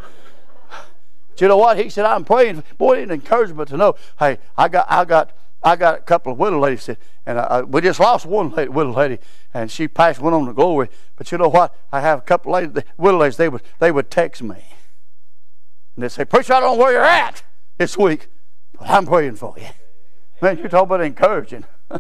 But 1.31 1.41
you 1.41 1.49
know 1.49 1.57
what? 1.57 1.79
He 1.79 1.91
said, 1.91 2.05
I'm 2.05 2.25
praying. 2.25 2.63
Boy, 2.79 3.03
an 3.03 3.11
encouragement 3.11 3.69
to 3.71 3.77
know. 3.77 3.97
Hey, 4.19 4.39
I 4.57 4.69
got, 4.69 4.87
I 4.89 5.05
got, 5.05 5.33
I 5.63 5.77
got 5.77 5.99
a 5.99 6.03
couple 6.03 6.33
of 6.33 6.39
widow 6.39 6.61
ladies, 6.61 6.89
and 7.27 7.39
I, 7.41 7.63
we 7.63 7.81
just 7.81 7.99
lost 7.99 8.25
one 8.27 8.51
lady, 8.51 8.69
widow 8.69 8.93
lady, 8.93 9.19
and 9.53 9.71
she 9.71 9.89
passed, 9.89 10.21
went 10.21 10.35
on 10.35 10.47
to 10.47 10.53
glory. 10.53 10.91
But 11.17 11.33
you 11.33 11.39
know 11.39 11.49
what? 11.49 11.77
I 11.91 12.01
have 12.01 12.21
a 12.21 12.23
couple 12.23 12.55
of 12.55 12.63
ladies, 12.63 12.85
widow 12.97 13.19
ladies. 13.19 13.37
They 13.37 13.49
would, 13.49 13.63
they 13.81 13.91
would 13.91 14.11
text 14.11 14.43
me. 14.43 14.63
And 15.97 16.03
they 16.03 16.09
say, 16.09 16.25
Preacher, 16.25 16.55
I 16.55 16.61
don't 16.61 16.77
know 16.77 16.83
where 16.83 16.93
you're 16.93 17.03
at 17.03 17.43
this 17.79 17.97
week, 17.97 18.29
but 18.79 18.89
I'm 18.89 19.07
praying 19.07 19.37
for 19.37 19.55
you. 19.59 19.69
Man, 20.41 20.59
you 20.59 20.69
talk 20.69 20.85
about 20.85 21.01
encouraging. 21.01 21.65
you 21.91 21.99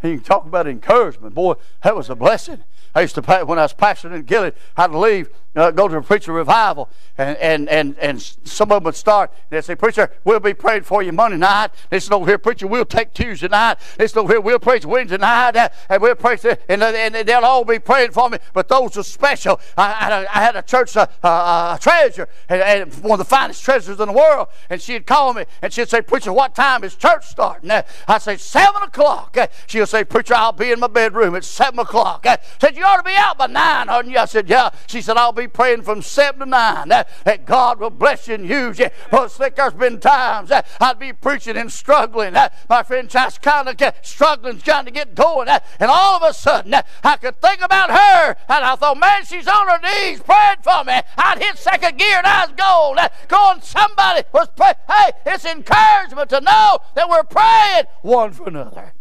can 0.00 0.20
talk 0.20 0.46
about 0.46 0.66
encouragement. 0.66 1.34
Boy, 1.34 1.54
that 1.82 1.94
was 1.94 2.10
a 2.10 2.16
blessing. 2.16 2.64
I 2.94 3.02
used 3.02 3.14
to, 3.16 3.22
when 3.44 3.58
I 3.58 3.62
was 3.62 3.74
pastoring 3.74 4.14
in 4.14 4.22
Gilead, 4.22 4.54
I'd 4.76 4.90
leave, 4.90 5.30
uh, 5.56 5.70
go 5.70 5.88
to 5.88 5.96
a 5.96 6.02
preacher 6.02 6.32
revival, 6.32 6.88
and, 7.18 7.36
and, 7.38 7.68
and, 7.68 7.98
and 7.98 8.22
some 8.44 8.70
of 8.70 8.76
them 8.76 8.84
would 8.84 8.94
start, 8.94 9.30
and 9.32 9.56
they'd 9.56 9.64
say, 9.64 9.74
Preacher, 9.74 10.10
we'll 10.24 10.40
be 10.40 10.54
praying 10.54 10.82
for 10.82 11.02
you 11.02 11.12
Monday 11.12 11.36
night. 11.36 11.70
They 11.90 11.96
Listen 11.96 12.14
over 12.14 12.26
here, 12.26 12.38
Preacher, 12.38 12.66
we'll 12.66 12.84
take 12.84 13.14
Tuesday 13.14 13.48
night. 13.48 13.78
Listen 13.98 14.18
over 14.18 14.32
here, 14.34 14.40
we'll 14.40 14.58
preach 14.58 14.84
Wednesday 14.84 15.16
night, 15.16 15.56
uh, 15.56 15.68
and 15.88 16.02
we'll 16.02 16.14
preach, 16.14 16.44
and, 16.44 16.82
and 16.82 17.14
they'll 17.14 17.44
all 17.44 17.64
be 17.64 17.78
praying 17.78 18.10
for 18.10 18.28
me, 18.28 18.38
but 18.52 18.68
those 18.68 18.96
are 18.96 19.02
special. 19.02 19.60
I, 19.76 20.26
I, 20.32 20.38
I 20.38 20.42
had 20.42 20.56
a 20.56 20.62
church 20.62 20.96
uh, 20.96 21.06
uh, 21.22 21.78
treasure, 21.78 22.28
and, 22.48 22.62
and, 22.62 22.94
one 23.02 23.18
of 23.20 23.26
the 23.26 23.30
finest 23.30 23.64
treasures 23.64 24.00
in 24.00 24.06
the 24.06 24.12
world, 24.12 24.48
and 24.70 24.80
she'd 24.80 25.06
call 25.06 25.34
me, 25.34 25.44
and 25.62 25.72
she'd 25.72 25.88
say, 25.88 26.02
Preacher, 26.02 26.32
what 26.32 26.54
time 26.54 26.84
is 26.84 26.94
church 26.94 27.26
starting? 27.26 27.70
Uh, 27.70 27.82
I'd 28.08 28.22
say, 28.22 28.36
7 28.36 28.82
o'clock. 28.82 29.36
Uh, 29.36 29.46
she'll 29.66 29.86
say, 29.86 30.04
Preacher, 30.04 30.34
I'll 30.34 30.52
be 30.52 30.72
in 30.72 30.80
my 30.80 30.86
bedroom 30.86 31.34
at 31.34 31.44
7 31.44 31.78
o'clock. 31.78 32.26
Uh, 32.26 32.36
said, 32.60 32.76
You 32.76 32.84
ought 32.84 32.98
to 32.98 33.02
be 33.02 33.14
out 33.16 33.38
by 33.38 33.46
9, 33.46 33.88
aren't 33.88 34.08
you? 34.08 34.18
I 34.18 34.24
said, 34.26 34.48
Yeah. 34.48 34.70
She 34.86 35.00
said, 35.00 35.16
I'll 35.16 35.32
be 35.32 35.43
praying 35.46 35.82
from 35.82 36.02
7 36.02 36.40
to 36.40 36.46
9 36.46 36.88
that, 36.88 37.44
God 37.44 37.80
will 37.80 37.90
bless 37.90 38.28
you 38.28 38.34
and 38.34 38.48
use 38.48 38.78
you. 38.78 38.88
But 39.10 39.30
think 39.30 39.56
there's 39.56 39.74
been 39.74 40.00
times 40.00 40.48
that 40.48 40.66
I'd 40.80 40.98
be 40.98 41.12
preaching 41.12 41.56
and 41.56 41.70
struggling. 41.70 42.34
My 42.68 42.82
friend 42.82 43.08
just 43.08 43.42
kind 43.42 43.68
of 43.68 43.94
struggling, 44.02 44.58
trying 44.58 44.84
to 44.86 44.90
get 44.90 45.14
going. 45.14 45.48
And 45.48 45.90
all 45.90 46.16
of 46.16 46.22
a 46.28 46.32
sudden, 46.32 46.74
I 47.02 47.16
could 47.16 47.40
think 47.40 47.60
about 47.62 47.90
her. 47.90 48.36
And 48.48 48.64
I 48.64 48.76
thought, 48.76 48.98
man, 48.98 49.24
she's 49.24 49.46
on 49.46 49.68
her 49.68 49.78
knees 49.78 50.20
praying 50.20 50.62
for 50.62 50.84
me. 50.84 51.00
I'd 51.16 51.42
hit 51.42 51.58
second 51.58 51.98
gear 51.98 52.18
and 52.18 52.26
I 52.26 52.46
was 52.46 52.54
going. 52.56 53.08
Going, 53.28 53.60
somebody 53.60 54.22
was 54.32 54.48
praying. 54.56 54.74
Hey, 54.88 55.12
it's 55.26 55.44
encouragement 55.44 56.30
to 56.30 56.40
know 56.40 56.78
that 56.94 57.08
we're 57.08 57.24
praying 57.24 57.84
one 58.02 58.32
for 58.32 58.48
another. 58.48 58.94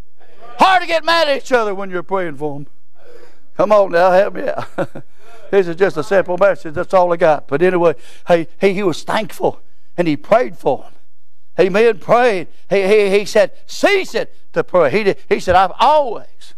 Hard 0.60 0.82
to 0.82 0.88
get 0.88 1.04
mad 1.04 1.28
at 1.28 1.38
each 1.38 1.52
other 1.52 1.74
when 1.74 1.90
you're 1.90 2.04
praying 2.04 2.38
for 2.38 2.54
them. 2.54 2.68
Come 3.56 3.72
on 3.72 3.92
now, 3.92 4.12
help 4.12 4.34
me 4.36 4.48
out. 4.48 5.04
this 5.54 5.68
is 5.68 5.76
just 5.76 5.98
a 5.98 6.04
simple 6.04 6.36
message. 6.36 6.74
That's 6.74 6.96
all 6.96 7.14
I 7.14 7.16
got. 7.16 7.48
But 7.48 7.62
anyway, 7.62 7.94
hey, 8.28 8.48
he, 8.60 8.74
he 8.74 8.82
was 8.82 9.04
thankful 9.04 9.62
and 9.96 10.08
he 10.08 10.18
prayed 10.18 10.58
for 10.58 10.86
him. 10.86 10.94
Amen. 11.60 12.00
Prayed. 12.00 12.48
He, 12.72 12.88
he, 12.88 13.20
he 13.20 13.26
said, 13.26 13.52
cease 13.68 14.16
it 14.16 14.36
to 14.54 14.64
pray. 14.64 14.90
He, 14.90 15.04
did, 15.04 15.20
he 15.30 15.40
said, 15.40 15.54
I've 15.54 15.74
always, 15.80 16.56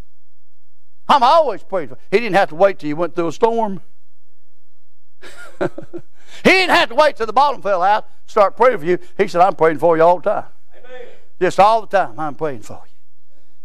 I'm 1.09 1.23
always 1.23 1.61
praying 1.61 1.89
for. 1.89 1.97
He 2.09 2.21
didn't 2.21 2.37
have 2.37 2.47
to 2.49 2.55
wait 2.55 2.79
till 2.79 2.87
you 2.87 2.95
went 2.95 3.15
through 3.15 3.27
a 3.27 3.31
storm. 3.33 3.81
he 5.59 5.67
didn't 6.45 6.73
have 6.73 6.87
to 6.87 6.95
wait 6.95 7.17
till 7.17 7.25
the 7.25 7.33
bottom 7.33 7.61
fell 7.61 7.81
out, 7.81 8.07
start 8.27 8.55
praying 8.55 8.77
for 8.77 8.85
you. 8.85 8.97
He 9.17 9.27
said, 9.27 9.41
I'm 9.41 9.55
praying 9.55 9.79
for 9.79 9.97
you 9.97 10.03
all 10.03 10.21
the 10.21 10.31
time. 10.31 10.45
Amen. 10.73 11.07
Just 11.41 11.59
all 11.59 11.81
the 11.81 11.87
time, 11.87 12.17
I'm 12.17 12.35
praying 12.35 12.61
for 12.61 12.81
you. 12.85 12.95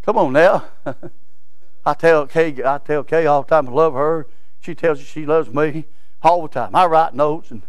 Come 0.02 0.18
on 0.18 0.32
now. 0.32 0.64
I 1.86 1.94
tell 1.94 2.26
Kay, 2.26 2.64
I 2.64 2.78
tell 2.78 3.04
Kay 3.04 3.26
all 3.26 3.42
the 3.42 3.48
time 3.48 3.68
I 3.68 3.70
love 3.70 3.94
her. 3.94 4.26
She 4.60 4.74
tells 4.74 4.98
you 4.98 5.04
she 5.04 5.26
loves 5.26 5.52
me 5.52 5.86
all 6.22 6.42
the 6.42 6.48
time. 6.48 6.74
I 6.74 6.86
write 6.86 7.14
notes 7.14 7.50
and 7.50 7.62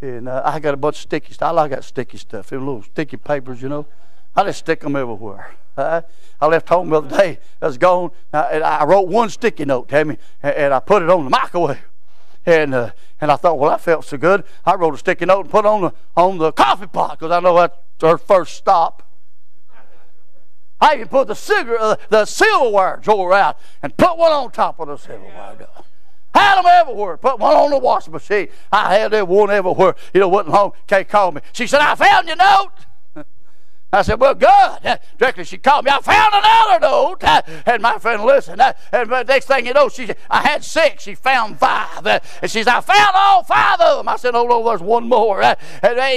and 0.00 0.28
uh, 0.28 0.42
I 0.44 0.60
got 0.60 0.74
a 0.74 0.76
bunch 0.76 0.96
of 0.96 1.02
sticky 1.02 1.32
stuff. 1.32 1.48
I 1.48 1.52
like 1.52 1.70
that 1.70 1.84
sticky 1.84 2.18
stuff, 2.18 2.48
them 2.48 2.66
little 2.66 2.82
sticky 2.82 3.16
papers, 3.16 3.62
you 3.62 3.68
know. 3.68 3.86
I 4.34 4.44
just 4.44 4.58
stick 4.58 4.80
them 4.80 4.94
everywhere. 4.94 5.54
Uh, 5.76 6.02
I 6.40 6.46
left 6.46 6.68
home 6.68 6.90
the 6.90 6.98
other 6.98 7.16
day. 7.16 7.38
I 7.62 7.66
was 7.66 7.78
gone. 7.78 8.10
Uh, 8.32 8.48
and 8.52 8.62
I 8.62 8.84
wrote 8.84 9.08
one 9.08 9.30
sticky 9.30 9.64
note, 9.64 9.88
Tammy, 9.88 10.18
and, 10.42 10.54
and 10.54 10.74
I 10.74 10.80
put 10.80 11.02
it 11.02 11.08
on 11.08 11.24
the 11.24 11.30
microwave. 11.30 11.78
And 12.44 12.74
uh, 12.74 12.90
and 13.20 13.32
I 13.32 13.36
thought, 13.36 13.58
well, 13.58 13.70
that 13.70 13.80
felt 13.80 14.04
so 14.04 14.18
good. 14.18 14.44
I 14.64 14.74
wrote 14.74 14.94
a 14.94 14.98
sticky 14.98 15.24
note 15.24 15.40
and 15.40 15.50
put 15.50 15.64
it 15.64 15.68
on 15.68 15.80
the 15.80 15.92
on 16.14 16.38
the 16.38 16.52
coffee 16.52 16.86
pot 16.86 17.18
because 17.18 17.32
I 17.32 17.40
know 17.40 17.56
that's 17.56 17.76
her 18.02 18.18
first 18.18 18.54
stop. 18.54 19.02
I 20.78 20.96
even 20.96 21.08
put 21.08 21.26
the, 21.26 21.34
cigar, 21.34 21.78
uh, 21.80 21.96
the 22.10 22.26
silverware 22.26 23.00
drawer 23.02 23.32
out 23.32 23.58
and 23.82 23.96
put 23.96 24.18
one 24.18 24.30
on 24.30 24.50
top 24.50 24.78
of 24.78 24.88
the 24.88 24.98
silverware 24.98 25.54
drawer. 25.56 25.84
Had 26.36 26.58
them 26.58 26.66
everywhere. 26.66 27.16
Put 27.16 27.38
one 27.38 27.54
on 27.54 27.70
the 27.70 27.78
washing 27.78 28.12
machine. 28.12 28.48
I 28.70 28.94
had 28.94 29.12
that 29.12 29.26
one 29.26 29.50
everywhere. 29.50 29.94
You 30.12 30.20
know, 30.20 30.28
wasn't 30.28 30.54
home. 30.54 30.72
Kay 30.86 31.04
called 31.04 31.36
me. 31.36 31.40
She 31.52 31.66
said, 31.66 31.80
I 31.80 31.94
found 31.94 32.26
your 32.26 32.36
note. 32.36 32.72
I 33.92 34.02
said, 34.02 34.20
well, 34.20 34.34
good. 34.34 34.98
Directly 35.18 35.44
she 35.44 35.56
called 35.56 35.86
me. 35.86 35.90
I 35.90 35.98
found 36.00 36.34
another 36.34 36.80
note. 36.80 37.22
And 37.66 37.82
my 37.82 37.98
friend 37.98 38.22
listened. 38.22 38.60
And 38.60 39.10
the 39.10 39.22
next 39.22 39.46
thing 39.46 39.64
you 39.64 39.72
know, 39.72 39.88
she 39.88 40.10
I 40.28 40.42
had 40.42 40.62
six. 40.62 41.04
She 41.04 41.14
found 41.14 41.58
five. 41.58 42.06
And 42.06 42.50
she 42.50 42.62
said, 42.62 42.68
I 42.68 42.80
found 42.82 43.12
all 43.14 43.42
five 43.42 43.80
of 43.80 43.98
them. 43.98 44.08
I 44.08 44.16
said, 44.16 44.34
oh, 44.34 44.46
no, 44.46 44.62
there's 44.62 44.82
one 44.82 45.08
more. 45.08 45.42
And, 45.42 45.56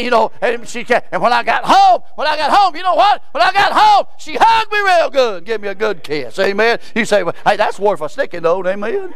you 0.04 0.12
know, 0.12 0.34
and 0.42 0.68
she 0.68 0.86
and 1.14 1.22
when 1.22 1.32
I 1.32 1.44
got 1.44 1.64
home, 1.64 2.02
when 2.16 2.28
I 2.28 2.36
got 2.36 2.52
home, 2.52 2.76
you 2.76 2.84
know 2.84 2.96
what? 2.96 3.24
When 3.32 3.42
I 3.42 3.54
got 3.54 3.72
home, 3.72 4.06
she 4.18 4.36
hugged 4.38 4.70
me 4.70 4.80
real 4.80 5.10
good. 5.10 5.46
Give 5.46 5.62
me 5.62 5.70
a 5.70 5.76
good 5.76 6.04
kiss. 6.04 6.38
Amen. 6.40 6.80
You 6.94 7.06
say, 7.06 7.24
well, 7.24 7.36
hey, 7.46 7.56
that's 7.56 7.80
worth 7.80 8.02
a 8.02 8.10
sticky 8.10 8.42
note. 8.42 8.68
Amen. 8.68 9.14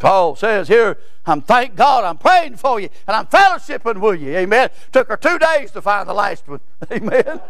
Paul 0.00 0.36
says 0.36 0.68
here, 0.68 0.98
I'm 1.26 1.42
thank 1.42 1.76
God, 1.76 2.04
I'm 2.04 2.18
praying 2.18 2.56
for 2.56 2.80
you, 2.80 2.88
and 3.06 3.16
I'm 3.16 3.26
fellowshipping 3.26 4.00
with 4.00 4.20
you. 4.20 4.36
Amen. 4.36 4.70
Took 4.92 5.08
her 5.08 5.16
two 5.16 5.38
days 5.38 5.70
to 5.72 5.82
find 5.82 6.08
the 6.08 6.14
last 6.14 6.48
one. 6.48 6.60
Amen. 6.92 7.40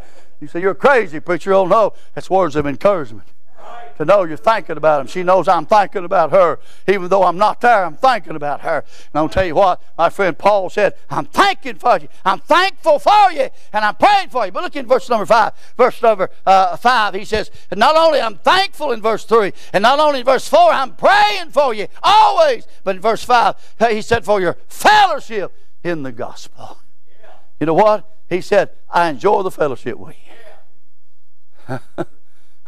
You 0.40 0.48
say, 0.48 0.60
You're 0.60 0.74
crazy, 0.74 1.20
preacher. 1.20 1.52
Oh, 1.54 1.66
no. 1.66 1.92
That's 2.14 2.30
words 2.30 2.56
of 2.56 2.66
encouragement 2.66 3.28
to 3.98 4.04
know 4.04 4.22
you're 4.22 4.36
thinking 4.36 4.76
about 4.76 5.00
him. 5.00 5.06
She 5.08 5.22
knows 5.22 5.48
I'm 5.48 5.66
thinking 5.66 6.04
about 6.04 6.30
her. 6.30 6.60
Even 6.86 7.08
though 7.08 7.24
I'm 7.24 7.36
not 7.36 7.60
there, 7.60 7.84
I'm 7.84 7.96
thinking 7.96 8.36
about 8.36 8.60
her. 8.60 8.78
And 8.78 9.14
I'll 9.14 9.28
tell 9.28 9.44
you 9.44 9.56
what, 9.56 9.82
my 9.98 10.08
friend 10.08 10.38
Paul 10.38 10.70
said, 10.70 10.94
I'm 11.10 11.26
thanking 11.26 11.76
for 11.76 11.98
you. 11.98 12.08
I'm 12.24 12.38
thankful 12.38 13.00
for 13.00 13.32
you. 13.32 13.48
And 13.72 13.84
I'm 13.84 13.96
praying 13.96 14.30
for 14.30 14.46
you. 14.46 14.52
But 14.52 14.62
look 14.62 14.76
in 14.76 14.86
verse 14.86 15.08
number 15.08 15.26
five. 15.26 15.52
Verse 15.76 16.00
number 16.00 16.30
uh, 16.46 16.76
five, 16.76 17.14
he 17.14 17.24
says, 17.24 17.50
not 17.74 17.96
only 17.96 18.20
I'm 18.20 18.38
thankful 18.38 18.92
in 18.92 19.02
verse 19.02 19.24
three, 19.24 19.52
and 19.72 19.82
not 19.82 19.98
only 19.98 20.20
in 20.20 20.24
verse 20.24 20.48
four, 20.48 20.70
I'm 20.70 20.94
praying 20.94 21.50
for 21.50 21.74
you 21.74 21.88
always. 22.02 22.66
But 22.84 22.96
in 22.96 23.02
verse 23.02 23.24
five, 23.24 23.56
he 23.90 24.00
said, 24.00 24.24
for 24.24 24.40
your 24.40 24.56
fellowship 24.68 25.52
in 25.82 26.04
the 26.04 26.12
gospel. 26.12 26.78
You 27.58 27.66
know 27.66 27.74
what? 27.74 28.08
He 28.28 28.40
said, 28.40 28.70
I 28.88 29.08
enjoy 29.08 29.42
the 29.42 29.50
fellowship 29.50 29.98
with 29.98 30.14
you. 31.68 31.78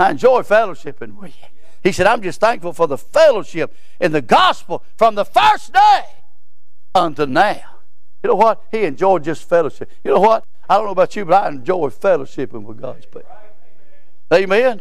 I 0.00 0.12
enjoy 0.12 0.40
fellowshipping 0.40 1.16
with 1.16 1.36
you. 1.38 1.46
He 1.82 1.92
said, 1.92 2.06
I'm 2.06 2.22
just 2.22 2.40
thankful 2.40 2.72
for 2.72 2.86
the 2.86 2.96
fellowship 2.96 3.74
in 4.00 4.12
the 4.12 4.22
gospel 4.22 4.82
from 4.96 5.14
the 5.14 5.26
first 5.26 5.74
day 5.74 6.04
unto 6.94 7.26
now. 7.26 7.60
You 8.22 8.28
know 8.28 8.34
what? 8.34 8.64
He 8.70 8.84
enjoyed 8.84 9.24
just 9.24 9.46
fellowship. 9.46 9.90
You 10.02 10.14
know 10.14 10.20
what? 10.20 10.44
I 10.70 10.76
don't 10.76 10.86
know 10.86 10.92
about 10.92 11.14
you, 11.16 11.26
but 11.26 11.44
I 11.44 11.48
enjoy 11.48 11.90
fellowshipping 11.90 12.62
with 12.62 12.80
God's 12.80 13.04
people. 13.04 13.24
Amen. 14.32 14.80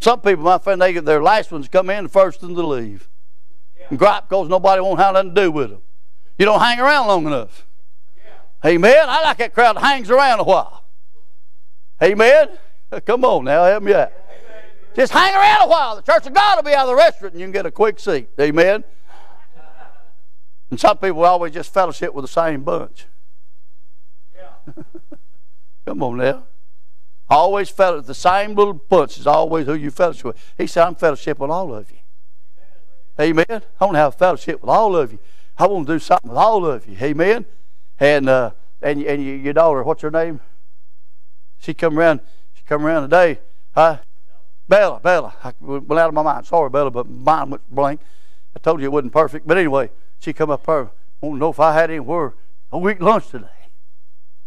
Some 0.00 0.22
people, 0.22 0.44
my 0.44 0.56
friend, 0.56 0.80
they 0.80 0.94
get 0.94 1.04
their 1.04 1.22
last 1.22 1.52
ones 1.52 1.68
come 1.68 1.90
in, 1.90 2.04
the 2.04 2.08
first 2.08 2.42
ones 2.42 2.54
to 2.54 2.66
leave. 2.66 3.10
And 3.90 3.98
gripe 3.98 4.30
because 4.30 4.48
nobody 4.48 4.80
won't 4.80 4.98
have 4.98 5.12
nothing 5.12 5.34
to 5.34 5.42
do 5.42 5.50
with 5.50 5.70
them. 5.70 5.82
You 6.38 6.46
don't 6.46 6.60
hang 6.60 6.80
around 6.80 7.08
long 7.08 7.26
enough. 7.26 7.66
Amen. 8.64 9.08
I 9.10 9.22
like 9.24 9.36
that 9.36 9.52
crowd 9.52 9.76
that 9.76 9.82
hangs 9.82 10.10
around 10.10 10.40
a 10.40 10.44
while. 10.44 10.84
Amen. 12.02 12.48
Come 13.04 13.26
on 13.26 13.44
now, 13.44 13.64
help 13.64 13.82
me 13.82 13.92
out. 13.92 14.10
Just 14.94 15.12
hang 15.12 15.34
around 15.34 15.62
a 15.62 15.68
while. 15.68 15.96
The 15.96 16.02
church 16.02 16.26
of 16.26 16.34
God 16.34 16.56
will 16.56 16.62
be 16.62 16.74
out 16.74 16.82
of 16.82 16.88
the 16.88 16.94
restaurant 16.94 17.34
and 17.34 17.40
you 17.40 17.46
can 17.46 17.52
get 17.52 17.66
a 17.66 17.70
quick 17.70 17.98
seat. 17.98 18.28
Amen. 18.40 18.84
And 20.70 20.80
some 20.80 20.98
people 20.98 21.24
always 21.24 21.52
just 21.52 21.72
fellowship 21.72 22.14
with 22.14 22.24
the 22.24 22.28
same 22.28 22.62
bunch. 22.62 23.06
Yeah. 24.34 24.82
Come 25.86 26.02
on 26.02 26.16
now. 26.18 26.44
Always 27.28 27.70
fellowship. 27.70 28.06
The 28.06 28.14
same 28.14 28.54
little 28.54 28.74
bunch 28.74 29.18
is 29.18 29.26
always 29.26 29.66
who 29.66 29.74
you 29.74 29.90
fellowship 29.90 30.24
with. 30.24 30.54
He 30.56 30.66
said, 30.66 30.86
I'm 30.86 30.94
fellowship 30.94 31.38
with 31.38 31.50
all 31.50 31.74
of 31.74 31.90
you. 31.90 31.98
Amen. 33.20 33.44
I 33.48 33.84
want 33.84 33.94
to 33.94 33.98
have 33.98 34.14
fellowship 34.16 34.60
with 34.60 34.70
all 34.70 34.96
of 34.96 35.12
you. 35.12 35.18
I 35.56 35.66
want 35.66 35.86
to 35.86 35.94
do 35.94 35.98
something 35.98 36.30
with 36.30 36.38
all 36.38 36.66
of 36.66 36.86
you. 36.86 36.96
Amen. 37.00 37.46
And 38.00 38.28
uh, 38.28 38.52
and 38.82 39.02
and 39.02 39.44
your 39.44 39.52
daughter, 39.52 39.82
what's 39.84 40.02
her 40.02 40.10
name? 40.10 40.40
She 41.58 41.74
come 41.74 41.98
around. 41.98 42.20
She 42.54 42.62
come 42.64 42.84
around 42.84 43.02
today. 43.02 43.38
Huh? 43.74 43.98
Bella, 44.68 45.00
Bella. 45.00 45.34
I 45.42 45.52
went 45.60 45.90
out 45.92 46.08
of 46.08 46.14
my 46.14 46.22
mind. 46.22 46.46
Sorry, 46.46 46.70
Bella, 46.70 46.90
but 46.90 47.08
mine 47.08 47.50
went 47.50 47.70
blank. 47.70 48.00
I 48.56 48.58
told 48.60 48.80
you 48.80 48.86
it 48.86 48.92
wasn't 48.92 49.12
perfect. 49.12 49.46
But 49.46 49.58
anyway, 49.58 49.90
she 50.18 50.32
come 50.32 50.50
up 50.50 50.64
here. 50.66 50.90
Want 51.20 51.36
to 51.36 51.38
know 51.38 51.50
if 51.50 51.60
I 51.60 51.74
had 51.74 51.90
anywhere 51.90 52.34
a 52.70 52.78
week 52.78 53.00
lunch 53.00 53.28
today. 53.28 53.46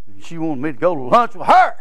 And 0.08 0.23
she 0.23 0.38
wanted 0.38 0.62
me 0.62 0.71
to 0.71 0.77
go 0.77 0.95
to 0.95 1.01
lunch 1.01 1.36
with 1.36 1.47
her. 1.47 1.75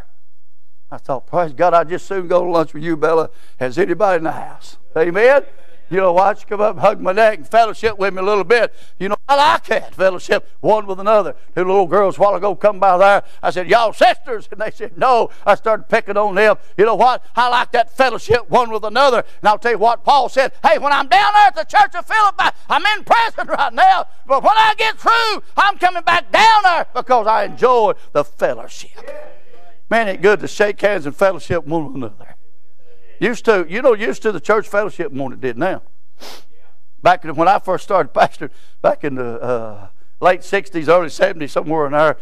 I 0.91 0.99
thought, 0.99 1.27
praise 1.27 1.53
God, 1.53 1.75
I'd 1.75 1.89
just 1.89 2.07
soon 2.07 2.29
go 2.29 2.45
to 2.45 2.51
lunch 2.51 2.73
with 2.73 2.83
you, 2.83 2.97
Bella, 2.97 3.31
as 3.59 3.77
anybody 3.77 4.19
in 4.19 4.25
the 4.25 4.33
house. 4.33 4.79
Amen. 4.97 5.43
You 5.89 5.99
know, 5.99 6.29
you 6.29 6.35
come 6.47 6.61
up 6.61 6.79
hug 6.79 7.01
my 7.01 7.13
neck 7.13 7.39
and 7.39 7.49
fellowship 7.49 7.99
with 7.99 8.13
me 8.13 8.21
a 8.21 8.25
little 8.25 8.45
bit? 8.45 8.75
You 8.99 9.11
know, 9.11 9.17
I 9.29 9.37
like 9.37 9.65
that 9.67 9.95
fellowship 9.95 10.49
one 10.61 10.87
with 10.87 10.99
another. 10.99 11.35
Two 11.55 11.65
little 11.65 11.87
girls 11.87 12.19
a 12.19 12.21
while 12.21 12.35
ago 12.35 12.55
come 12.55 12.81
by 12.81 12.99
there. 12.99 13.23
I 13.43 13.51
said, 13.51 13.69
Y'all 13.69 13.93
sisters? 13.93 14.49
And 14.51 14.61
they 14.61 14.71
said, 14.71 14.99
No. 14.99 15.31
I 15.45 15.55
started 15.55 15.89
picking 15.89 16.17
on 16.17 16.35
them. 16.35 16.57
You 16.77 16.87
know 16.87 16.95
what? 16.95 17.25
I 17.35 17.49
like 17.49 17.73
that 17.73 17.97
fellowship 17.97 18.51
one 18.51 18.71
with 18.71 18.85
another. 18.85 19.25
And 19.41 19.49
I'll 19.49 19.59
tell 19.59 19.73
you 19.73 19.79
what 19.79 20.05
Paul 20.05 20.29
said. 20.29 20.53
Hey, 20.63 20.79
when 20.79 20.93
I'm 20.93 21.09
down 21.09 21.33
there 21.35 21.47
at 21.47 21.55
the 21.55 21.65
church 21.65 21.95
of 21.95 22.07
Philippi, 22.07 22.57
I'm 22.69 22.85
in 22.99 23.05
prison 23.05 23.47
right 23.49 23.73
now. 23.73 24.07
But 24.27 24.43
when 24.43 24.55
I 24.57 24.75
get 24.77 24.99
through, 24.99 25.43
I'm 25.57 25.79
coming 25.79 26.03
back 26.03 26.31
down 26.33 26.63
there 26.63 26.87
because 26.95 27.27
I 27.27 27.45
enjoy 27.45 27.95
the 28.13 28.25
fellowship. 28.25 28.91
Man, 29.89 30.09
it's 30.09 30.21
good 30.21 30.41
to 30.41 30.49
shake 30.49 30.81
hands 30.81 31.07
and 31.07 31.15
fellowship 31.15 31.65
one 31.65 31.87
with 31.87 31.95
another. 31.97 32.36
Used 33.19 33.45
to, 33.47 33.67
you 33.69 33.83
know, 33.83 33.95
used 33.95 34.23
to 34.23 34.33
the 34.33 34.41
church 34.41 34.69
fellowship 34.69 35.13
more 35.13 35.31
than 35.31 35.39
it 35.39 35.43
did 35.43 35.59
now. 35.59 35.83
Back 37.03 37.25
when 37.25 37.49
I 37.49 37.59
first 37.59 37.85
started 37.85 38.13
pastoring, 38.15 38.51
back 38.83 39.05
in 39.05 39.15
the 39.15 39.41
uh, 39.41 39.89
late 40.21 40.41
60s, 40.41 40.89
early 40.89 41.09
70s, 41.09 41.51
somewhere 41.51 41.87
in 41.87 41.95
I, 41.95 42.15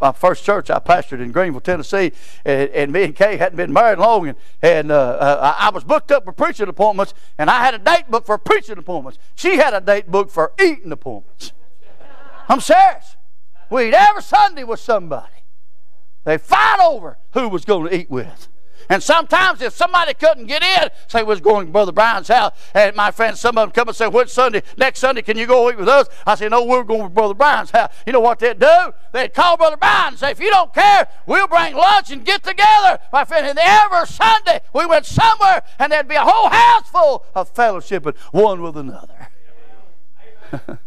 my 0.00 0.12
first 0.12 0.44
church 0.44 0.70
I 0.70 0.78
pastored 0.78 1.20
in 1.20 1.32
Greeneville, 1.32 1.62
Tennessee, 1.62 2.12
and, 2.44 2.70
and 2.70 2.92
me 2.92 3.04
and 3.04 3.16
Kay 3.16 3.36
hadn't 3.36 3.56
been 3.56 3.72
married 3.72 3.98
long, 3.98 4.28
and, 4.28 4.38
and 4.62 4.92
uh, 4.92 4.94
uh, 4.94 5.54
I 5.58 5.70
was 5.70 5.84
booked 5.84 6.12
up 6.12 6.24
for 6.24 6.32
preaching 6.32 6.68
appointments, 6.68 7.14
and 7.38 7.48
I 7.48 7.64
had 7.64 7.74
a 7.74 7.78
date 7.78 8.10
book 8.10 8.26
for 8.26 8.38
preaching 8.38 8.78
appointments. 8.78 9.18
She 9.34 9.56
had 9.56 9.74
a 9.74 9.80
date 9.80 10.10
book 10.10 10.30
for 10.30 10.52
eating 10.60 10.92
appointments. 10.92 11.52
I'm 12.48 12.60
serious. 12.60 13.16
We'd 13.70 13.94
every 13.94 14.22
Sunday 14.22 14.64
with 14.64 14.80
somebody. 14.80 15.32
They 16.24 16.38
fight 16.38 16.80
over 16.82 17.18
who 17.32 17.48
was 17.48 17.64
going 17.64 17.88
to 17.88 17.96
eat 17.96 18.10
with. 18.10 18.48
And 18.88 19.02
sometimes 19.02 19.60
if 19.60 19.74
somebody 19.74 20.14
couldn't 20.14 20.46
get 20.46 20.62
in, 20.62 20.88
say 21.08 21.22
was 21.22 21.40
going 21.40 21.66
to 21.66 21.72
Brother 21.72 21.92
Brian's 21.92 22.28
house, 22.28 22.52
and 22.74 22.96
my 22.96 23.10
friends, 23.10 23.38
some 23.40 23.58
of 23.58 23.66
them 23.66 23.70
come 23.72 23.88
and 23.88 23.96
say, 23.96 24.08
Which 24.08 24.30
Sunday, 24.30 24.62
next 24.76 25.00
Sunday, 25.00 25.22
can 25.22 25.36
you 25.36 25.46
go 25.46 25.70
eat 25.70 25.78
with 25.78 25.88
us? 25.88 26.08
I 26.26 26.34
say, 26.34 26.48
No, 26.48 26.64
we're 26.64 26.84
going 26.84 27.02
to 27.02 27.08
Brother 27.08 27.34
Brian's 27.34 27.70
house. 27.70 27.92
You 28.06 28.12
know 28.12 28.20
what 28.20 28.38
they'd 28.38 28.58
do? 28.58 28.92
They'd 29.12 29.34
call 29.34 29.56
Brother 29.56 29.76
Brian 29.76 30.08
and 30.08 30.18
say, 30.18 30.30
If 30.30 30.40
you 30.40 30.50
don't 30.50 30.72
care, 30.72 31.08
we'll 31.26 31.48
bring 31.48 31.74
lunch 31.74 32.10
and 32.10 32.24
get 32.24 32.42
together. 32.42 32.98
My 33.12 33.24
friend, 33.24 33.46
and 33.46 33.58
every 33.58 34.06
Sunday 34.06 34.60
we 34.72 34.86
went 34.86 35.04
somewhere, 35.06 35.62
and 35.78 35.92
there'd 35.92 36.08
be 36.08 36.14
a 36.14 36.24
whole 36.24 36.48
house 36.48 36.88
full 36.88 37.26
of 37.34 37.52
fellowshipping 37.54 38.16
one 38.32 38.62
with 38.62 38.76
another. 38.76 39.28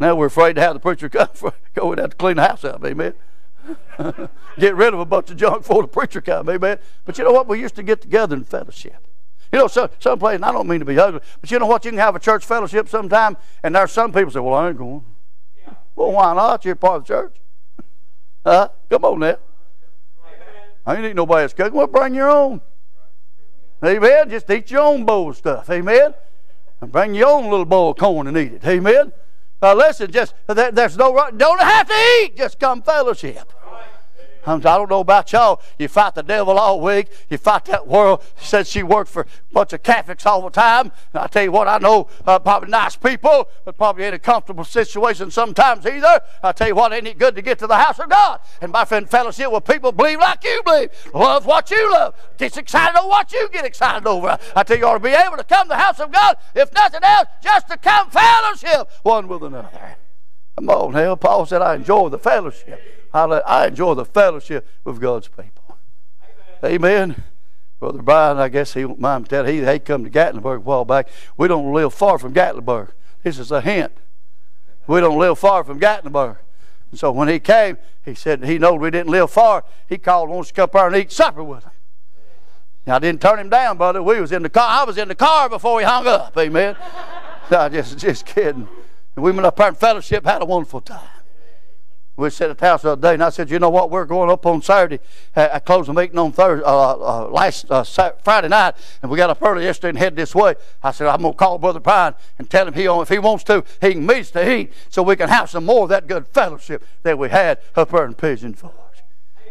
now 0.00 0.16
we're 0.16 0.26
afraid 0.26 0.54
to 0.54 0.60
have 0.60 0.74
the 0.74 0.80
preacher 0.80 1.08
come 1.08 1.28
for 1.34 1.52
go 1.74 1.94
have 1.94 2.10
to 2.10 2.16
clean 2.16 2.36
the 2.36 2.42
house 2.42 2.64
up, 2.64 2.84
amen. 2.84 3.14
get 4.58 4.74
rid 4.74 4.94
of 4.94 5.00
a 5.00 5.04
bunch 5.04 5.30
of 5.30 5.36
junk 5.36 5.62
before 5.62 5.82
the 5.82 5.88
preacher 5.88 6.20
come, 6.20 6.48
amen. 6.48 6.78
But 7.04 7.18
you 7.18 7.24
know 7.24 7.32
what? 7.32 7.48
We 7.48 7.60
used 7.60 7.74
to 7.76 7.82
get 7.82 8.00
together 8.00 8.36
in 8.36 8.44
fellowship. 8.44 9.06
You 9.52 9.60
know, 9.60 9.68
some, 9.68 9.90
some 10.00 10.18
place, 10.18 10.36
and 10.36 10.44
I 10.44 10.52
don't 10.52 10.68
mean 10.68 10.80
to 10.80 10.84
be 10.84 10.98
ugly, 10.98 11.20
but 11.40 11.50
you 11.50 11.58
know 11.58 11.66
what? 11.66 11.84
You 11.84 11.92
can 11.92 11.98
have 11.98 12.16
a 12.16 12.20
church 12.20 12.44
fellowship 12.44 12.88
sometime, 12.88 13.36
and 13.62 13.74
there's 13.74 13.92
some 13.92 14.12
people 14.12 14.30
say, 14.30 14.40
Well, 14.40 14.54
I 14.54 14.68
ain't 14.68 14.78
going. 14.78 15.04
Yeah. 15.62 15.74
Well, 15.94 16.12
why 16.12 16.34
not? 16.34 16.64
You're 16.64 16.74
part 16.74 16.96
of 16.96 17.06
the 17.06 17.14
church. 17.14 17.36
Huh? 18.44 18.68
Come 18.88 19.04
on 19.04 19.18
now. 19.18 19.38
I 20.86 20.94
ain't 20.94 21.04
eating 21.04 21.16
nobody's 21.16 21.52
cooking. 21.52 21.74
Well, 21.74 21.88
bring 21.88 22.14
your 22.14 22.30
own. 22.30 22.60
Amen. 23.84 24.30
Just 24.30 24.48
eat 24.48 24.70
your 24.70 24.82
own 24.82 25.04
bowl 25.04 25.30
of 25.30 25.36
stuff. 25.36 25.68
Amen. 25.68 26.14
And 26.80 26.92
bring 26.92 27.14
your 27.14 27.28
own 27.28 27.50
little 27.50 27.64
bowl 27.64 27.90
of 27.90 27.96
corn 27.96 28.28
and 28.28 28.36
eat 28.36 28.52
it. 28.52 28.64
Amen. 28.64 29.12
Uh, 29.60 29.74
listen, 29.74 30.10
just 30.12 30.34
there's 30.46 30.96
no 30.96 31.12
right. 31.12 31.36
don't 31.36 31.60
have 31.60 31.88
to 31.88 31.94
eat. 32.22 32.36
Just 32.36 32.60
come 32.60 32.82
fellowship. 32.82 33.52
I 34.46 34.58
don't 34.58 34.88
know 34.88 35.00
about 35.00 35.32
y'all. 35.32 35.60
You 35.78 35.88
fight 35.88 36.14
the 36.14 36.22
devil 36.22 36.58
all 36.58 36.80
week. 36.80 37.08
You 37.28 37.38
fight 37.38 37.64
that 37.66 37.86
world. 37.86 38.22
She 38.38 38.46
said 38.46 38.66
she 38.66 38.82
worked 38.82 39.10
for 39.10 39.22
a 39.22 39.26
bunch 39.52 39.72
of 39.72 39.82
Catholics 39.82 40.24
all 40.24 40.42
the 40.42 40.50
time. 40.50 40.92
And 41.12 41.22
I 41.22 41.26
tell 41.26 41.42
you 41.42 41.52
what, 41.52 41.66
I 41.66 41.78
know 41.78 42.08
uh, 42.26 42.38
probably 42.38 42.70
nice 42.70 42.96
people, 42.96 43.48
but 43.64 43.76
probably 43.76 44.04
in 44.04 44.14
a 44.14 44.18
comfortable 44.18 44.64
situation 44.64 45.30
sometimes 45.30 45.84
either. 45.84 46.20
I 46.42 46.52
tell 46.52 46.68
you 46.68 46.76
what, 46.76 46.92
ain't 46.92 47.06
it 47.06 47.18
good 47.18 47.34
to 47.34 47.42
get 47.42 47.58
to 47.58 47.66
the 47.66 47.76
house 47.76 47.98
of 47.98 48.08
God? 48.08 48.40
And 48.60 48.70
my 48.70 48.84
friend, 48.84 49.08
fellowship 49.08 49.50
with 49.50 49.64
people 49.64 49.92
believe 49.92 50.20
like 50.20 50.44
you 50.44 50.62
believe, 50.64 50.90
love 51.12 51.46
what 51.46 51.70
you 51.70 51.92
love, 51.92 52.14
get 52.38 52.56
excited 52.56 52.96
over 52.98 53.08
what 53.08 53.32
you 53.32 53.48
get 53.52 53.64
excited 53.64 54.06
over. 54.06 54.38
I 54.54 54.62
tell 54.62 54.76
you, 54.76 54.82
you 54.82 54.88
ought 54.88 54.94
to 54.94 55.00
be 55.00 55.10
able 55.10 55.36
to 55.36 55.44
come 55.44 55.64
to 55.64 55.68
the 55.70 55.76
house 55.76 55.98
of 56.00 56.12
God, 56.12 56.36
if 56.54 56.72
nothing 56.72 57.00
else, 57.02 57.28
just 57.42 57.68
to 57.68 57.76
come 57.76 58.10
fellowship 58.10 58.88
one 59.02 59.26
with 59.26 59.42
another. 59.42 59.96
Come 60.56 60.70
on, 60.70 60.94
hell. 60.94 61.16
Paul 61.16 61.46
said, 61.46 61.62
I 61.62 61.74
enjoy 61.74 62.08
the 62.08 62.18
fellowship. 62.18 62.95
I 63.16 63.66
enjoy 63.68 63.94
the 63.94 64.04
fellowship 64.04 64.66
with 64.84 65.00
God's 65.00 65.28
people. 65.28 65.78
Amen. 66.64 67.10
Amen. 67.10 67.24
Brother 67.78 68.02
Brian, 68.02 68.38
I 68.38 68.48
guess 68.48 68.72
he 68.72 68.84
won't 68.84 69.00
mind 69.00 69.28
telling 69.28 69.52
he 69.52 69.64
he 69.64 69.78
come 69.78 70.04
to 70.04 70.10
Gatlinburg 70.10 70.56
a 70.56 70.60
while 70.60 70.84
back. 70.84 71.08
We 71.36 71.46
don't 71.46 71.72
live 71.72 71.92
far 71.92 72.18
from 72.18 72.32
Gatlinburg. 72.32 72.90
This 73.22 73.38
is 73.38 73.50
a 73.50 73.60
hint. 73.60 73.92
We 74.86 75.00
don't 75.00 75.18
live 75.18 75.38
far 75.38 75.62
from 75.64 75.78
Gatlinburg. 75.78 76.38
And 76.90 76.98
so 76.98 77.10
when 77.12 77.28
he 77.28 77.38
came, 77.38 77.76
he 78.04 78.14
said 78.14 78.44
he 78.44 78.58
knew 78.58 78.72
we 78.74 78.90
didn't 78.90 79.10
live 79.10 79.30
far. 79.30 79.64
He 79.88 79.98
called 79.98 80.30
wants 80.30 80.48
to 80.48 80.54
come 80.54 80.64
up 80.64 80.72
there 80.72 80.86
and 80.86 80.96
eat 80.96 81.12
supper 81.12 81.42
with 81.42 81.64
him. 81.64 81.72
Now, 82.86 82.96
I 82.96 82.98
didn't 83.00 83.20
turn 83.20 83.40
him 83.40 83.50
down, 83.50 83.78
brother. 83.78 84.02
We 84.02 84.20
was 84.20 84.30
in 84.30 84.42
the 84.42 84.48
car. 84.48 84.68
I 84.68 84.84
was 84.84 84.96
in 84.96 85.08
the 85.08 85.14
car 85.14 85.48
before 85.48 85.76
we 85.76 85.82
hung 85.82 86.06
up. 86.06 86.36
Amen. 86.38 86.76
no, 87.50 87.68
just 87.68 87.98
just 87.98 88.24
kidding. 88.24 88.68
And 89.16 89.24
we 89.24 89.32
went 89.32 89.44
up 89.44 89.56
there 89.56 89.68
in 89.68 89.74
fellowship, 89.74 90.24
had 90.24 90.40
a 90.40 90.44
wonderful 90.44 90.80
time. 90.80 91.15
We 92.16 92.30
sat 92.30 92.48
at 92.48 92.58
the 92.58 92.66
house 92.66 92.82
the 92.82 92.92
other 92.92 93.02
day, 93.02 93.14
and 93.14 93.22
I 93.22 93.28
said, 93.28 93.50
you 93.50 93.58
know 93.58 93.68
what? 93.68 93.90
We're 93.90 94.06
going 94.06 94.30
up 94.30 94.46
on 94.46 94.62
Saturday. 94.62 95.00
I 95.34 95.58
closed 95.58 95.88
the 95.88 95.92
meeting 95.92 96.18
on 96.18 96.32
Thursday, 96.32 96.64
uh, 96.64 96.70
uh, 96.70 97.28
last 97.28 97.70
uh, 97.70 97.84
Friday 97.84 98.48
night, 98.48 98.74
and 99.02 99.10
we 99.10 99.18
got 99.18 99.28
up 99.28 99.42
early 99.42 99.64
yesterday 99.64 99.90
and 99.90 99.98
headed 99.98 100.16
this 100.16 100.34
way. 100.34 100.54
I 100.82 100.92
said, 100.92 101.08
I'm 101.08 101.22
to 101.22 101.32
call 101.34 101.58
Brother 101.58 101.80
Pine 101.80 102.14
and 102.38 102.48
tell 102.48 102.66
him 102.66 102.72
he, 102.72 102.84
if 102.86 103.08
he 103.10 103.18
wants 103.18 103.44
to, 103.44 103.64
he 103.82 103.92
can 103.92 104.06
meet 104.06 104.20
us 104.20 104.30
to 104.30 104.50
eat 104.50 104.72
so 104.88 105.02
we 105.02 105.16
can 105.16 105.28
have 105.28 105.50
some 105.50 105.66
more 105.66 105.82
of 105.82 105.88
that 105.90 106.06
good 106.06 106.26
fellowship 106.28 106.82
that 107.02 107.18
we 107.18 107.28
had 107.28 107.58
up 107.74 107.90
there 107.90 108.06
in 108.06 108.14
Pigeon 108.14 108.54
Forge. 108.54 108.72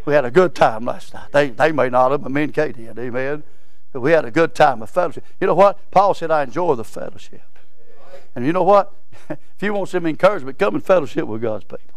We 0.04 0.14
had 0.14 0.24
a 0.24 0.30
good 0.30 0.54
time 0.54 0.84
last 0.84 1.14
night. 1.14 1.30
They, 1.32 1.50
they 1.50 1.70
may 1.70 1.88
not 1.88 2.10
have, 2.10 2.22
but 2.22 2.32
me 2.32 2.44
and 2.44 2.54
Katie 2.54 2.84
did. 2.84 2.98
Amen. 2.98 3.44
But 3.92 4.00
we 4.00 4.10
had 4.12 4.24
a 4.24 4.30
good 4.30 4.54
time 4.54 4.82
of 4.82 4.90
fellowship. 4.90 5.24
You 5.40 5.46
know 5.46 5.54
what? 5.54 5.90
Paul 5.90 6.14
said, 6.14 6.30
I 6.30 6.42
enjoy 6.42 6.74
the 6.74 6.84
fellowship. 6.84 7.42
And 8.34 8.44
you 8.44 8.52
know 8.52 8.62
what? 8.62 8.92
if 9.30 9.62
you 9.62 9.72
want 9.72 9.88
some 9.88 10.06
encouragement, 10.06 10.58
come 10.58 10.74
and 10.74 10.84
fellowship 10.84 11.26
with 11.26 11.42
God's 11.42 11.64
people. 11.64 11.95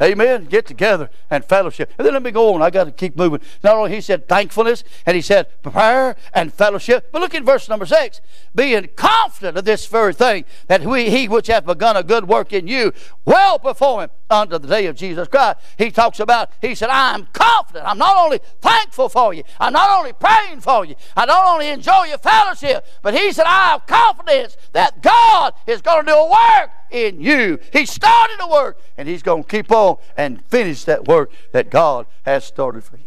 Amen. 0.00 0.44
Get 0.44 0.66
together 0.66 1.10
and 1.30 1.44
fellowship. 1.44 1.92
And 1.98 2.06
then 2.06 2.14
let 2.14 2.22
me 2.22 2.30
go 2.30 2.54
on. 2.54 2.62
I 2.62 2.70
got 2.70 2.84
to 2.84 2.92
keep 2.92 3.16
moving. 3.16 3.40
Not 3.62 3.76
only 3.76 3.94
he 3.94 4.00
said 4.00 4.28
thankfulness, 4.28 4.84
and 5.06 5.16
he 5.16 5.22
said 5.22 5.62
prayer 5.62 6.16
and 6.32 6.52
fellowship. 6.52 7.10
But 7.12 7.20
look 7.20 7.34
at 7.34 7.44
verse 7.44 7.68
number 7.68 7.86
six. 7.86 8.20
Being 8.54 8.88
confident 8.96 9.58
of 9.58 9.64
this 9.64 9.86
very 9.86 10.14
thing, 10.14 10.44
that 10.66 10.82
we, 10.82 11.10
he 11.10 11.28
which 11.28 11.48
hath 11.48 11.66
begun 11.66 11.96
a 11.96 12.02
good 12.02 12.28
work 12.28 12.52
in 12.52 12.66
you 12.66 12.92
will 13.24 13.58
perform 13.58 14.04
it 14.04 14.10
unto 14.30 14.58
the 14.58 14.68
day 14.68 14.86
of 14.86 14.96
Jesus 14.96 15.28
Christ. 15.28 15.58
He 15.76 15.90
talks 15.90 16.20
about, 16.20 16.50
he 16.60 16.74
said, 16.74 16.90
I'm 16.90 17.26
confident. 17.32 17.86
I'm 17.86 17.98
not 17.98 18.16
only 18.16 18.40
thankful 18.60 19.08
for 19.08 19.34
you, 19.34 19.42
I'm 19.58 19.72
not 19.72 19.90
only 19.90 20.12
praying 20.12 20.60
for 20.60 20.84
you, 20.84 20.94
I 21.16 21.26
not 21.26 21.46
only 21.46 21.68
enjoy 21.68 22.04
your 22.04 22.18
fellowship, 22.18 22.86
but 23.02 23.14
he 23.14 23.32
said, 23.32 23.46
I 23.46 23.70
have 23.70 23.86
confidence 23.86 24.56
that 24.72 25.02
God 25.02 25.54
is 25.66 25.82
going 25.82 26.04
to 26.04 26.12
do 26.12 26.16
a 26.16 26.30
work 26.30 26.70
in 26.90 27.20
you. 27.20 27.58
He 27.72 27.86
started 27.86 28.38
a 28.40 28.48
work, 28.48 28.78
and 28.96 29.08
He's 29.08 29.22
going 29.22 29.44
to 29.44 29.48
keep 29.48 29.70
on 29.70 29.96
and 30.16 30.44
finish 30.46 30.84
that 30.84 31.06
work 31.06 31.30
that 31.52 31.70
God 31.70 32.06
has 32.24 32.44
started 32.44 32.84
for 32.84 32.96
you. 32.96 33.04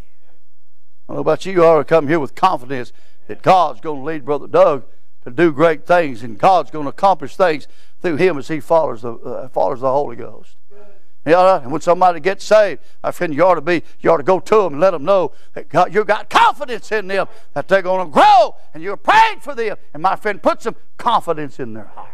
I 1.07 1.13
don't 1.13 1.17
know 1.17 1.21
about 1.21 1.45
you, 1.45 1.53
you 1.53 1.65
ought 1.65 1.77
to 1.77 1.83
come 1.83 2.07
here 2.07 2.19
with 2.19 2.35
confidence 2.35 2.93
that 3.27 3.41
God's 3.41 3.81
going 3.81 3.99
to 4.01 4.05
lead 4.05 4.25
Brother 4.25 4.47
Doug 4.47 4.85
to 5.23 5.31
do 5.31 5.51
great 5.51 5.85
things, 5.85 6.23
and 6.23 6.37
God's 6.37 6.71
going 6.71 6.85
to 6.85 6.89
accomplish 6.89 7.35
things 7.35 7.67
through 8.01 8.15
him 8.15 8.37
as 8.37 8.47
he 8.47 8.59
follows 8.59 9.03
the, 9.03 9.13
uh, 9.13 9.47
follows 9.49 9.81
the 9.81 9.91
Holy 9.91 10.15
Ghost. 10.15 10.55
Know, 11.23 11.57
and 11.57 11.71
when 11.71 11.81
somebody 11.81 12.19
gets 12.19 12.43
saved, 12.43 12.81
my 13.03 13.11
friend, 13.11 13.33
you 13.33 13.45
ought 13.45 13.55
to 13.55 13.61
be, 13.61 13.83
you 13.99 14.09
ought 14.09 14.17
to 14.17 14.23
go 14.23 14.39
to 14.39 14.55
them 14.55 14.73
and 14.73 14.81
let 14.81 14.91
them 14.91 15.03
know 15.03 15.33
that 15.53 15.69
God, 15.69 15.93
you 15.93 16.03
got 16.03 16.31
confidence 16.31 16.91
in 16.91 17.07
them, 17.07 17.27
that 17.53 17.67
they're 17.67 17.83
going 17.83 18.07
to 18.07 18.11
grow, 18.11 18.55
and 18.73 18.81
you're 18.81 18.97
praying 18.97 19.39
for 19.39 19.53
them. 19.53 19.77
And 19.93 20.01
my 20.01 20.15
friend, 20.15 20.41
put 20.41 20.63
some 20.63 20.75
confidence 20.97 21.59
in 21.59 21.73
their 21.73 21.85
heart. 21.85 22.10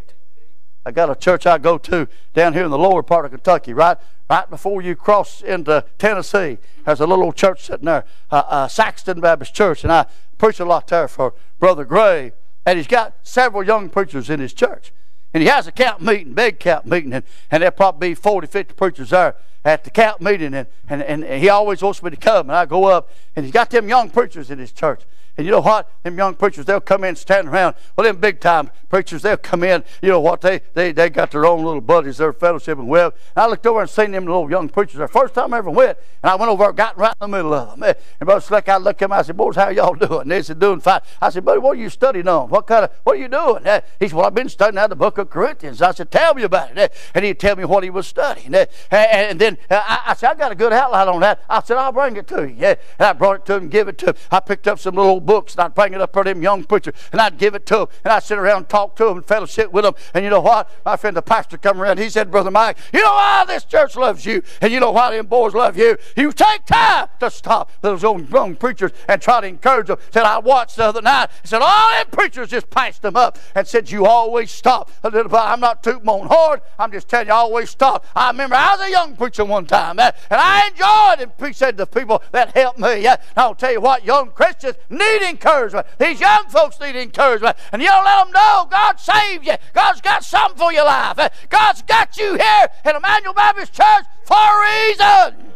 I 0.87 0.91
got 0.91 1.09
a 1.09 1.15
church 1.15 1.45
I 1.45 1.57
go 1.57 1.77
to 1.79 2.07
down 2.33 2.53
here 2.53 2.63
in 2.63 2.71
the 2.71 2.77
lower 2.77 3.03
part 3.03 3.25
of 3.25 3.31
Kentucky, 3.31 3.73
right, 3.73 3.97
right 4.29 4.49
before 4.49 4.81
you 4.81 4.95
cross 4.95 5.41
into 5.41 5.83
Tennessee. 5.97 6.59
There's 6.85 7.01
a 7.01 7.05
little 7.05 7.33
church 7.33 7.65
sitting 7.65 7.87
there, 7.87 8.05
uh, 8.31 8.43
uh, 8.47 8.67
Saxton 8.69 9.19
Baptist 9.19 9.53
Church, 9.53 9.83
and 9.83 9.91
I 9.91 10.05
preach 10.37 10.61
a 10.61 10.65
lot 10.65 10.87
there 10.87 11.09
for 11.09 11.33
Brother 11.59 11.83
Gray. 11.83 12.31
And 12.65 12.77
he's 12.77 12.87
got 12.87 13.15
several 13.21 13.65
young 13.65 13.89
preachers 13.89 14.29
in 14.29 14.39
his 14.39 14.53
church. 14.53 14.93
And 15.33 15.43
he 15.43 15.49
has 15.49 15.67
a 15.67 15.73
camp 15.73 15.99
meeting, 15.99 16.33
big 16.33 16.57
camp 16.57 16.85
meeting, 16.85 17.11
and, 17.11 17.25
and 17.51 17.61
there'll 17.61 17.75
probably 17.75 18.11
be 18.11 18.15
40, 18.15 18.47
50 18.47 18.73
preachers 18.75 19.09
there 19.09 19.35
at 19.65 19.83
the 19.83 19.89
camp 19.89 20.21
meeting. 20.21 20.53
And, 20.53 20.67
and, 20.87 21.01
and 21.01 21.25
he 21.25 21.49
always 21.49 21.81
wants 21.81 22.01
me 22.01 22.11
to 22.11 22.15
come, 22.15 22.49
and 22.49 22.55
I 22.55 22.65
go 22.65 22.85
up, 22.85 23.11
and 23.35 23.43
he's 23.43 23.53
got 23.53 23.71
them 23.71 23.89
young 23.89 24.09
preachers 24.09 24.49
in 24.49 24.57
his 24.57 24.71
church. 24.71 25.01
And 25.37 25.45
you 25.45 25.51
know 25.51 25.61
what? 25.61 25.89
Them 26.03 26.17
young 26.17 26.33
preachers, 26.33 26.65
they'll 26.65 26.81
come 26.81 27.03
in, 27.03 27.15
standing 27.15 27.53
around. 27.53 27.75
Well, 27.95 28.05
them 28.05 28.17
big 28.17 28.39
time 28.39 28.71
preachers, 28.89 29.21
they'll 29.21 29.37
come 29.37 29.63
in. 29.63 29.83
You 30.01 30.09
know 30.09 30.19
what? 30.19 30.41
They 30.41 30.61
they, 30.73 30.91
they 30.91 31.09
got 31.09 31.31
their 31.31 31.45
own 31.45 31.63
little 31.63 31.81
buddies, 31.81 32.17
their 32.17 32.33
fellowship 32.33 32.79
and 32.79 32.87
well. 32.87 33.13
And 33.35 33.43
I 33.43 33.47
looked 33.47 33.67
over 33.67 33.81
and 33.81 33.89
seen 33.89 34.11
them 34.11 34.25
little 34.25 34.49
young 34.49 34.67
preachers. 34.67 34.97
The 34.97 35.07
first 35.07 35.35
time 35.35 35.53
I 35.53 35.59
ever 35.59 35.69
went, 35.69 35.97
and 36.23 36.31
I 36.31 36.35
went 36.35 36.49
over 36.49 36.65
and 36.65 36.75
got 36.75 36.97
right 36.97 37.13
in 37.21 37.31
the 37.31 37.37
middle 37.37 37.53
of 37.53 37.79
them. 37.79 37.83
And 37.83 38.25
Brother 38.25 38.41
Slick, 38.41 38.67
I 38.67 38.77
looked 38.77 39.01
at 39.01 39.05
him. 39.05 39.13
I 39.13 39.21
said, 39.21 39.37
"Boys, 39.37 39.55
how 39.55 39.69
y'all 39.69 39.93
doing?" 40.07 40.21
And 40.21 40.31
they 40.31 40.41
said, 40.41 40.59
"Doing 40.59 40.79
fine." 40.79 41.01
I 41.21 41.29
said, 41.29 41.45
"Buddy, 41.45 41.59
what 41.59 41.77
are 41.77 41.81
you 41.81 41.89
studying 41.89 42.27
on? 42.27 42.49
What 42.49 42.65
kind 42.65 42.85
of 42.85 42.91
what 43.03 43.17
are 43.17 43.19
you 43.19 43.27
doing?" 43.27 43.65
Eh, 43.65 43.81
he 43.99 44.07
said, 44.07 44.15
"Well, 44.15 44.25
I've 44.25 44.33
been 44.33 44.49
studying 44.49 44.79
out 44.79 44.89
the 44.89 44.95
book 44.95 45.19
of 45.19 45.29
Corinthians." 45.29 45.81
I 45.81 45.91
said, 45.91 46.09
"Tell 46.09 46.33
me 46.33 46.43
about 46.43 46.71
it." 46.71 46.77
Eh, 46.77 46.87
and 47.13 47.25
he'd 47.25 47.39
tell 47.39 47.55
me 47.55 47.65
what 47.65 47.83
he 47.83 47.91
was 47.91 48.07
studying. 48.07 48.55
Eh, 48.55 48.65
and 48.91 49.39
then 49.39 49.57
uh, 49.69 49.99
I 50.07 50.15
said, 50.15 50.31
"I 50.31 50.35
got 50.35 50.51
a 50.51 50.55
good 50.55 50.73
outline 50.73 51.07
on 51.07 51.19
that." 51.21 51.43
I 51.47 51.61
said, 51.61 51.77
"I'll 51.77 51.91
bring 51.91 52.15
it 52.15 52.27
to 52.29 52.49
you." 52.49 52.65
And 52.65 52.77
I 52.99 53.13
brought 53.13 53.35
it 53.37 53.45
to 53.47 53.55
him, 53.55 53.69
give 53.69 53.87
it 53.87 53.97
to 53.99 54.07
him. 54.07 54.15
I 54.31 54.39
picked 54.39 54.67
up 54.67 54.79
some 54.79 54.95
little 54.95 55.19
books 55.27 55.53
and 55.53 55.61
I'd 55.61 55.75
bring 55.75 55.93
it 55.93 56.01
up 56.01 56.13
for 56.13 56.23
them 56.23 56.41
young 56.41 56.63
preachers, 56.63 56.95
and 57.11 57.21
I'd 57.21 57.37
give 57.37 57.53
it 57.53 57.67
to 57.67 57.75
them, 57.75 57.87
and 58.03 58.11
I'd 58.11 58.23
sit 58.23 58.39
around 58.39 58.57
and 58.57 58.69
talk 58.69 58.95
to 58.95 59.05
them 59.05 59.17
and 59.17 59.25
fellowship 59.25 59.71
with 59.71 59.83
them. 59.83 59.93
And 60.15 60.23
you 60.23 60.31
know 60.31 60.41
what? 60.41 60.71
My 60.83 60.97
friend, 60.97 61.15
the 61.15 61.21
pastor, 61.21 61.59
come 61.59 61.79
around. 61.79 61.99
He 61.99 62.09
said, 62.09 62.31
Brother 62.31 62.49
Mike, 62.49 62.77
you 62.91 63.01
know 63.01 63.11
why 63.11 63.45
this 63.45 63.65
church 63.65 63.95
loves 63.95 64.25
you, 64.25 64.41
and 64.61 64.73
you 64.73 64.79
know 64.79 64.91
why 64.91 65.15
them 65.15 65.27
boys 65.27 65.53
love 65.53 65.77
you. 65.77 65.97
You 66.15 66.31
take 66.31 66.65
time 66.65 67.09
to 67.19 67.29
stop 67.29 67.71
those 67.81 68.03
old 68.03 68.29
young 68.31 68.55
preachers 68.55 68.91
and 69.07 69.21
try 69.21 69.41
to 69.41 69.47
encourage 69.47 69.87
them. 69.87 69.99
Said 70.11 70.23
I 70.23 70.39
watched 70.39 70.77
the 70.77 70.85
other 70.85 71.01
night. 71.01 71.29
Said 71.43 71.61
all 71.61 71.91
them 71.91 72.07
preachers 72.11 72.49
just 72.49 72.69
passed 72.69 73.01
them 73.01 73.15
up 73.15 73.37
and 73.53 73.67
said 73.67 73.91
you 73.91 74.05
always 74.05 74.49
stop 74.49 74.89
a 75.03 75.09
little 75.09 75.29
bit. 75.29 75.39
I'm 75.39 75.59
not 75.59 75.83
tooting 75.83 76.07
on 76.07 76.27
hard. 76.27 76.61
I'm 76.79 76.91
just 76.91 77.07
telling 77.09 77.27
you, 77.27 77.33
I 77.33 77.37
always 77.37 77.69
stop. 77.69 78.05
I 78.15 78.29
remember 78.29 78.55
I 78.55 78.75
was 78.75 78.87
a 78.87 78.91
young 78.91 79.15
preacher 79.15 79.43
one 79.43 79.65
time, 79.65 79.99
eh, 79.99 80.11
and 80.29 80.39
I 80.41 80.67
enjoyed 80.67 81.23
and 81.23 81.31
appreciated 81.31 81.77
the 81.77 81.85
people 81.85 82.23
that 82.31 82.55
helped 82.55 82.79
me. 82.79 83.05
Eh, 83.05 83.15
I'll 83.35 83.55
tell 83.55 83.71
you 83.71 83.81
what, 83.81 84.05
young 84.05 84.31
Christians 84.31 84.77
need 84.89 85.16
encouragement. 85.21 85.87
These 85.99 86.19
young 86.19 86.47
folks 86.49 86.79
need 86.79 86.95
encouragement. 86.95 87.57
And 87.71 87.81
you 87.81 87.87
don't 87.87 88.05
let 88.05 88.23
them 88.23 88.33
know 88.33 88.67
God 88.69 88.99
saved 88.99 89.45
you. 89.45 89.55
God's 89.73 90.01
got 90.01 90.23
something 90.23 90.57
for 90.57 90.73
your 90.73 90.85
life. 90.85 91.47
God's 91.49 91.81
got 91.83 92.17
you 92.17 92.35
here 92.35 92.67
at 92.83 92.95
Immanuel 92.95 93.33
Baptist 93.33 93.73
Church 93.73 94.05
for 94.25 94.35
a 94.37 94.61
reason. 94.87 95.53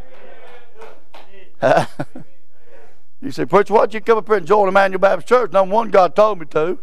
you 3.22 3.32
say, 3.32 3.46
Preacher, 3.46 3.74
why'd 3.74 3.94
you 3.94 4.02
come 4.02 4.18
up 4.18 4.28
here 4.28 4.38
and 4.38 4.48
join 4.48 4.68
Immanuel 4.68 5.00
Baptist 5.00 5.28
Church? 5.28 5.52
Number 5.52 5.74
one, 5.76 5.90
God 5.90 6.16
told 6.16 6.40
me 6.40 6.46
to. 6.48 6.80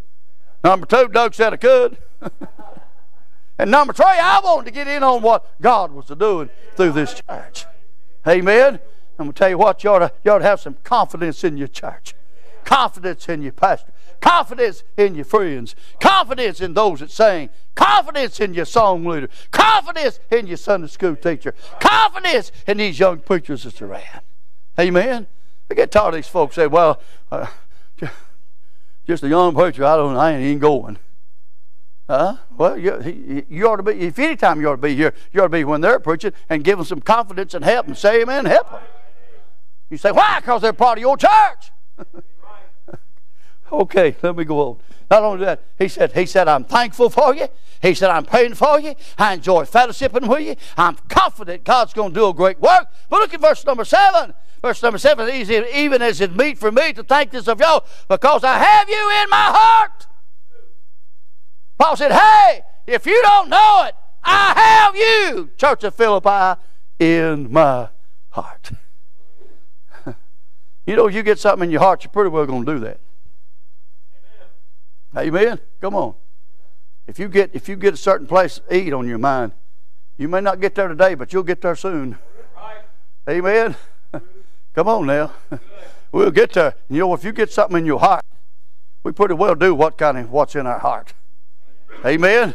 Number 0.62 0.86
two, 0.86 1.08
Doug 1.08 1.34
said 1.34 1.52
I 1.52 1.56
could. 1.56 1.98
and 3.58 3.70
number 3.70 3.92
three, 3.92 4.06
I 4.06 4.40
wanted 4.42 4.66
to 4.66 4.70
get 4.72 4.88
in 4.88 5.02
on 5.02 5.22
what 5.22 5.60
God 5.60 5.92
was 5.92 6.06
doing 6.06 6.50
through 6.76 6.92
this 6.92 7.20
church. 7.28 7.66
Amen. 8.26 8.80
I'm 9.18 9.26
going 9.26 9.32
to 9.32 9.38
tell 9.38 9.48
you 9.48 9.58
what, 9.58 9.82
you 9.82 9.90
ought, 9.90 9.98
to, 9.98 10.12
you 10.24 10.30
ought 10.30 10.38
to 10.38 10.44
have 10.44 10.60
some 10.60 10.76
confidence 10.84 11.42
in 11.42 11.56
your 11.56 11.66
church 11.66 12.14
confidence 12.68 13.26
in 13.30 13.40
your 13.40 13.52
pastor, 13.52 13.90
confidence 14.20 14.84
in 14.98 15.14
your 15.14 15.24
friends, 15.24 15.74
confidence 16.00 16.60
in 16.60 16.74
those 16.74 17.00
that 17.00 17.10
sing, 17.10 17.48
confidence 17.74 18.40
in 18.40 18.52
your 18.52 18.66
song 18.66 19.06
leader, 19.06 19.26
confidence 19.50 20.20
in 20.30 20.46
your 20.46 20.58
Sunday 20.58 20.86
school 20.86 21.16
teacher, 21.16 21.54
confidence 21.80 22.52
in 22.66 22.76
these 22.76 22.98
young 22.98 23.20
preachers 23.20 23.64
that's 23.64 23.80
around. 23.80 24.20
Amen. 24.78 25.26
I 25.70 25.74
get 25.74 25.90
tired 25.90 26.08
of 26.08 26.14
these 26.16 26.28
folks 26.28 26.56
say, 26.56 26.66
"Well, 26.66 27.00
uh, 27.32 27.46
just 29.06 29.22
a 29.22 29.28
young 29.28 29.54
preacher. 29.54 29.86
I 29.86 29.96
don't. 29.96 30.16
I 30.16 30.32
ain't 30.32 30.44
even 30.44 30.58
going." 30.58 30.98
Huh? 32.06 32.36
Well, 32.54 32.76
you, 32.76 33.46
you 33.48 33.66
ought 33.66 33.76
to 33.76 33.82
be. 33.82 33.92
If 33.92 34.18
any 34.18 34.36
time 34.36 34.60
you 34.60 34.68
ought 34.68 34.76
to 34.76 34.82
be 34.82 34.94
here, 34.94 35.14
you 35.32 35.40
ought 35.40 35.44
to 35.44 35.48
be 35.48 35.64
when 35.64 35.80
they're 35.80 36.00
preaching 36.00 36.32
and 36.50 36.62
give 36.62 36.76
them 36.76 36.84
some 36.84 37.00
confidence 37.00 37.54
and 37.54 37.64
help 37.64 37.86
and 37.86 37.96
say, 37.96 38.20
"Amen." 38.20 38.44
Help 38.44 38.70
them. 38.70 38.82
You 39.88 39.96
say, 39.96 40.12
"Why?" 40.12 40.40
Because 40.40 40.60
they're 40.60 40.74
part 40.74 40.98
of 40.98 41.00
your 41.00 41.16
church. 41.16 41.72
Okay, 43.70 44.16
let 44.22 44.36
me 44.36 44.44
go 44.44 44.60
on. 44.60 44.78
Not 45.10 45.22
only 45.22 45.44
that, 45.44 45.62
he 45.78 45.88
said, 45.88 46.12
he 46.12 46.26
said, 46.26 46.48
I'm 46.48 46.64
thankful 46.64 47.10
for 47.10 47.34
you. 47.34 47.48
He 47.80 47.94
said, 47.94 48.10
I'm 48.10 48.24
praying 48.24 48.54
for 48.54 48.80
you. 48.80 48.94
I 49.16 49.34
enjoy 49.34 49.64
fellowshipping 49.64 50.28
with 50.28 50.42
you. 50.42 50.56
I'm 50.76 50.96
confident 51.08 51.64
God's 51.64 51.92
going 51.92 52.12
to 52.12 52.14
do 52.14 52.28
a 52.28 52.34
great 52.34 52.60
work. 52.60 52.88
But 53.08 53.20
look 53.20 53.32
at 53.32 53.40
verse 53.40 53.64
number 53.64 53.84
seven. 53.84 54.34
Verse 54.60 54.82
number 54.82 54.98
seven, 54.98 55.28
even 55.30 56.02
as 56.02 56.20
it 56.20 56.34
meet 56.34 56.58
for 56.58 56.72
me 56.72 56.92
to 56.94 57.04
thank 57.04 57.30
this 57.30 57.46
of 57.46 57.60
y'all, 57.60 57.84
because 58.08 58.42
I 58.42 58.58
have 58.58 58.88
you 58.88 59.10
in 59.22 59.30
my 59.30 59.50
heart. 59.54 60.06
Paul 61.78 61.96
said, 61.96 62.10
Hey, 62.10 62.62
if 62.86 63.06
you 63.06 63.22
don't 63.22 63.48
know 63.48 63.84
it, 63.86 63.94
I 64.24 64.52
have 64.56 64.96
you, 64.96 65.50
Church 65.56 65.84
of 65.84 65.94
Philippi, 65.94 66.60
in 66.98 67.52
my 67.52 67.88
heart. 68.30 68.72
you 70.86 70.96
know, 70.96 71.06
you 71.06 71.22
get 71.22 71.38
something 71.38 71.66
in 71.66 71.70
your 71.70 71.80
heart, 71.80 72.02
you're 72.02 72.10
pretty 72.10 72.30
well 72.30 72.44
going 72.44 72.66
to 72.66 72.74
do 72.74 72.78
that. 72.80 72.98
Amen. 75.16 75.58
Come 75.80 75.94
on. 75.94 76.14
If 77.06 77.18
you 77.18 77.28
get 77.28 77.50
if 77.54 77.68
you 77.68 77.76
get 77.76 77.94
a 77.94 77.96
certain 77.96 78.26
place 78.26 78.60
to 78.68 78.76
eat 78.76 78.92
on 78.92 79.08
your 79.08 79.18
mind, 79.18 79.52
you 80.16 80.28
may 80.28 80.40
not 80.40 80.60
get 80.60 80.74
there 80.74 80.88
today, 80.88 81.14
but 81.14 81.32
you'll 81.32 81.42
get 81.42 81.62
there 81.62 81.76
soon. 81.76 82.18
Amen. 83.28 83.76
Come 84.74 84.88
on 84.88 85.06
now. 85.06 85.32
We'll 86.10 86.30
get 86.30 86.54
there. 86.54 86.74
You 86.88 87.00
know, 87.00 87.12
if 87.12 87.22
you 87.22 87.32
get 87.32 87.52
something 87.52 87.76
in 87.76 87.84
your 87.84 88.00
heart, 88.00 88.24
we 89.02 89.12
pretty 89.12 89.34
well 89.34 89.54
do 89.54 89.74
what 89.74 89.98
kind 89.98 90.16
of 90.16 90.30
what's 90.30 90.56
in 90.56 90.66
our 90.66 90.78
heart. 90.78 91.12
Amen. 92.04 92.54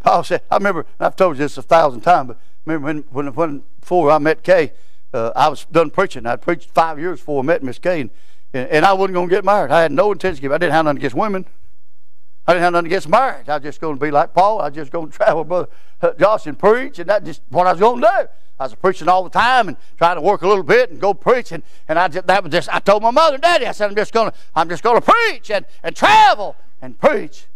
Paul 0.00 0.24
said, 0.24 0.42
I 0.50 0.56
remember, 0.56 0.84
I've 0.98 1.16
told 1.16 1.36
you 1.36 1.44
this 1.44 1.56
a 1.56 1.62
thousand 1.62 2.00
times, 2.00 2.28
but 2.28 2.40
remember 2.64 2.86
when, 2.86 3.26
when, 3.26 3.34
when 3.34 3.62
before 3.78 4.10
I 4.10 4.18
met 4.18 4.42
Kay, 4.42 4.72
uh, 5.12 5.30
I 5.36 5.48
was 5.48 5.66
done 5.66 5.90
preaching. 5.90 6.26
I'd 6.26 6.42
preached 6.42 6.70
five 6.70 6.98
years 6.98 7.20
before 7.20 7.42
I 7.42 7.46
met 7.46 7.62
Miss 7.62 7.78
Kay, 7.78 8.00
and, 8.00 8.10
and, 8.52 8.84
I 8.84 8.92
wasn't 8.92 9.14
going 9.14 9.28
to 9.28 9.34
get 9.34 9.44
married. 9.44 9.70
I 9.70 9.82
had 9.82 9.92
no 9.92 10.10
intention 10.10 10.44
I 10.50 10.58
didn't 10.58 10.72
have 10.72 10.84
nothing 10.84 10.98
against 10.98 11.16
women. 11.16 11.46
I 12.46 12.52
didn't 12.52 12.64
have 12.64 12.72
nothing 12.74 12.86
against 12.86 13.08
marriage. 13.08 13.48
I 13.48 13.56
was 13.56 13.62
just 13.62 13.80
going 13.80 13.96
to 13.96 14.00
be 14.00 14.10
like 14.10 14.34
Paul. 14.34 14.60
I 14.60 14.68
was 14.68 14.74
just 14.74 14.92
going 14.92 15.10
to 15.10 15.16
travel, 15.16 15.44
Brother 15.44 15.68
Josh, 16.18 16.46
and 16.46 16.58
preach, 16.58 16.98
and 16.98 17.08
that's 17.08 17.24
just 17.24 17.42
what 17.48 17.66
I 17.66 17.72
was 17.72 17.80
going 17.80 18.02
to 18.02 18.06
do. 18.06 18.28
I 18.58 18.64
was 18.64 18.74
preaching 18.74 19.08
all 19.08 19.24
the 19.24 19.30
time 19.30 19.68
and 19.68 19.76
trying 19.98 20.16
to 20.16 20.20
work 20.20 20.42
a 20.42 20.48
little 20.48 20.62
bit 20.62 20.90
and 20.90 21.00
go 21.00 21.12
preaching. 21.12 21.62
And 21.88 21.98
I 21.98 22.08
just, 22.08 22.26
that 22.26 22.44
was 22.44 22.52
just, 22.52 22.68
I 22.72 22.78
told 22.78 23.02
my 23.02 23.10
mother 23.10 23.34
and 23.34 23.42
daddy, 23.42 23.66
I 23.66 23.72
said, 23.72 23.90
I'm 23.90 23.96
just 23.96 24.12
going 24.12 24.30
to, 24.30 24.36
I'm 24.54 24.68
just 24.68 24.82
to 24.82 25.00
preach 25.00 25.50
and, 25.50 25.64
and 25.82 25.96
travel 25.96 26.54
and 26.80 26.98
preach. 26.98 27.46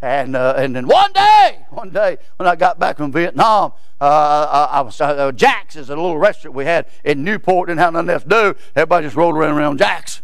And, 0.00 0.34
uh, 0.34 0.54
and 0.56 0.74
then 0.74 0.86
one 0.86 1.12
day, 1.12 1.66
one 1.70 1.90
day, 1.90 2.18
when 2.36 2.48
I 2.48 2.56
got 2.56 2.78
back 2.78 2.96
from 2.96 3.12
Vietnam, 3.12 3.72
uh, 4.00 4.68
I, 4.70 4.78
I 4.78 4.80
was, 4.80 5.00
uh, 5.00 5.30
Jack's 5.32 5.76
is 5.76 5.90
a 5.90 5.96
little 5.96 6.18
restaurant 6.18 6.56
we 6.56 6.64
had 6.64 6.86
in 7.04 7.22
Newport, 7.22 7.68
didn't 7.68 7.80
have 7.80 7.92
nothing 7.92 8.10
else 8.10 8.22
to 8.24 8.28
do. 8.28 8.54
Everybody 8.74 9.06
just 9.06 9.16
rolled 9.16 9.36
around 9.36 9.56
around 9.56 9.78
Jack's. 9.78 10.22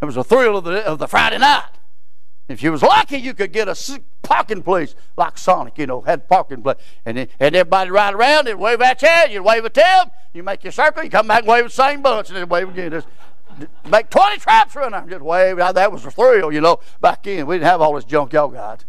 It 0.00 0.04
was 0.04 0.16
a 0.16 0.24
thrill 0.24 0.56
of 0.56 0.64
the, 0.64 0.84
of 0.84 0.98
the 0.98 1.08
Friday 1.08 1.38
night. 1.38 1.77
If 2.48 2.62
you 2.62 2.72
was 2.72 2.82
lucky, 2.82 3.18
you 3.18 3.34
could 3.34 3.52
get 3.52 3.68
a 3.68 4.00
parking 4.22 4.62
place 4.62 4.94
like 5.18 5.36
Sonic, 5.36 5.76
you 5.76 5.86
know, 5.86 6.00
had 6.00 6.28
parking 6.28 6.62
place. 6.62 6.78
And, 7.04 7.18
and 7.18 7.28
everybody 7.40 7.90
ride 7.90 8.14
around, 8.14 8.46
they'd 8.46 8.54
wave 8.54 8.80
at 8.80 9.02
you, 9.02 9.34
you'd 9.34 9.42
wave 9.42 9.66
at 9.66 9.74
them, 9.74 10.10
you 10.32 10.42
make 10.42 10.64
your 10.64 10.72
circle, 10.72 11.04
you 11.04 11.10
come 11.10 11.28
back 11.28 11.40
and 11.40 11.48
wave 11.48 11.64
the 11.64 11.70
same 11.70 12.00
bunch, 12.00 12.28
and 12.30 12.38
then 12.38 12.48
wave 12.48 12.70
again. 12.70 12.90
Just 12.90 13.06
make 13.90 14.08
20 14.08 14.38
traps 14.38 14.74
run 14.74 14.92
there, 14.92 15.04
just 15.06 15.22
wave. 15.22 15.58
That 15.58 15.92
was 15.92 16.06
a 16.06 16.10
thrill, 16.10 16.50
you 16.50 16.62
know, 16.62 16.80
back 17.02 17.26
in. 17.26 17.46
We 17.46 17.56
didn't 17.56 17.68
have 17.68 17.82
all 17.82 17.94
this 17.94 18.04
junk 18.04 18.32
y'all 18.32 18.48
got. 18.48 18.86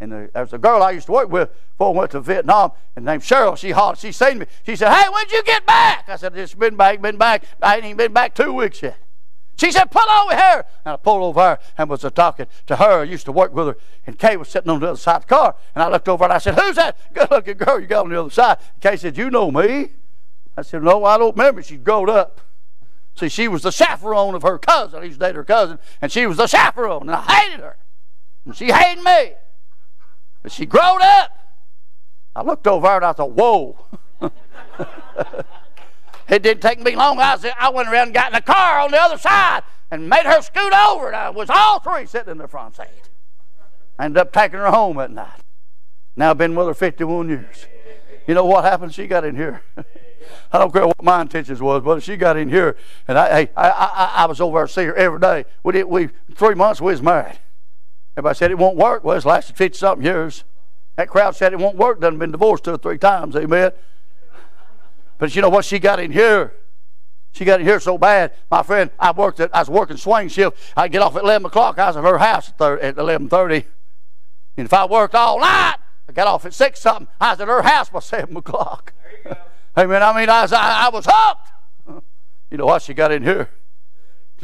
And 0.00 0.10
there 0.10 0.30
was 0.34 0.52
a 0.52 0.58
girl 0.58 0.82
I 0.82 0.92
used 0.92 1.06
to 1.06 1.12
work 1.12 1.30
with 1.30 1.50
before 1.72 1.94
I 1.94 1.98
went 1.98 2.10
to 2.12 2.20
Vietnam, 2.20 2.72
and 2.96 3.04
named 3.04 3.22
Cheryl. 3.22 3.56
She 3.56 3.70
hollered, 3.70 3.98
she 3.98 4.10
seen 4.10 4.38
me. 4.38 4.46
She 4.64 4.74
said, 4.74 4.92
Hey, 4.92 5.08
when'd 5.08 5.30
you 5.30 5.42
get 5.44 5.64
back? 5.66 6.08
I 6.08 6.16
said, 6.16 6.34
Just 6.34 6.58
been 6.58 6.74
back, 6.74 7.00
been 7.00 7.18
back. 7.18 7.44
I 7.62 7.76
ain't 7.76 7.84
even 7.84 7.96
been 7.96 8.12
back 8.12 8.34
two 8.34 8.52
weeks 8.52 8.82
yet. 8.82 8.96
She 9.60 9.70
said, 9.70 9.90
pull 9.90 10.08
over 10.08 10.34
here. 10.34 10.64
And 10.86 10.94
I 10.94 10.96
pulled 10.96 11.22
over 11.22 11.58
and 11.76 11.90
was 11.90 12.00
talking 12.14 12.46
to 12.66 12.76
her. 12.76 13.00
I 13.00 13.02
used 13.02 13.26
to 13.26 13.32
work 13.32 13.52
with 13.52 13.66
her. 13.66 13.76
And 14.06 14.18
Kay 14.18 14.38
was 14.38 14.48
sitting 14.48 14.70
on 14.70 14.80
the 14.80 14.88
other 14.88 14.96
side 14.96 15.16
of 15.16 15.22
the 15.26 15.34
car. 15.34 15.54
And 15.74 15.82
I 15.82 15.90
looked 15.90 16.08
over 16.08 16.24
and 16.24 16.32
I 16.32 16.38
said, 16.38 16.58
who's 16.58 16.76
that 16.76 16.96
good 17.12 17.30
looking 17.30 17.58
girl 17.58 17.78
you 17.78 17.86
got 17.86 18.06
on 18.06 18.10
the 18.10 18.18
other 18.18 18.30
side? 18.30 18.56
Kay 18.80 18.96
said, 18.96 19.18
you 19.18 19.28
know 19.28 19.50
me. 19.50 19.90
I 20.56 20.62
said, 20.62 20.82
no, 20.82 21.04
I 21.04 21.18
don't 21.18 21.36
remember. 21.36 21.62
She's 21.62 21.78
grown 21.78 22.08
up. 22.08 22.40
See, 23.16 23.28
she 23.28 23.48
was 23.48 23.60
the 23.60 23.70
chaperone 23.70 24.34
of 24.34 24.40
her 24.44 24.56
cousin. 24.56 25.02
He 25.02 25.08
used 25.08 25.20
to 25.20 25.26
date 25.26 25.36
her 25.36 25.44
cousin. 25.44 25.78
And 26.00 26.10
she 26.10 26.24
was 26.24 26.38
the 26.38 26.46
chaperone. 26.46 27.02
And 27.02 27.10
I 27.10 27.20
hated 27.20 27.60
her. 27.60 27.76
And 28.46 28.56
she 28.56 28.72
hated 28.72 29.04
me. 29.04 29.34
But 30.42 30.52
she 30.52 30.64
grown 30.64 31.02
up. 31.02 31.36
I 32.34 32.42
looked 32.42 32.66
over 32.66 32.86
and 32.86 33.04
I 33.04 33.12
thought, 33.12 33.32
whoa. 33.32 33.76
It 36.30 36.42
didn't 36.42 36.62
take 36.62 36.80
me 36.80 36.94
long. 36.94 37.18
I, 37.18 37.36
said, 37.36 37.54
I 37.58 37.70
went 37.70 37.88
around 37.88 38.08
and 38.08 38.14
got 38.14 38.28
in 38.28 38.34
the 38.34 38.40
car 38.40 38.80
on 38.80 38.92
the 38.92 39.00
other 39.00 39.18
side 39.18 39.62
and 39.90 40.08
made 40.08 40.24
her 40.24 40.40
scoot 40.40 40.72
over. 40.72 41.08
And 41.08 41.16
I 41.16 41.30
was 41.30 41.50
all 41.50 41.80
three 41.80 42.06
sitting 42.06 42.30
in 42.30 42.38
the 42.38 42.48
front 42.48 42.76
seat. 42.76 43.10
I 43.98 44.04
ended 44.04 44.18
up 44.18 44.32
taking 44.32 44.60
her 44.60 44.70
home 44.70 44.98
at 44.98 45.10
night. 45.10 45.40
Now 46.16 46.30
I've 46.30 46.38
been 46.38 46.54
with 46.54 46.68
her 46.68 46.74
51 46.74 47.28
years. 47.28 47.66
You 48.26 48.34
know 48.34 48.44
what 48.44 48.64
happened? 48.64 48.94
She 48.94 49.06
got 49.06 49.24
in 49.24 49.36
here. 49.36 49.62
I 50.52 50.58
don't 50.58 50.72
care 50.72 50.86
what 50.86 51.02
my 51.02 51.20
intentions 51.22 51.60
was, 51.60 51.82
but 51.82 52.02
she 52.02 52.16
got 52.16 52.36
in 52.36 52.48
here, 52.48 52.76
and 53.08 53.18
I, 53.18 53.48
I, 53.56 53.68
I, 53.70 54.12
I 54.18 54.26
was 54.26 54.40
over 54.40 54.58
there 54.58 54.66
to 54.66 54.72
see 54.72 54.84
her 54.84 54.94
every 54.94 55.18
day. 55.18 55.44
We 55.62 55.72
did, 55.72 55.84
we 55.84 56.10
three 56.34 56.54
months 56.54 56.80
we 56.80 56.92
was 56.92 57.02
married. 57.02 57.38
Everybody 58.16 58.36
said 58.36 58.50
it 58.50 58.58
won't 58.58 58.76
work. 58.76 59.02
Well, 59.02 59.16
it's 59.16 59.26
lasted 59.26 59.56
50 59.56 59.78
something 59.78 60.04
years. 60.04 60.44
That 60.96 61.08
crowd 61.08 61.36
said 61.36 61.52
it 61.52 61.58
won't 61.58 61.76
work. 61.76 62.00
Done 62.00 62.18
been 62.18 62.32
divorced 62.32 62.64
two 62.64 62.72
or 62.72 62.78
three 62.78 62.98
times. 62.98 63.34
Amen. 63.36 63.72
But 65.20 65.36
you 65.36 65.42
know 65.42 65.50
what? 65.50 65.64
She 65.64 65.78
got 65.78 66.00
in 66.00 66.10
here. 66.10 66.54
She 67.32 67.44
got 67.44 67.60
in 67.60 67.66
here 67.66 67.78
so 67.78 67.96
bad. 67.98 68.32
My 68.50 68.62
friend, 68.62 68.90
I 68.98 69.12
worked 69.12 69.38
at, 69.38 69.54
I 69.54 69.60
was 69.60 69.70
working 69.70 69.96
swing 69.98 70.28
shift. 70.28 70.58
I'd 70.76 70.90
get 70.90 71.02
off 71.02 71.14
at 71.14 71.22
11 71.22 71.46
o'clock. 71.46 71.78
I 71.78 71.88
was 71.88 71.96
at 71.96 72.02
her 72.02 72.18
house 72.18 72.48
at, 72.48 72.58
30, 72.58 72.82
at 72.82 72.96
11.30. 72.96 73.66
And 74.56 74.66
if 74.66 74.72
I 74.72 74.86
worked 74.86 75.14
all 75.14 75.38
night, 75.38 75.76
I 76.08 76.12
got 76.12 76.26
off 76.26 76.44
at 76.46 76.54
6 76.54 76.80
something. 76.80 77.06
I 77.20 77.32
was 77.32 77.40
at 77.40 77.48
her 77.48 77.62
house 77.62 77.90
by 77.90 77.98
7 78.00 78.36
o'clock. 78.36 78.94
Amen. 79.78 80.02
I 80.02 80.18
mean, 80.18 80.28
I 80.28 80.42
was, 80.42 80.52
I, 80.52 80.86
I 80.86 80.88
was 80.88 81.06
hooked. 81.08 82.02
You 82.50 82.56
know 82.56 82.66
what? 82.66 82.82
She 82.82 82.94
got 82.94 83.12
in 83.12 83.22
here. 83.22 83.50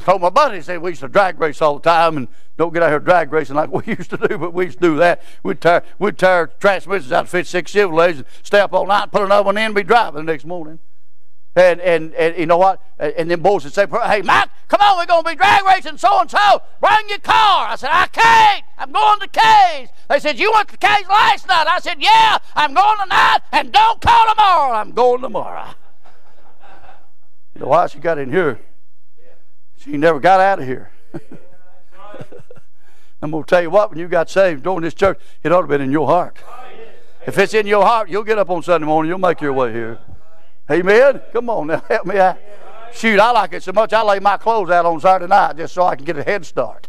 Told 0.05 0.21
my 0.21 0.31
buddy, 0.31 0.61
said 0.61 0.83
we 0.83 0.91
used 0.91 1.01
to 1.01 1.09
drag 1.09 1.41
race 1.41 1.63
all 1.63 1.79
the 1.79 1.89
time 1.89 2.17
and 2.17 2.29
don't 2.57 2.73
get 2.73 2.83
out 2.83 2.91
here 2.91 3.01
drag 3.01 3.33
racing 3.33 3.57
like 3.57 3.71
we 3.87 3.95
used 3.95 4.11
to 4.11 4.17
do, 4.17 4.39
but 4.39 4.53
we 4.53 4.67
used 4.67 4.79
to 4.81 4.89
do 4.89 4.97
that. 4.97 5.23
We'd 5.43 5.61
tear, 5.61 5.83
we'd 5.99 6.19
tear 6.19 6.49
transmissions 6.61 7.13
out 7.13 7.25
of 7.25 7.31
56 7.31 7.73
Chevrolets 7.73 8.17
and 8.17 8.25
stay 8.43 8.61
up 8.61 8.73
all 8.73 8.87
night 8.87 9.11
put 9.11 9.23
another 9.23 9.45
one 9.45 9.57
in 9.57 9.65
and 9.65 9.75
be 9.75 9.83
driving 9.83 10.25
the 10.27 10.33
next 10.33 10.45
morning. 10.45 10.79
And, 11.57 11.81
and, 11.81 12.13
and 12.15 12.37
you 12.37 12.45
know 12.45 12.59
what? 12.59 12.83
And 12.99 13.31
then 13.31 13.41
boys 13.41 13.65
would 13.65 13.73
say, 13.73 13.87
hey, 14.05 14.21
Matt, 14.21 14.51
come 14.69 14.81
on, 14.83 14.99
we're 14.99 15.07
going 15.07 15.25
to 15.25 15.31
be 15.31 15.37
drag 15.37 15.65
racing 15.65 15.97
so-and-so. 15.97 16.63
Bring 16.83 17.09
your 17.09 17.19
car. 17.19 17.69
I 17.69 17.77
said, 17.77 17.89
I 17.91 18.07
can't. 18.09 18.63
I'm 18.77 18.93
going 18.93 19.21
to 19.21 19.29
Kay's. 19.29 19.89
They 20.11 20.19
said, 20.19 20.39
you 20.39 20.53
went 20.53 20.69
to 20.69 20.77
Kay's 20.77 21.09
last 21.09 21.49
night. 21.49 21.67
I 21.67 21.79
said, 21.81 21.97
yeah, 21.99 22.37
I'm 22.55 22.75
going 22.75 22.99
tonight, 23.03 23.39
and 23.53 23.73
don't 23.73 23.99
call 24.03 24.29
tomorrow. 24.29 24.75
I'm 24.75 24.93
going 24.93 25.23
tomorrow. 25.23 25.71
You 27.55 27.63
know 27.63 27.69
why 27.69 27.87
she 27.87 28.01
got 28.01 28.19
in 28.19 28.31
here? 28.31 28.61
She 29.87 29.97
never 29.97 30.19
got 30.19 30.41
out 30.41 30.59
of 30.59 30.67
here. 30.67 30.91
I'm 33.23 33.31
going 33.31 33.45
to 33.45 33.49
tell 33.49 33.63
you 33.63 33.71
what, 33.71 33.91
when 33.91 33.99
you 33.99 34.09
got 34.09 34.29
saved, 34.29 34.65
join 34.65 34.83
this 34.83 34.95
church, 34.95 35.19
it 35.43 35.53
ought 35.53 35.59
to 35.59 35.63
have 35.63 35.69
been 35.69 35.81
in 35.81 35.93
your 35.93 36.09
heart. 36.09 36.37
If 37.27 37.39
it's 37.39 37.55
in 37.55 37.67
your 37.67 37.85
heart, 37.85 38.11
you'll 38.11 38.25
get 38.25 38.39
up 38.39 38.51
on 38.51 38.63
Sunday 38.63 38.87
morning, 38.87 39.09
you'll 39.11 39.19
make 39.19 39.41
your 39.41 39.53
way 39.53 39.73
here. 39.73 39.99
Amen? 40.71 41.23
Come 41.33 41.49
on 41.49 41.69
now, 41.69 41.83
help 41.89 42.07
me 42.07 42.19
out. 42.19 42.39
Shoot, 42.93 43.21
I 43.21 43.31
like 43.31 43.53
it 43.53 43.63
so 43.63 43.73
much, 43.73 43.93
I 43.93 44.03
lay 44.03 44.19
my 44.19 44.37
clothes 44.37 44.71
out 44.71 44.87
on 44.87 45.01
Saturday 45.01 45.31
night 45.31 45.57
just 45.57 45.75
so 45.75 45.85
I 45.85 45.97
can 45.97 46.05
get 46.05 46.19
a 46.19 46.23
head 46.23 46.45
start. 46.45 46.89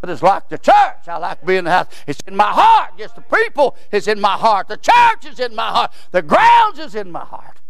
But 0.00 0.10
it's 0.10 0.22
like 0.22 0.48
the 0.48 0.58
church. 0.58 1.06
I 1.06 1.16
like 1.18 1.46
being 1.46 1.60
in 1.60 1.64
the 1.66 1.70
house. 1.70 1.86
It's 2.08 2.18
in 2.26 2.34
my 2.34 2.50
heart. 2.50 2.98
Just 2.98 3.14
the 3.14 3.20
people 3.20 3.76
is 3.92 4.08
in 4.08 4.20
my 4.20 4.36
heart. 4.36 4.66
The 4.66 4.76
church 4.76 5.24
is 5.30 5.38
in 5.38 5.54
my 5.54 5.68
heart. 5.68 5.92
The 6.10 6.22
grounds 6.22 6.80
is 6.80 6.96
in 6.96 7.12
my 7.12 7.24
heart. 7.24 7.61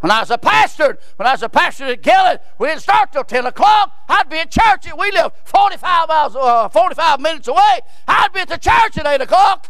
When 0.00 0.12
I 0.12 0.20
was 0.20 0.30
a 0.30 0.38
pastor, 0.38 0.98
when 1.16 1.26
I 1.26 1.32
was 1.32 1.42
a 1.42 1.48
pastor 1.48 1.86
at 1.86 2.02
Gillett, 2.02 2.40
we 2.58 2.68
didn't 2.68 2.82
start 2.82 3.12
till 3.12 3.24
10 3.24 3.46
o'clock. 3.46 3.92
I'd 4.08 4.28
be 4.28 4.38
at 4.38 4.50
church. 4.50 4.86
We 4.96 5.10
lived 5.10 5.34
45 5.44 6.08
miles, 6.08 6.36
uh, 6.36 6.68
45 6.68 7.20
minutes 7.20 7.48
away. 7.48 7.80
I'd 8.06 8.32
be 8.32 8.40
at 8.40 8.48
the 8.48 8.58
church 8.58 8.96
at 8.96 9.06
8 9.06 9.22
o'clock 9.22 9.68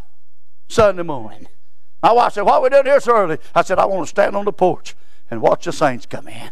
Sunday 0.68 1.02
morning. 1.02 1.48
My 2.02 2.12
wife 2.12 2.34
said, 2.34 2.42
Why 2.42 2.54
are 2.54 2.60
we 2.60 2.68
doing 2.68 2.84
here 2.84 3.00
so 3.00 3.16
early? 3.16 3.38
I 3.54 3.62
said, 3.62 3.78
I 3.78 3.86
want 3.86 4.06
to 4.06 4.08
stand 4.08 4.36
on 4.36 4.44
the 4.44 4.52
porch 4.52 4.94
and 5.30 5.40
watch 5.40 5.64
the 5.64 5.72
saints 5.72 6.04
come 6.04 6.28
in. 6.28 6.50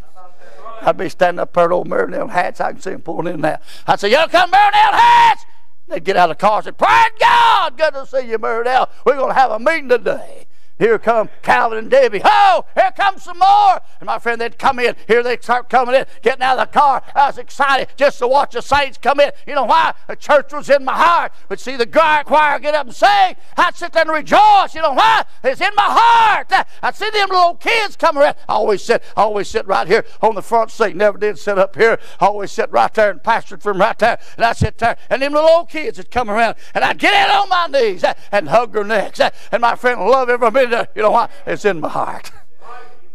I'd 0.81 0.97
be 0.97 1.09
standing 1.09 1.41
up 1.41 1.53
there 1.53 1.65
at 1.65 1.73
old 1.73 1.89
Marinell 1.89 2.29
hats. 2.29 2.61
I 2.61 2.73
can 2.73 2.81
see 2.81 2.91
them 2.91 3.03
pulling 3.03 3.35
in 3.35 3.41
now. 3.41 3.59
I'd 3.87 4.01
say, 4.01 4.11
Y'all 4.11 4.29
come 4.29 4.51
Marinell 4.51 4.93
hats! 4.93 5.45
They'd 5.89 6.03
get 6.03 6.17
out 6.17 6.31
of 6.31 6.39
the 6.39 6.41
car 6.41 6.57
and 6.59 6.65
say, 6.65 6.73
Praise 6.73 7.13
God! 7.21 7.77
Good 7.77 7.95
to 7.95 8.07
see 8.07 8.31
you, 8.31 8.39
Marinell. 8.39 8.89
We're 9.05 9.17
going 9.17 9.31
to 9.31 9.39
have 9.39 9.51
a 9.51 9.59
meeting 9.59 9.89
today. 9.89 10.46
Here 10.79 10.99
come 10.99 11.31
Calvin 11.43 11.79
and 11.79 11.91
Debbie. 11.91 12.21
Oh, 12.23 12.67
here 12.75 12.93
comes 12.95 13.23
some 13.23 13.39
more. 13.39 13.81
And 13.99 14.07
my 14.07 14.19
friend, 14.19 14.39
they'd 14.39 14.59
come 14.59 14.79
in. 14.79 14.95
Here 15.09 15.23
they 15.23 15.39
start 15.39 15.71
coming 15.71 15.95
in, 15.95 16.05
getting 16.21 16.43
out 16.43 16.59
of 16.59 16.71
the 16.71 16.79
car. 16.79 17.03
I 17.15 17.29
was 17.29 17.39
excited 17.39 17.89
just 17.97 18.19
to 18.19 18.29
watch 18.29 18.53
the 18.53 18.61
saints 18.61 18.99
come 18.99 19.21
in. 19.21 19.31
You 19.47 19.55
know 19.55 19.65
why? 19.65 19.95
The 20.07 20.17
church 20.17 20.53
was 20.53 20.69
in 20.69 20.85
my 20.85 20.95
heart. 20.95 21.33
But 21.49 21.61
see 21.61 21.77
the 21.77 21.87
choir 21.87 22.59
get 22.59 22.75
up 22.75 22.87
and 22.87 22.95
sing. 22.95 23.37
I'd 23.57 23.75
sit 23.75 23.93
there 23.93 24.03
and 24.03 24.11
rejoice. 24.11 24.75
You 24.75 24.83
know 24.83 24.93
why? 24.93 25.25
It's 25.43 25.63
in 25.63 25.75
my 25.77 25.87
heart. 25.87 26.53
I'd 26.83 26.95
see 26.95 27.09
them 27.09 27.31
little 27.31 27.55
kids 27.55 27.97
come 27.97 28.19
around. 28.19 28.37
I 28.47 28.53
always 28.53 28.83
sit, 28.83 29.03
I 29.17 29.23
always 29.23 29.49
sit 29.49 29.67
right 29.67 29.87
here 29.87 30.05
on 30.21 30.35
the 30.35 30.43
front 30.43 30.71
seat. 30.71 30.95
Never 30.95 31.17
did 31.17 31.39
sit 31.39 31.59
up 31.59 31.75
here. 31.75 31.99
I 32.21 32.27
always 32.27 32.53
sit 32.53 32.71
right 32.71 32.93
there 32.93 33.11
and 33.11 33.23
pastored 33.23 33.63
from 33.63 33.81
right 33.81 33.99
there. 33.99 34.19
And 34.37 34.45
I 34.45 34.53
sit 34.53 34.77
there. 34.77 34.99
And 35.09 35.23
them 35.23 35.33
little 35.33 35.49
old 35.49 35.71
kids 35.71 35.97
would 35.97 36.11
come 36.11 36.29
around. 36.29 36.57
And 36.75 36.85
I'd 36.85 36.99
get 36.99 37.15
in 37.15 37.35
on 37.35 37.49
my 37.49 37.67
knees 37.67 38.05
and 38.31 38.51
hug 38.51 38.75
their 38.75 38.85
necks. 38.85 39.21
And 39.51 39.63
my 39.63 39.75
friend 39.75 40.01
love 40.03 40.29
every 40.29 40.51
minute 40.51 40.66
you 40.71 41.03
know 41.03 41.11
what? 41.11 41.31
It's 41.47 41.65
in 41.65 41.81
my 41.81 41.89
heart. 41.89 42.33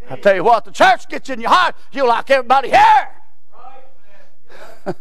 I 0.10 0.18
tell 0.18 0.36
you 0.36 0.43
what, 0.43 0.66
the 0.66 0.72
church 0.72 1.08
gets 1.08 1.30
in 1.30 1.39
your 1.39 1.52
heart, 1.52 1.76
you 1.91 2.06
like 2.06 2.30
everybody 2.30 2.70
here. 2.70 3.10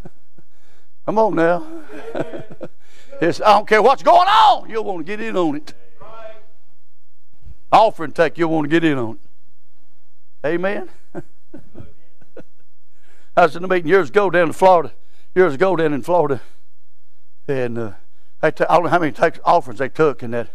Come 1.05 1.17
on 1.17 1.35
now. 1.35 1.65
It's, 3.21 3.39
I 3.39 3.53
don't 3.53 3.67
care 3.67 3.83
what's 3.83 4.01
going 4.01 4.27
on, 4.27 4.67
you'll 4.67 4.83
want 4.83 4.97
to 4.97 5.03
get 5.03 5.21
in 5.21 5.37
on 5.37 5.57
it. 5.57 5.75
Offering 7.71 8.13
take, 8.13 8.39
you'll 8.39 8.49
want 8.49 8.65
to 8.65 8.69
get 8.69 8.83
in 8.83 8.97
on 8.97 9.19
it. 10.43 10.47
Amen. 10.47 10.89
I 13.37 13.43
was 13.43 13.55
in 13.55 13.63
a 13.63 13.67
meeting 13.67 13.89
years 13.89 14.09
ago 14.09 14.31
down 14.31 14.47
in 14.47 14.53
Florida. 14.53 14.91
Years 15.35 15.53
ago 15.53 15.75
down 15.75 15.93
in 15.93 16.01
Florida, 16.01 16.41
and 17.47 17.77
uh, 17.77 17.91
I 18.41 18.49
don't 18.49 18.83
know 18.83 18.89
how 18.89 18.97
many 18.97 19.11
take, 19.11 19.37
offerings 19.45 19.79
they 19.79 19.87
took 19.87 20.23
in 20.23 20.31
that 20.31 20.49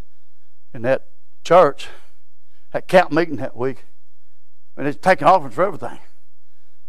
in 0.74 0.82
that 0.82 1.06
church 1.46 1.86
at 2.74 2.88
camp 2.88 3.12
meeting 3.12 3.36
that 3.36 3.56
week, 3.56 3.84
and 4.76 4.86
it's 4.86 4.98
taking 4.98 5.28
offerings 5.28 5.54
for 5.54 5.62
everything. 5.62 5.98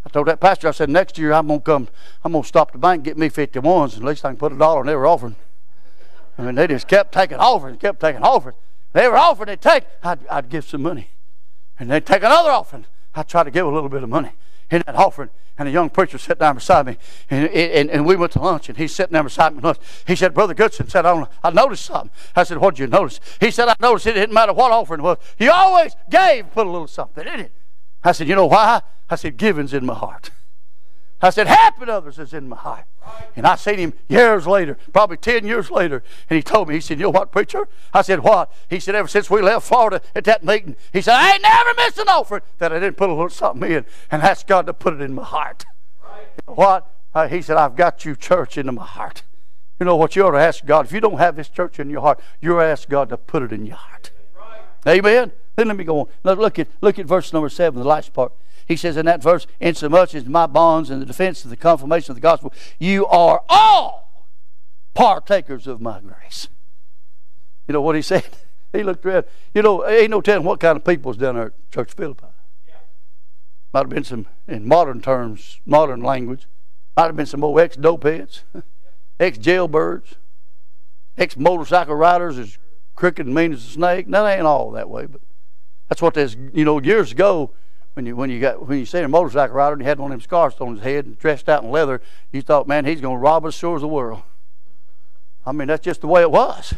I 0.03 0.09
told 0.09 0.27
that 0.27 0.39
pastor, 0.39 0.67
I 0.67 0.71
said, 0.71 0.89
next 0.89 1.19
year 1.19 1.31
I'm 1.31 1.47
gonna 1.47 1.59
come, 1.59 1.87
I'm 2.23 2.31
gonna 2.31 2.43
stop 2.43 2.71
the 2.71 2.79
bank, 2.79 2.97
and 2.99 3.05
get 3.05 3.17
me 3.19 3.29
51s, 3.29 3.97
at 3.97 4.03
least 4.03 4.25
I 4.25 4.29
can 4.29 4.37
put 4.37 4.51
a 4.51 4.57
dollar 4.57 4.81
in 4.81 4.89
every 4.89 5.05
offering. 5.05 5.35
I 6.39 6.41
mean, 6.41 6.55
they 6.55 6.65
just 6.65 6.87
kept 6.87 7.13
taking 7.13 7.37
offerings, 7.37 7.77
kept 7.79 7.99
taking 7.99 8.23
offerings. 8.23 8.57
Every 8.95 9.19
offering 9.19 9.47
they 9.47 9.57
take, 9.57 9.83
I'd, 10.01 10.25
I'd 10.27 10.49
give 10.49 10.65
some 10.65 10.81
money. 10.81 11.09
And 11.79 11.91
they'd 11.91 12.05
take 12.05 12.23
another 12.23 12.49
offering. 12.49 12.85
I'd 13.13 13.27
try 13.27 13.43
to 13.43 13.51
give 13.51 13.67
a 13.67 13.69
little 13.69 13.89
bit 13.89 14.01
of 14.01 14.09
money. 14.09 14.31
In 14.69 14.83
that 14.85 14.95
offering. 14.95 15.29
And 15.59 15.67
a 15.67 15.71
young 15.71 15.89
preacher 15.89 16.19
sat 16.19 16.37
down 16.37 16.55
beside 16.55 16.85
me, 16.85 16.97
and, 17.31 17.49
and, 17.49 17.89
and 17.89 18.05
we 18.05 18.15
went 18.15 18.31
to 18.33 18.39
lunch, 18.39 18.69
and 18.69 18.77
he's 18.77 18.93
sitting 18.93 19.13
there 19.13 19.23
beside 19.23 19.55
me 19.55 19.61
lunch. 19.61 19.79
He 20.05 20.15
said, 20.15 20.35
Brother 20.35 20.53
Goodson 20.53 20.87
said, 20.87 21.03
I, 21.03 21.25
I 21.43 21.49
noticed 21.49 21.85
something. 21.85 22.11
I 22.35 22.43
said, 22.43 22.59
What 22.59 22.75
did 22.75 22.81
you 22.81 22.87
notice? 22.87 23.19
He 23.39 23.49
said, 23.49 23.67
I 23.67 23.75
noticed 23.81 24.05
it 24.05 24.13
didn't 24.13 24.35
matter 24.35 24.53
what 24.53 24.71
offering 24.71 24.99
it 24.99 25.03
was. 25.03 25.17
You 25.39 25.51
always 25.51 25.95
gave, 26.11 26.51
put 26.51 26.67
a 26.67 26.69
little 26.69 26.85
something 26.85 27.25
in 27.25 27.39
it. 27.39 27.51
I 28.03 28.11
said, 28.11 28.27
You 28.27 28.35
know 28.35 28.45
why? 28.45 28.81
I 29.09 29.15
said, 29.15 29.37
Giving's 29.37 29.73
in 29.73 29.83
my 29.83 29.95
heart. 29.95 30.29
I 31.21 31.31
said, 31.31 31.47
helping 31.47 31.89
others 31.89 32.19
is 32.19 32.33
in 32.33 32.47
my 32.47 32.55
heart. 32.55 32.85
And 33.35 33.47
I 33.47 33.55
seen 33.55 33.79
him 33.79 33.93
years 34.07 34.45
later, 34.45 34.77
probably 34.93 35.17
10 35.17 35.45
years 35.45 35.71
later, 35.71 36.03
and 36.29 36.37
he 36.37 36.43
told 36.43 36.67
me, 36.67 36.75
he 36.75 36.81
said, 36.81 36.99
You 36.99 37.03
know 37.05 37.09
what, 37.09 37.31
preacher? 37.31 37.67
I 37.93 38.01
said, 38.01 38.19
What? 38.19 38.51
He 38.69 38.79
said, 38.79 38.95
Ever 38.95 39.07
since 39.07 39.29
we 39.29 39.41
left 39.41 39.65
Florida 39.65 40.01
at 40.13 40.25
that 40.25 40.43
meeting, 40.43 40.75
he 40.93 41.01
said, 41.01 41.15
I 41.15 41.33
ain't 41.33 41.41
never 41.41 41.73
missed 41.77 41.97
an 41.97 42.09
offering 42.09 42.43
that 42.59 42.71
I 42.71 42.79
didn't 42.79 42.97
put 42.97 43.09
a 43.09 43.13
little 43.13 43.29
something 43.29 43.71
in 43.71 43.85
and 44.11 44.21
ask 44.21 44.45
God 44.45 44.65
to 44.67 44.73
put 44.73 44.93
it 44.93 45.01
in 45.01 45.15
my 45.15 45.23
heart. 45.23 45.65
Know 46.47 46.53
what? 46.53 46.93
Uh, 47.13 47.27
he 47.27 47.41
said, 47.41 47.57
I've 47.57 47.75
got 47.75 48.05
you, 48.05 48.15
church, 48.15 48.57
into 48.57 48.71
my 48.71 48.85
heart. 48.85 49.23
You 49.79 49.85
know 49.85 49.95
what? 49.95 50.15
You 50.15 50.25
ought 50.25 50.31
to 50.31 50.39
ask 50.39 50.65
God. 50.65 50.85
If 50.85 50.91
you 50.91 50.99
don't 50.99 51.17
have 51.17 51.35
this 51.35 51.49
church 51.49 51.79
in 51.79 51.89
your 51.89 52.01
heart, 52.01 52.19
you 52.41 52.55
ought 52.55 52.61
to 52.61 52.65
ask 52.65 52.89
God 52.89 53.09
to 53.09 53.17
put 53.17 53.43
it 53.43 53.51
in 53.51 53.65
your 53.65 53.75
heart. 53.75 54.11
Amen? 54.87 55.31
Then 55.55 55.67
let 55.67 55.77
me 55.77 55.83
go 55.83 56.01
on. 56.01 56.07
Now 56.23 56.33
look 56.33 56.59
at, 56.59 56.67
look 56.81 56.99
at 56.99 57.05
verse 57.05 57.33
number 57.33 57.49
7, 57.49 57.79
the 57.79 57.87
last 57.87 58.13
part. 58.13 58.31
He 58.67 58.75
says 58.75 58.97
in 58.97 59.05
that 59.05 59.23
verse, 59.23 59.47
insomuch 59.61 60.13
as 60.13 60.25
my 60.25 60.45
bonds 60.45 60.89
and 60.89 61.01
the 61.01 61.05
defense 61.05 61.43
of 61.45 61.49
the 61.49 61.57
confirmation 61.57 62.11
of 62.11 62.15
the 62.15 62.21
gospel, 62.21 62.53
you 62.79 63.05
are 63.07 63.43
all 63.47 64.27
partakers 64.93 65.67
of 65.67 65.79
my 65.79 66.01
grace. 66.01 66.49
You 67.67 67.73
know 67.73 67.81
what 67.81 67.95
he 67.95 68.01
said? 68.01 68.27
He 68.73 68.83
looked 68.83 69.05
around. 69.05 69.23
You 69.53 69.61
know, 69.61 69.87
ain't 69.87 70.11
no 70.11 70.19
telling 70.19 70.43
what 70.43 70.59
kind 70.59 70.75
of 70.75 70.83
people 70.83 71.09
was 71.09 71.17
down 71.17 71.35
there 71.35 71.47
at 71.47 71.71
Church 71.71 71.93
Philippi. 71.93 72.27
Might 73.73 73.79
have 73.79 73.89
been 73.89 74.03
some, 74.03 74.27
in 74.45 74.67
modern 74.67 75.01
terms, 75.01 75.61
modern 75.65 76.01
language, 76.01 76.47
might 76.95 77.05
have 77.05 77.15
been 77.15 77.25
some 77.25 77.45
old 77.45 77.59
ex 77.61 77.77
dopeheads, 77.77 78.41
ex 79.21 79.37
jailbirds, 79.37 80.15
ex 81.17 81.37
motorcycle 81.37 81.95
riders 81.95 82.37
as 82.37 82.59
crooked 82.93 83.25
and 83.25 83.33
mean 83.33 83.53
as 83.53 83.65
a 83.65 83.69
snake. 83.69 84.05
Now, 84.05 84.27
ain't 84.27 84.41
all 84.41 84.69
that 84.71 84.89
way, 84.89 85.05
but 85.05 85.21
that's 85.87 86.01
what 86.01 86.13
this, 86.13 86.35
you 86.53 86.65
know, 86.65 86.81
years 86.81 87.13
ago 87.13 87.53
when 87.97 88.05
you 88.05 88.15
when 88.15 88.29
you 88.29 88.39
got 88.39 88.67
when 88.67 88.77
you 88.77 88.85
see 88.85 88.99
a 88.99 89.07
motorcycle 89.07 89.55
rider 89.55 89.73
and 89.73 89.81
he 89.81 89.87
had 89.87 89.99
one 89.99 90.11
of 90.11 90.19
them 90.19 90.21
scarves 90.21 90.55
on 90.61 90.75
his 90.75 90.83
head 90.83 91.05
and 91.07 91.17
dressed 91.17 91.49
out 91.49 91.63
in 91.63 91.71
leather, 91.71 91.99
you 92.31 92.43
thought, 92.43 92.67
man, 92.67 92.85
he's 92.85 93.01
to 93.01 93.09
rob 93.09 93.43
us 93.43 93.55
shores 93.55 93.77
of 93.77 93.89
the 93.89 93.93
world. 93.93 94.21
I 95.47 95.51
mean, 95.51 95.67
that's 95.67 95.83
just 95.83 96.01
the 96.01 96.07
way 96.07 96.21
it 96.21 96.29
was. 96.29 96.75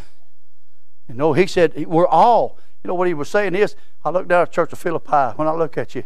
You 1.09 1.15
know, 1.15 1.33
he 1.33 1.45
said 1.45 1.85
we're 1.85 2.07
all. 2.07 2.57
You 2.81 2.87
know 2.87 2.93
what 2.93 3.09
he 3.09 3.13
was 3.13 3.27
saying 3.27 3.53
is, 3.53 3.75
I 4.05 4.11
look 4.11 4.29
down 4.29 4.43
at 4.43 4.53
Church 4.53 4.71
of 4.71 4.79
Philippi. 4.79 5.35
When 5.35 5.49
I 5.49 5.51
look 5.51 5.77
at 5.77 5.93
you, 5.93 6.05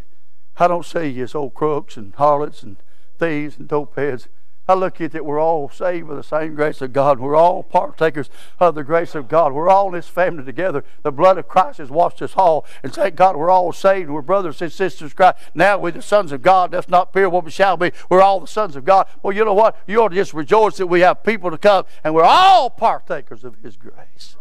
I 0.58 0.68
don't 0.68 0.86
see 0.86 1.06
you 1.06 1.26
as 1.26 1.36
old 1.36 1.54
crooks 1.54 1.96
and 1.96 2.16
harlots 2.16 2.64
and 2.64 2.78
thieves 3.20 3.58
and 3.58 3.68
dope 3.68 3.96
heads. 3.96 4.28
I 4.66 4.76
look 4.76 5.02
at 5.02 5.14
it, 5.14 5.26
we're 5.26 5.42
all 5.42 5.70
saved 5.70 6.08
by 6.08 6.16
the 6.16 6.24
same 6.24 6.56
grace 6.56 6.82
of 6.82 6.94
God. 6.94 7.20
We're 7.20 7.36
all 7.36 7.64
partakers 7.64 8.30
of 8.62 8.76
the 8.76 8.84
grace 8.84 9.14
of 9.14 9.28
God. 9.28 9.52
We're 9.52 9.68
all 9.68 9.88
in 9.88 9.94
this 9.94 10.08
family 10.08 10.46
together. 10.46 10.86
The 11.02 11.12
blood 11.12 11.38
of 11.38 11.50
Christ 11.50 11.80
has 11.80 11.90
washed 11.90 12.22
us 12.22 12.34
all. 12.38 12.66
And 12.82 12.94
thank 12.94 13.16
God 13.16 13.36
we're 13.36 13.50
all 13.50 13.74
saved. 13.74 14.10
We're 14.10 14.22
brothers 14.22 14.62
and 14.62 14.72
sisters 14.72 15.12
Christ. 15.12 15.38
Now 15.54 15.78
we're 15.78 15.92
the 15.92 16.02
sons 16.02 16.32
of 16.32 16.42
God. 16.42 16.72
That's 16.72 16.88
not 16.88 17.12
fear 17.12 17.30
what 17.30 17.44
we 17.44 17.52
shall 17.52 17.76
be. 17.76 17.92
We're 18.10 18.22
all 18.22 18.40
the 18.40 18.48
sons 18.48 18.78
of 18.78 18.86
God. 18.86 19.08
Well, 19.22 19.36
you 19.36 19.44
know 19.44 19.54
what? 19.54 19.78
You 19.86 20.02
ought 20.02 20.10
to 20.10 20.16
just 20.16 20.34
rejoice 20.34 20.78
that 20.78 20.88
we 20.88 21.02
have 21.02 21.24
people 21.24 21.52
to 21.52 21.58
come 21.58 21.84
and 22.02 22.16
we're 22.16 22.24
all 22.24 22.70
partakers 22.70 23.44
of 23.44 23.58
His 23.64 23.76
grace. 23.76 24.38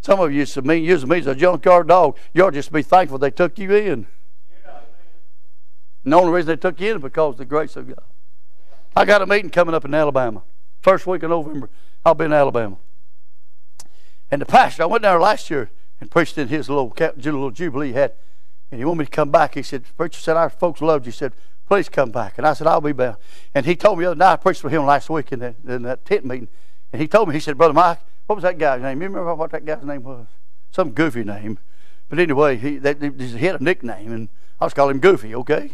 Some 0.00 0.20
of 0.20 0.32
you 0.32 0.38
used 0.38 0.54
to 0.54 0.62
mean, 0.62 0.84
use 0.84 1.04
me 1.04 1.18
as 1.18 1.26
a 1.26 1.34
junkyard 1.34 1.88
dog. 1.88 2.16
You 2.32 2.44
ought 2.44 2.50
to 2.50 2.56
just 2.56 2.72
be 2.72 2.82
thankful 2.82 3.18
they 3.18 3.30
took 3.30 3.58
you 3.58 3.74
in. 3.74 4.06
And 6.04 6.12
the 6.14 6.16
only 6.16 6.32
reason 6.32 6.48
they 6.48 6.56
took 6.56 6.80
you 6.80 6.92
in 6.92 6.96
is 6.96 7.02
because 7.02 7.34
of 7.34 7.38
the 7.38 7.44
grace 7.44 7.76
of 7.76 7.88
God. 7.88 8.04
I 8.96 9.04
got 9.04 9.22
a 9.22 9.26
meeting 9.26 9.50
coming 9.50 9.74
up 9.74 9.84
in 9.84 9.94
Alabama. 9.94 10.42
First 10.80 11.06
week 11.06 11.22
of 11.22 11.30
November, 11.30 11.70
I'll 12.04 12.14
be 12.14 12.24
in 12.24 12.32
Alabama. 12.32 12.76
And 14.30 14.40
the 14.42 14.46
pastor, 14.46 14.82
I 14.82 14.86
went 14.86 15.02
down 15.02 15.14
there 15.14 15.20
last 15.20 15.50
year 15.50 15.70
and 16.00 16.10
preached 16.10 16.36
in 16.38 16.48
his 16.48 16.68
little, 16.68 16.92
little 16.96 17.50
jubilee 17.50 17.92
had. 17.92 18.12
And 18.70 18.78
he 18.80 18.84
wanted 18.84 18.98
me 18.98 19.04
to 19.06 19.10
come 19.10 19.30
back. 19.30 19.54
He 19.54 19.62
said, 19.62 19.84
preacher 19.96 20.20
said, 20.20 20.36
our 20.36 20.50
folks 20.50 20.80
loved 20.80 21.06
you. 21.06 21.12
He 21.12 21.16
said, 21.16 21.32
please 21.66 21.88
come 21.88 22.10
back. 22.10 22.38
And 22.38 22.46
I 22.46 22.52
said, 22.52 22.66
I'll 22.66 22.80
be 22.80 22.92
back. 22.92 23.16
And 23.54 23.64
he 23.64 23.74
told 23.76 23.98
me 23.98 24.04
the 24.04 24.10
other 24.10 24.18
night, 24.18 24.32
I 24.32 24.36
preached 24.36 24.60
for 24.60 24.68
him 24.68 24.84
last 24.84 25.08
week 25.08 25.32
in 25.32 25.38
that, 25.40 25.56
in 25.66 25.82
that 25.82 26.04
tent 26.04 26.24
meeting. 26.24 26.48
And 26.92 27.00
he 27.00 27.08
told 27.08 27.28
me, 27.28 27.34
he 27.34 27.40
said, 27.40 27.56
Brother 27.56 27.74
Mike, 27.74 28.00
what 28.26 28.36
was 28.36 28.42
that 28.42 28.58
guy's 28.58 28.82
name? 28.82 29.00
You 29.00 29.08
remember 29.08 29.34
what 29.34 29.50
that 29.52 29.64
guy's 29.64 29.82
name 29.82 30.02
was? 30.02 30.26
Some 30.70 30.90
goofy 30.90 31.24
name. 31.24 31.58
But 32.08 32.18
anyway, 32.18 32.56
he, 32.56 32.78
that, 32.78 33.02
he 33.02 33.38
had 33.38 33.60
a 33.60 33.64
nickname, 33.64 34.12
and 34.12 34.28
I 34.60 34.64
was 34.64 34.74
calling 34.74 34.96
him 34.96 35.00
Goofy, 35.00 35.34
okay? 35.34 35.72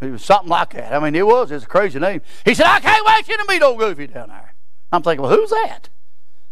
It 0.00 0.10
was 0.10 0.24
something 0.24 0.48
like 0.48 0.74
that. 0.74 0.92
I 0.92 0.98
mean, 0.98 1.14
it 1.14 1.26
was. 1.26 1.50
It's 1.50 1.64
a 1.64 1.68
crazy 1.68 1.98
name. 1.98 2.20
He 2.44 2.54
said, 2.54 2.66
I 2.66 2.80
can't 2.80 3.06
wait 3.06 3.28
you 3.28 3.36
to 3.36 3.44
meet 3.48 3.62
old 3.62 3.78
Goofy 3.78 4.06
down 4.08 4.28
there. 4.28 4.54
I'm 4.92 5.02
thinking, 5.02 5.22
well, 5.22 5.34
who's 5.34 5.50
that? 5.50 5.88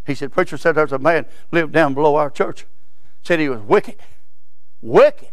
He 0.06 0.14
said, 0.14 0.32
Preacher 0.32 0.56
said 0.56 0.74
there's 0.74 0.92
a 0.92 0.98
man 0.98 1.26
lived 1.50 1.72
down 1.72 1.94
below 1.94 2.16
our 2.16 2.30
church. 2.30 2.66
Said 3.22 3.40
he 3.40 3.48
was 3.48 3.60
wicked. 3.60 3.96
Wicked. 4.80 5.28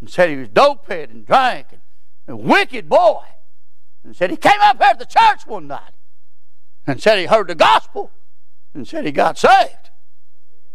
And 0.00 0.10
said 0.10 0.30
he 0.30 0.36
was 0.36 0.48
dope 0.48 0.88
and 0.90 1.26
drank 1.26 1.68
and 1.72 1.80
a 2.28 2.36
wicked 2.36 2.88
boy. 2.88 3.22
And 4.02 4.14
said 4.14 4.30
he 4.30 4.36
came 4.36 4.60
up 4.60 4.82
here 4.82 4.92
to 4.92 4.98
the 4.98 5.06
church 5.06 5.46
one 5.46 5.66
night 5.66 5.92
and 6.86 7.00
said 7.00 7.18
he 7.18 7.26
heard 7.26 7.48
the 7.48 7.54
gospel 7.54 8.10
and 8.74 8.86
said 8.86 9.06
he 9.06 9.12
got 9.12 9.38
saved. 9.38 9.90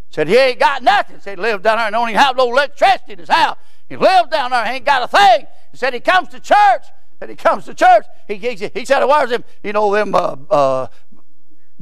Said 0.09 0.28
he 0.28 0.38
ain't 0.38 0.59
got 0.59 0.82
nothing. 0.82 1.20
Said 1.20 1.38
he 1.38 1.41
lived 1.43 1.63
down 1.63 1.78
there 1.78 1.86
and 1.86 1.93
don't 1.93 2.09
even 2.09 2.20
have 2.20 2.36
no 2.36 2.49
electricity 2.49 3.13
in 3.13 3.20
his 3.20 3.30
house. 3.30 3.57
He 3.89 3.97
lived 3.97 4.31
down 4.31 4.51
there, 4.51 4.65
he 4.65 4.75
ain't 4.75 4.85
got 4.85 5.03
a 5.03 5.07
thing. 5.07 5.47
He 5.71 5.77
said 5.77 5.93
he 5.93 5.99
comes 5.99 6.29
to 6.29 6.39
church. 6.39 6.85
And 7.21 7.29
he 7.29 7.35
comes 7.35 7.65
to 7.65 7.73
church. 7.73 8.05
He, 8.27 8.35
he, 8.35 8.55
he 8.73 8.85
said, 8.85 9.03
"Where's 9.03 9.29
them? 9.29 9.43
You 9.61 9.73
know 9.73 9.93
them 9.93 10.15
uh, 10.15 10.37
uh, 10.49 10.87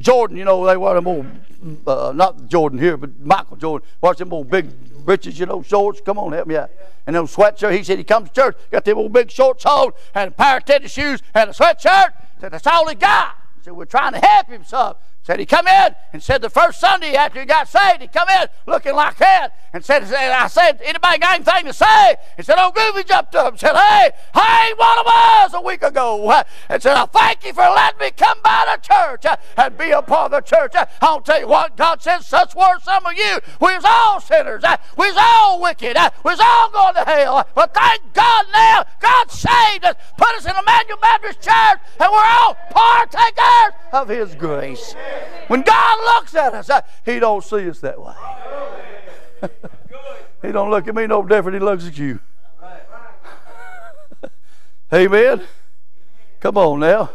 Jordan. 0.00 0.36
You 0.36 0.44
know 0.44 0.66
they 0.66 0.76
wear 0.76 0.94
them 0.94 1.06
old, 1.06 1.26
uh, 1.86 2.12
not 2.14 2.48
Jordan 2.48 2.78
here, 2.78 2.96
but 2.96 3.20
Michael 3.20 3.56
Jordan. 3.56 3.88
Watch 4.00 4.18
them 4.18 4.32
old 4.32 4.50
big 4.50 5.04
breeches. 5.04 5.38
You 5.38 5.46
know 5.46 5.62
shorts. 5.62 6.00
Come 6.00 6.18
on, 6.18 6.32
help 6.32 6.48
me 6.48 6.56
out. 6.56 6.70
And 7.06 7.14
them 7.14 7.26
sweatshirt. 7.26 7.76
He 7.76 7.84
said 7.84 7.98
he 7.98 8.04
comes 8.04 8.30
to 8.30 8.34
church, 8.34 8.56
got 8.72 8.84
them 8.84 8.98
old 8.98 9.12
big 9.12 9.30
shorts 9.30 9.64
on, 9.64 9.92
and 10.14 10.28
a 10.28 10.30
pair 10.32 10.56
of 10.56 10.64
tennis 10.64 10.92
shoes, 10.92 11.22
and 11.34 11.50
a 11.50 11.52
sweatshirt. 11.52 12.12
Said 12.40 12.52
that's 12.52 12.66
all 12.66 12.88
he 12.88 12.96
got. 12.96 13.36
Said 13.62 13.74
we're 13.74 13.84
trying 13.84 14.14
to 14.14 14.18
help 14.18 14.48
him 14.48 14.64
some. 14.64 14.94
Said 15.28 15.40
he 15.40 15.44
come 15.44 15.66
in 15.66 15.94
and 16.14 16.22
said 16.22 16.40
the 16.40 16.48
first 16.48 16.80
Sunday 16.80 17.14
after 17.14 17.38
he 17.38 17.44
got 17.44 17.68
saved, 17.68 18.00
he 18.00 18.08
come 18.08 18.30
in 18.30 18.46
looking 18.66 18.94
like 18.94 19.18
that 19.18 19.50
and 19.74 19.84
said, 19.84 20.04
I 20.04 20.46
said, 20.46 20.80
anybody 20.82 21.18
got 21.18 21.34
anything 21.34 21.66
to 21.66 21.72
say? 21.74 22.16
He 22.38 22.42
said, 22.42 22.54
oh, 22.56 22.72
Goofy 22.74 23.04
jumped 23.06 23.34
up 23.34 23.52
and 23.52 23.60
said, 23.60 23.74
hey, 23.74 24.10
I 24.32 24.68
ain't 24.68 24.78
what 24.78 25.06
I 25.06 25.42
was 25.44 25.52
a 25.52 25.60
week 25.60 25.82
ago. 25.82 26.42
And 26.70 26.82
said, 26.82 26.96
I 26.96 27.06
thank 27.06 27.44
you 27.44 27.52
for 27.52 27.62
letting 27.62 27.98
me 27.98 28.10
come 28.10 28.38
by 28.42 28.74
the 28.74 28.80
church 28.80 29.26
uh, 29.26 29.36
and 29.56 29.76
be 29.76 29.90
a 29.90 30.02
part 30.02 30.32
of 30.32 30.44
the 30.44 30.56
church. 30.56 30.74
Uh, 30.74 30.86
I'll 31.00 31.20
tell 31.20 31.40
you 31.40 31.48
what, 31.48 31.76
God 31.76 32.02
says, 32.02 32.26
such 32.26 32.54
were 32.54 32.78
some 32.82 33.04
of 33.04 33.14
you. 33.14 33.38
We 33.60 33.74
was 33.74 33.84
all 33.86 34.20
sinners. 34.20 34.64
Uh, 34.64 34.76
we 34.96 35.08
was 35.08 35.16
all 35.18 35.60
wicked. 35.60 35.96
We 36.24 36.30
was 36.30 36.40
all 36.40 36.70
going 36.70 36.94
to 36.94 37.04
hell. 37.04 37.48
But 37.54 37.74
thank 37.74 38.12
God 38.12 38.46
now, 38.52 38.84
God 39.00 39.30
saved 39.30 39.84
us, 39.84 39.96
put 40.16 40.28
us 40.36 40.44
in 40.44 40.52
Immanuel 40.56 40.98
Baptist 41.00 41.40
Church, 41.40 41.80
and 42.00 42.12
we're 42.12 42.24
all 42.24 42.56
partakers 42.70 43.74
of 43.92 44.08
His 44.08 44.34
grace. 44.34 44.94
When 45.48 45.62
God 45.62 45.98
looks 46.04 46.34
at 46.34 46.54
us, 46.54 46.70
He 47.04 47.18
don't 47.18 47.42
see 47.42 47.68
us 47.68 47.80
that 47.80 48.00
way. 48.00 48.14
he 50.42 50.52
don't 50.52 50.70
look 50.70 50.88
at 50.88 50.94
me 50.94 51.06
no 51.06 51.22
different. 51.22 51.54
He 51.54 51.60
looks 51.60 51.86
at 51.86 51.96
you. 51.96 52.20
Amen. 54.92 55.42
Come 56.40 56.56
on 56.56 56.80
now. 56.80 57.10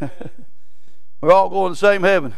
We're 1.20 1.32
all 1.32 1.48
going 1.48 1.74
to 1.74 1.80
the 1.80 1.86
same 1.86 2.02
heaven. 2.02 2.34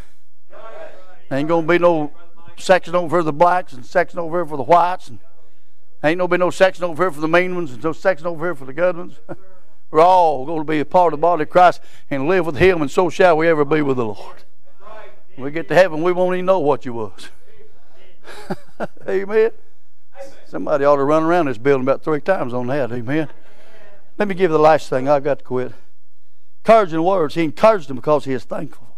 Ain't 1.31 1.49
gonna 1.49 1.67
be 1.67 1.79
no 1.79 2.13
section 2.59 2.95
over 2.95 3.21
for 3.21 3.23
the 3.23 3.33
blacks 3.33 3.73
and 3.73 3.87
section 3.87 4.19
over 4.19 4.39
here 4.39 4.47
for 4.47 4.57
the 4.57 4.63
whites, 4.63 5.09
and 5.09 5.19
ain't 6.05 6.19
no 6.19 6.29
be 6.29 6.37
no 6.37 6.51
section 6.51 6.85
over 6.85 7.05
here 7.05 7.11
for 7.11 7.21
the 7.21 7.29
mean 7.29 7.55
ones 7.55 7.73
and 7.73 7.83
no 7.83 7.93
section 7.93 8.27
over 8.27 8.45
here 8.45 8.55
for 8.55 8.67
the 8.67 8.73
good 8.73 8.97
ones. 8.97 9.19
We're 9.93 10.01
all 10.01 10.47
going 10.47 10.59
to 10.59 10.65
be 10.65 10.81
a 10.81 10.87
part 10.87 11.13
of 11.13 11.21
the 11.21 11.23
body 11.23 11.43
of 11.43 11.51
Christ 11.51 11.83
and 12.11 12.27
live 12.27 12.47
with 12.47 12.57
Him, 12.57 12.81
and 12.81 12.91
so 12.91 13.11
shall 13.11 13.37
we 13.37 13.47
ever 13.47 13.65
be 13.65 13.83
with 13.83 13.99
the 13.99 14.07
Lord. 14.07 14.45
When 15.37 15.45
we 15.45 15.51
get 15.51 15.69
to 15.69 15.75
heaven, 15.75 16.03
we 16.03 16.13
won't 16.13 16.35
even 16.35 16.47
know 16.47 16.59
what 16.59 16.87
you 16.87 16.95
was. 16.95 17.29
Amen. 19.09 19.51
Somebody 20.47 20.87
ought 20.87 20.97
to 20.97 21.05
run 21.05 21.23
around 21.23 21.47
this 21.47 21.59
building 21.59 21.83
about 21.83 22.03
three 22.03 22.23
times 22.23 22.55
on 22.55 22.69
that. 22.69 22.91
Amen. 22.91 23.29
Let 24.17 24.29
me 24.29 24.35
give 24.35 24.51
you 24.51 24.57
the 24.57 24.59
last 24.59 24.89
thing. 24.89 25.09
I've 25.09 25.25
got 25.25 25.41
to 25.41 25.45
quit. 25.45 25.73
Encouraging 26.65 27.03
words. 27.03 27.35
He 27.35 27.45
encouraged 27.45 27.89
them 27.89 27.97
because 27.97 28.25
he 28.25 28.33
is 28.33 28.45
thankful. 28.45 28.89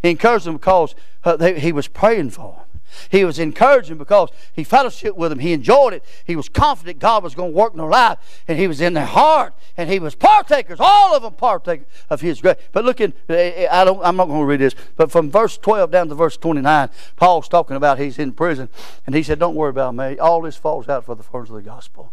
He 0.00 0.10
encouraged 0.10 0.46
them 0.46 0.54
because 0.54 0.94
uh, 1.24 1.38
he 1.54 1.72
was 1.72 1.88
praying 1.88 2.30
for 2.30 2.64
them. 2.72 2.75
He 3.10 3.24
was 3.24 3.38
encouraging 3.38 3.98
because 3.98 4.30
he 4.52 4.64
fellowshiped 4.64 5.16
with 5.16 5.30
them. 5.30 5.38
He 5.38 5.52
enjoyed 5.52 5.92
it. 5.94 6.04
He 6.24 6.36
was 6.36 6.48
confident 6.48 6.98
God 6.98 7.22
was 7.22 7.34
going 7.34 7.52
to 7.52 7.56
work 7.56 7.72
in 7.72 7.78
their 7.78 7.88
life, 7.88 8.18
and 8.48 8.58
he 8.58 8.66
was 8.66 8.80
in 8.80 8.94
their 8.94 9.06
heart, 9.06 9.54
and 9.76 9.90
he 9.90 9.98
was 9.98 10.14
partakers. 10.14 10.78
All 10.80 11.14
of 11.14 11.22
them 11.22 11.34
partakers 11.34 11.86
of 12.10 12.20
his 12.20 12.40
grace. 12.40 12.56
But 12.72 12.84
look 12.84 13.00
in, 13.00 13.12
eh, 13.28 13.34
eh, 13.34 13.68
I 13.70 13.84
don't. 13.84 14.02
I'm 14.04 14.16
not 14.16 14.26
going 14.26 14.40
to 14.40 14.46
read 14.46 14.60
this, 14.60 14.74
but 14.96 15.10
from 15.10 15.30
verse 15.30 15.58
12 15.58 15.90
down 15.90 16.08
to 16.08 16.14
verse 16.14 16.36
29, 16.36 16.90
Paul's 17.16 17.48
talking 17.48 17.76
about 17.76 17.98
he's 17.98 18.18
in 18.18 18.32
prison, 18.32 18.68
and 19.06 19.14
he 19.14 19.22
said, 19.22 19.38
"Don't 19.38 19.54
worry 19.54 19.70
about 19.70 19.94
me. 19.94 20.18
All 20.18 20.42
this 20.42 20.56
falls 20.56 20.88
out 20.88 21.04
for 21.04 21.14
the 21.14 21.22
furtherance 21.22 21.50
of 21.50 21.56
the 21.56 21.62
gospel." 21.62 22.12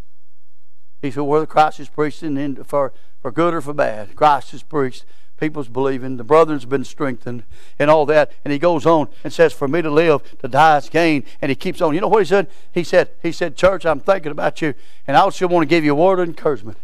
He 1.03 1.11
said, 1.11 1.23
whether 1.23 1.45
Christ 1.45 1.81
is 1.81 1.89
preached 1.89 2.23
for, 2.65 2.93
for 3.21 3.31
good 3.31 3.53
or 3.53 3.59
for 3.59 3.73
bad, 3.73 4.15
Christ 4.15 4.53
is 4.53 4.63
preached. 4.63 5.03
People's 5.43 5.67
believing. 5.67 6.15
The 6.15 6.23
brother's 6.23 6.63
been 6.63 6.85
strengthened 6.85 7.43
and 7.77 7.91
all 7.91 8.05
that. 8.05 8.31
And 8.45 8.53
he 8.53 8.57
goes 8.57 8.85
on 8.85 9.09
and 9.25 9.33
says, 9.33 9.51
For 9.51 9.67
me 9.67 9.81
to 9.81 9.91
live, 9.91 10.21
to 10.39 10.47
die 10.47 10.77
is 10.77 10.87
gain. 10.87 11.25
And 11.41 11.49
he 11.49 11.55
keeps 11.55 11.81
on. 11.81 11.93
You 11.93 11.99
know 11.99 12.07
what 12.07 12.19
he 12.19 12.25
said? 12.25 12.47
He 12.71 12.85
said, 12.85 13.09
He 13.21 13.33
said, 13.33 13.57
Church, 13.57 13.85
I'm 13.85 13.99
thinking 13.99 14.31
about 14.31 14.61
you. 14.61 14.73
And 15.05 15.17
I 15.17 15.19
also 15.19 15.45
want 15.49 15.63
to 15.63 15.67
give 15.67 15.83
you 15.83 15.91
a 15.91 15.95
word 15.95 16.19
of 16.19 16.29
encouragement. 16.29 16.77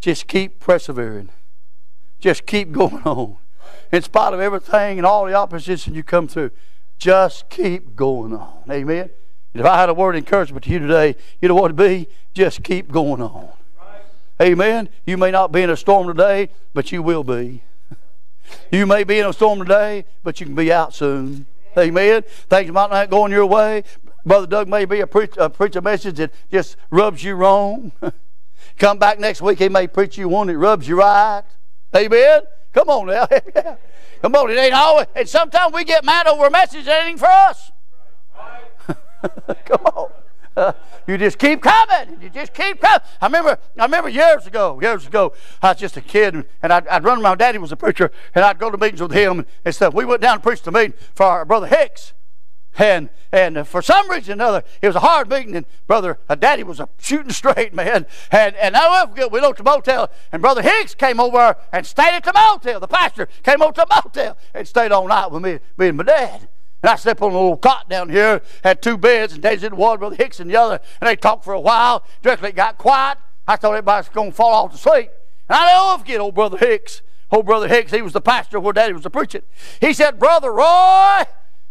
Just 0.00 0.28
keep 0.28 0.60
persevering. 0.60 1.30
Just 2.20 2.46
keep 2.46 2.70
going 2.70 3.02
on. 3.04 3.36
In 3.90 4.02
spite 4.02 4.32
of 4.32 4.38
everything 4.38 4.98
and 4.98 5.04
all 5.04 5.26
the 5.26 5.34
opposition 5.34 5.92
you 5.92 6.04
come 6.04 6.28
through, 6.28 6.52
just 6.98 7.48
keep 7.48 7.96
going 7.96 8.32
on. 8.32 8.62
Amen. 8.70 9.10
If 9.54 9.66
I 9.66 9.80
had 9.80 9.88
a 9.88 9.94
word 9.94 10.14
of 10.14 10.20
encouragement 10.20 10.62
to 10.66 10.70
you 10.70 10.78
today, 10.78 11.16
you 11.42 11.48
know 11.48 11.56
what 11.56 11.64
it'd 11.72 11.76
be? 11.76 12.06
Just 12.32 12.62
keep 12.62 12.92
going 12.92 13.20
on. 13.20 13.48
Amen. 14.40 14.88
You 15.04 15.16
may 15.16 15.32
not 15.32 15.50
be 15.50 15.62
in 15.62 15.70
a 15.70 15.76
storm 15.76 16.06
today, 16.06 16.50
but 16.74 16.92
you 16.92 17.02
will 17.02 17.24
be. 17.24 17.64
You 18.70 18.86
may 18.86 19.04
be 19.04 19.18
in 19.18 19.26
a 19.26 19.32
storm 19.32 19.60
today, 19.60 20.04
but 20.22 20.40
you 20.40 20.46
can 20.46 20.54
be 20.54 20.72
out 20.72 20.94
soon. 20.94 21.46
Amen. 21.76 22.22
Things 22.48 22.72
might 22.72 22.90
not 22.90 23.10
go 23.10 23.26
your 23.26 23.46
way. 23.46 23.84
Brother 24.24 24.46
Doug 24.46 24.68
may 24.68 24.84
be 24.84 25.00
a, 25.00 25.06
preach, 25.06 25.36
a 25.38 25.80
message 25.80 26.16
that 26.16 26.32
just 26.50 26.76
rubs 26.90 27.22
you 27.24 27.34
wrong. 27.34 27.92
Come 28.78 28.98
back 28.98 29.18
next 29.18 29.40
week, 29.40 29.58
he 29.58 29.68
may 29.68 29.86
preach 29.86 30.18
you 30.18 30.28
one 30.28 30.48
that 30.48 30.58
rubs 30.58 30.86
you 30.86 30.98
right. 30.98 31.44
Amen. 31.96 32.42
Come 32.72 32.90
on 32.90 33.06
now. 33.06 33.26
Come 34.22 34.34
on, 34.34 34.50
it 34.50 34.58
ain't 34.58 34.74
always. 34.74 35.06
And 35.14 35.28
sometimes 35.28 35.72
we 35.72 35.84
get 35.84 36.04
mad 36.04 36.26
over 36.26 36.46
a 36.46 36.50
message 36.50 36.84
that 36.84 37.06
ain't 37.06 37.18
for 37.18 37.26
us. 37.26 37.72
Come 39.64 39.84
on. 39.86 40.10
You 41.06 41.16
just 41.16 41.38
keep 41.38 41.62
coming. 41.62 42.20
You 42.20 42.28
just 42.28 42.52
keep 42.52 42.82
coming. 42.82 43.00
I 43.22 43.26
remember, 43.26 43.58
I 43.78 43.84
remember 43.84 44.10
years 44.10 44.46
ago, 44.46 44.78
years 44.78 45.06
ago, 45.06 45.32
I 45.62 45.70
was 45.70 45.78
just 45.78 45.96
a 45.96 46.02
kid, 46.02 46.44
and 46.62 46.70
I'd, 46.70 46.86
I'd 46.86 47.02
run. 47.02 47.22
My 47.22 47.34
daddy 47.34 47.56
was 47.56 47.72
a 47.72 47.76
preacher, 47.76 48.10
and 48.34 48.44
I'd 48.44 48.58
go 48.58 48.70
to 48.70 48.76
meetings 48.76 49.00
with 49.00 49.12
him 49.12 49.46
and 49.64 49.74
stuff. 49.74 49.94
We 49.94 50.04
went 50.04 50.20
down 50.20 50.34
and 50.34 50.42
preached 50.42 50.66
a 50.66 50.70
meeting 50.70 50.92
for 51.14 51.24
our 51.24 51.44
brother 51.46 51.66
Hicks. 51.66 52.12
And 52.76 53.08
and 53.32 53.66
for 53.66 53.80
some 53.80 54.10
reason 54.10 54.32
or 54.32 54.34
another, 54.34 54.64
it 54.82 54.86
was 54.86 54.96
a 54.96 55.00
hard 55.00 55.30
meeting, 55.30 55.56
and 55.56 55.66
brother, 55.86 56.18
uh, 56.28 56.34
daddy 56.34 56.62
was 56.62 56.78
a 56.78 56.88
shooting 56.98 57.32
straight 57.42 57.72
man. 57.72 58.06
And 58.30 58.54
and 58.56 58.76
I 58.76 59.06
forget, 59.06 59.32
we 59.32 59.40
looked 59.40 59.60
at 59.60 59.64
the 59.64 59.70
motel, 59.70 60.10
and 60.30 60.42
brother 60.42 60.60
Hicks 60.60 60.94
came 60.94 61.20
over 61.20 61.56
and 61.72 61.86
stayed 61.86 62.16
at 62.16 62.24
the 62.24 62.34
motel. 62.34 62.80
The 62.80 62.86
pastor 62.86 63.28
came 63.42 63.62
over 63.62 63.72
to 63.72 63.86
the 63.88 64.02
motel 64.04 64.36
and 64.52 64.68
stayed 64.68 64.92
all 64.92 65.08
night 65.08 65.32
with 65.32 65.42
me, 65.42 65.58
me 65.78 65.88
and 65.88 65.96
my 65.96 66.04
dad. 66.04 66.48
And 66.82 66.90
I 66.90 66.96
slept 66.96 67.20
on 67.22 67.32
a 67.32 67.34
little 67.34 67.56
cot 67.56 67.88
down 67.88 68.08
here, 68.08 68.40
had 68.62 68.82
two 68.82 68.96
beds, 68.96 69.32
and 69.32 69.42
Daisy 69.42 69.66
in 69.66 69.76
one, 69.76 69.98
Brother 69.98 70.16
Hicks 70.16 70.38
in 70.38 70.48
the 70.48 70.56
other. 70.56 70.80
And 71.00 71.08
they 71.08 71.16
talked 71.16 71.44
for 71.44 71.52
a 71.52 71.60
while. 71.60 72.04
Directly 72.22 72.50
it 72.50 72.56
got 72.56 72.78
quiet. 72.78 73.18
I 73.46 73.56
thought 73.56 73.72
everybody 73.72 74.00
was 74.00 74.08
going 74.10 74.30
to 74.30 74.36
fall 74.36 74.52
off 74.52 74.72
to 74.72 74.78
sleep. 74.78 75.10
And 75.48 75.56
I 75.56 75.72
never 75.72 75.98
forget 75.98 76.20
old 76.20 76.34
Brother 76.34 76.58
Hicks. 76.58 77.02
Old 77.30 77.46
Brother 77.46 77.68
Hicks, 77.68 77.92
he 77.92 78.00
was 78.00 78.12
the 78.12 78.20
pastor 78.20 78.60
where 78.60 78.72
Daddy 78.72 78.92
was 78.92 79.02
the 79.02 79.10
preaching. 79.10 79.42
He 79.80 79.92
said, 79.92 80.18
Brother 80.18 80.52
Roy, 80.52 81.24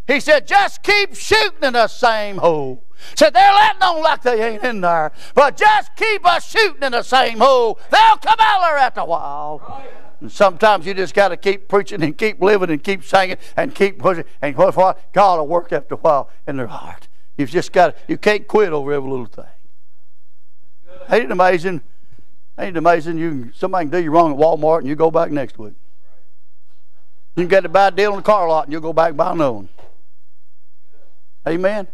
he 0.07 0.19
said, 0.19 0.45
just 0.45 0.83
keep 0.83 1.15
shooting 1.15 1.63
in 1.63 1.73
the 1.73 1.87
same 1.87 2.37
hole. 2.37 2.83
Said 3.15 3.33
they're 3.33 3.53
letting 3.53 3.81
on 3.81 4.01
like 4.03 4.23
they 4.23 4.53
ain't 4.53 4.63
in 4.63 4.81
there, 4.81 5.11
but 5.35 5.55
just 5.55 5.95
keep 5.95 6.25
us 6.25 6.49
shooting 6.49 6.83
in 6.83 6.91
the 6.91 7.03
same 7.03 7.39
hole. 7.39 7.79
They'll 7.91 8.17
come 8.17 8.37
out 8.39 8.61
there 8.61 8.77
after 8.77 9.01
a 9.01 9.05
while. 9.05 9.83
And 10.19 10.31
sometimes 10.31 10.85
you 10.85 10.93
just 10.93 11.13
got 11.13 11.29
to 11.29 11.37
keep 11.37 11.67
preaching 11.67 12.01
and 12.01 12.17
keep 12.17 12.41
living 12.41 12.71
and 12.71 12.83
keep 12.83 13.03
singing 13.03 13.37
and 13.55 13.73
keep 13.73 13.99
pushing. 13.99 14.23
And 14.41 14.55
God 14.55 14.75
will 15.13 15.47
work 15.47 15.71
after 15.71 15.95
a 15.95 15.97
while 15.97 16.29
in 16.47 16.57
their 16.57 16.67
heart. 16.67 17.07
You've 17.37 17.51
just 17.51 17.71
got 17.71 17.95
to, 17.95 18.01
you 18.07 18.17
can't 18.17 18.47
quit 18.47 18.73
over 18.73 18.91
every 18.93 19.09
little 19.09 19.27
thing. 19.27 19.45
Ain't 21.09 21.25
it 21.25 21.31
amazing? 21.31 21.81
Ain't 22.57 22.75
it 22.75 22.77
amazing? 22.77 23.17
You 23.17 23.51
somebody 23.55 23.85
can 23.85 23.91
do 23.91 24.03
you 24.03 24.11
wrong 24.11 24.33
at 24.33 24.39
Walmart 24.39 24.79
and 24.79 24.87
you 24.87 24.95
go 24.95 25.11
back 25.11 25.29
next 25.29 25.59
week. 25.59 25.75
You 27.35 27.43
can 27.43 27.49
get 27.49 27.65
a 27.65 27.69
bad 27.69 27.95
deal 27.95 28.11
on 28.11 28.17
the 28.17 28.23
car 28.23 28.49
lot 28.49 28.65
and 28.65 28.73
you'll 28.73 28.81
go 28.81 28.93
back 28.93 29.09
and 29.09 29.17
buy 29.17 29.31
another 29.31 29.53
one. 29.53 29.69
Amen. 31.47 31.87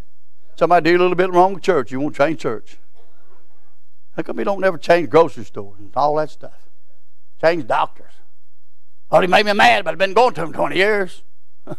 Somebody 0.55 0.91
do 0.91 0.97
a 0.97 0.99
little 0.99 1.15
bit 1.15 1.31
wrong 1.31 1.53
with 1.53 1.63
church, 1.63 1.91
you 1.91 1.99
won't 1.99 2.15
change 2.15 2.39
church. 2.39 2.77
How 4.15 4.23
come 4.23 4.39
you 4.39 4.45
don't 4.45 4.61
never 4.61 4.77
change 4.77 5.09
grocery 5.09 5.43
stores 5.43 5.79
and 5.79 5.91
all 5.95 6.15
that 6.15 6.29
stuff? 6.29 6.62
Change 7.43 7.67
doctors. 7.67 8.13
Oh, 9.11 9.19
he 9.19 9.27
made 9.27 9.45
me 9.45 9.53
mad, 9.53 9.83
but 9.83 9.91
I've 9.91 9.97
been 9.97 10.13
going 10.13 10.33
to 10.35 10.43
him 10.43 10.53
20 10.53 10.77
years. 10.77 11.23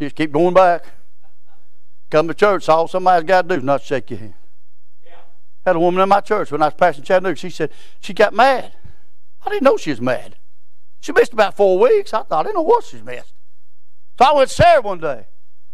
just 0.00 0.16
keep 0.16 0.32
going 0.32 0.54
back. 0.54 0.84
Come 2.10 2.26
to 2.26 2.34
church, 2.34 2.68
all 2.68 2.88
somebody's 2.88 3.26
got 3.26 3.42
to 3.42 3.48
do 3.48 3.54
is 3.54 3.62
not 3.62 3.82
shake 3.82 4.10
your 4.10 4.18
hand. 4.18 4.34
Yeah. 5.06 5.12
Had 5.64 5.76
a 5.76 5.80
woman 5.80 6.02
in 6.02 6.08
my 6.08 6.20
church 6.20 6.50
when 6.50 6.62
I 6.62 6.66
was 6.66 6.74
passing 6.74 7.04
Chattanooga. 7.04 7.36
She 7.36 7.48
said 7.48 7.70
she 8.00 8.12
got 8.12 8.34
mad. 8.34 8.72
I 9.46 9.50
didn't 9.50 9.62
know 9.62 9.76
she 9.76 9.90
was 9.90 10.00
mad. 10.00 10.34
She 11.00 11.12
missed 11.12 11.32
about 11.32 11.56
four 11.56 11.78
weeks. 11.78 12.12
I 12.12 12.24
thought 12.24 12.40
I 12.40 12.42
didn't 12.42 12.56
know 12.56 12.62
what 12.62 12.84
she 12.84 13.00
missed. 13.00 13.34
So 14.18 14.24
I 14.24 14.32
went 14.34 14.48
to 14.48 14.54
Sarah 14.54 14.82
one 14.82 14.98
day. 14.98 15.26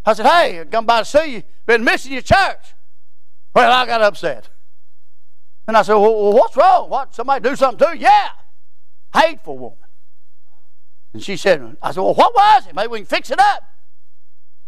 I 0.05 0.13
said, 0.13 0.27
"Hey, 0.27 0.61
I 0.61 0.65
come 0.65 0.87
by 0.87 1.01
to 1.01 1.05
see 1.05 1.37
you. 1.37 1.43
Been 1.67 1.83
missing 1.83 2.13
your 2.13 2.23
church." 2.23 2.75
Well, 3.55 3.73
I 3.73 3.85
got 3.87 4.03
upset. 4.03 4.51
And 5.67 5.77
I 5.77 5.83
said, 5.83 5.95
well, 5.95 6.33
what's 6.33 6.57
wrong? 6.57 6.89
What? 6.89 7.15
Somebody 7.15 7.47
do 7.47 7.57
something 7.57 7.87
to 7.87 7.95
you? 7.95 8.03
Yeah 8.03 8.29
hateful 9.15 9.59
woman. 9.59 9.79
And 11.13 11.23
she 11.23 11.37
said, 11.37 11.77
I 11.83 11.93
said, 11.93 12.01
well, 12.01 12.15
what 12.15 12.35
was 12.35 12.67
it? 12.67 12.75
Maybe 12.75 12.89
we 12.89 12.99
can 12.99 13.07
fix 13.07 13.31
it 13.31 13.41
up. 13.41 13.65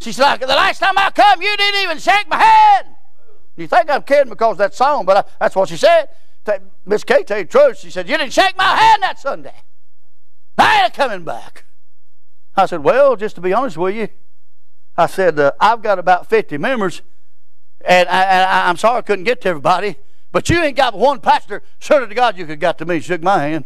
She 0.01 0.13
said, 0.13 0.23
like, 0.23 0.41
the 0.41 0.47
last 0.47 0.79
time 0.79 0.97
I 0.97 1.11
come, 1.11 1.43
you 1.43 1.55
didn't 1.57 1.83
even 1.83 1.99
shake 1.99 2.29
my 2.29 2.39
hand. 2.39 2.87
You 3.57 3.67
think 3.67 3.91
I'm 3.91 4.03
kidding 4.03 4.31
because 4.31 4.57
that 4.57 4.75
song, 4.75 5.05
but 5.05 5.17
I, 5.19 5.25
that's 5.39 5.55
what 5.55 5.69
she 5.69 5.77
said. 5.77 6.09
Miss 6.87 7.05
Kate 7.05 7.27
tell 7.27 7.39
you 7.39 7.45
the 7.45 7.51
truth. 7.51 7.79
She 7.79 7.91
said, 7.91 8.09
you 8.09 8.17
didn't 8.17 8.33
shake 8.33 8.57
my 8.57 8.77
hand 8.77 9.03
that 9.03 9.19
Sunday. 9.19 9.55
I 10.57 10.85
ain't 10.85 10.95
coming 10.95 11.25
back. 11.25 11.65
I 12.57 12.67
said, 12.67 12.83
well, 12.83 13.17
just 13.17 13.35
to 13.37 13.41
be 13.41 13.53
honest 13.53 13.77
with 13.77 13.95
you, 13.95 14.09
I 14.97 15.07
said, 15.07 15.39
uh, 15.39 15.53
I've 15.61 15.83
got 15.83 15.99
about 15.99 16.29
50 16.29 16.59
members, 16.59 17.03
and, 17.85 18.09
I, 18.09 18.69
am 18.69 18.77
sorry 18.77 18.99
I 18.99 19.03
couldn't 19.03 19.25
get 19.25 19.41
to 19.43 19.49
everybody, 19.49 19.97
but 20.33 20.51
you 20.51 20.61
ain't 20.63 20.77
got 20.77 20.97
one 20.97 21.21
pastor. 21.21 21.63
Sure 21.79 22.05
to 22.05 22.15
God 22.15 22.37
you 22.37 22.47
could 22.47 22.61
got 22.61 22.79
to 22.79 22.87
me 22.87 23.01
shook 23.01 23.23
my 23.23 23.39
hand. 23.39 23.65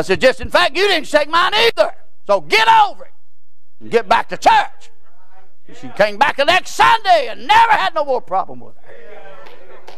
I 0.00 0.02
said, 0.02 0.18
just 0.18 0.40
in 0.40 0.48
fact, 0.48 0.78
you 0.78 0.88
didn't 0.88 1.06
shake 1.06 1.28
mine 1.28 1.52
either. 1.54 1.92
So 2.26 2.40
get 2.40 2.66
over 2.66 3.04
it 3.04 3.12
and 3.80 3.90
get 3.90 4.08
back 4.08 4.30
to 4.30 4.38
church. 4.38 4.90
She 5.78 5.90
came 5.90 6.16
back 6.16 6.38
the 6.38 6.46
next 6.46 6.70
Sunday 6.70 7.28
and 7.28 7.46
never 7.46 7.72
had 7.72 7.94
no 7.94 8.06
more 8.06 8.22
problem 8.22 8.60
with 8.60 8.76
her. 8.76 8.82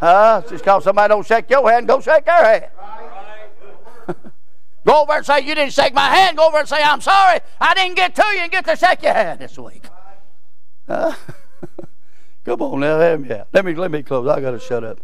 Uh, 0.01 0.41
just 0.41 0.65
because 0.65 0.83
somebody 0.83 1.09
don't 1.09 1.25
shake 1.25 1.49
your 1.49 1.71
hand, 1.71 1.87
go 1.87 2.01
shake 2.01 2.25
their 2.25 2.45
hand. 2.45 2.65
go 4.85 5.03
over 5.03 5.13
and 5.13 5.25
say, 5.25 5.39
You 5.39 5.55
didn't 5.55 5.73
shake 5.73 5.95
my 5.95 6.09
hand. 6.09 6.37
Go 6.37 6.49
over 6.49 6.59
and 6.59 6.69
say, 6.69 6.83
I'm 6.83 7.01
sorry. 7.01 7.39
I 7.61 7.73
didn't 7.75 7.95
get 7.95 8.13
to 8.17 8.25
you 8.35 8.41
and 8.41 8.51
get 8.51 8.65
to 8.65 8.75
shake 8.75 9.05
your 9.05 9.15
hand 9.15 9.39
this 9.39 9.57
week. 9.57 9.85
Uh, 10.89 11.15
come 12.45 12.61
on 12.61 12.81
now, 12.81 12.99
let 12.99 13.21
me, 13.21 13.29
let 13.53 13.65
me 13.65 13.75
let 13.77 13.93
me 13.93 14.03
close. 14.03 14.27
I 14.27 14.41
got 14.41 14.51
to 14.51 14.59
shut 14.59 14.83
up. 14.83 15.01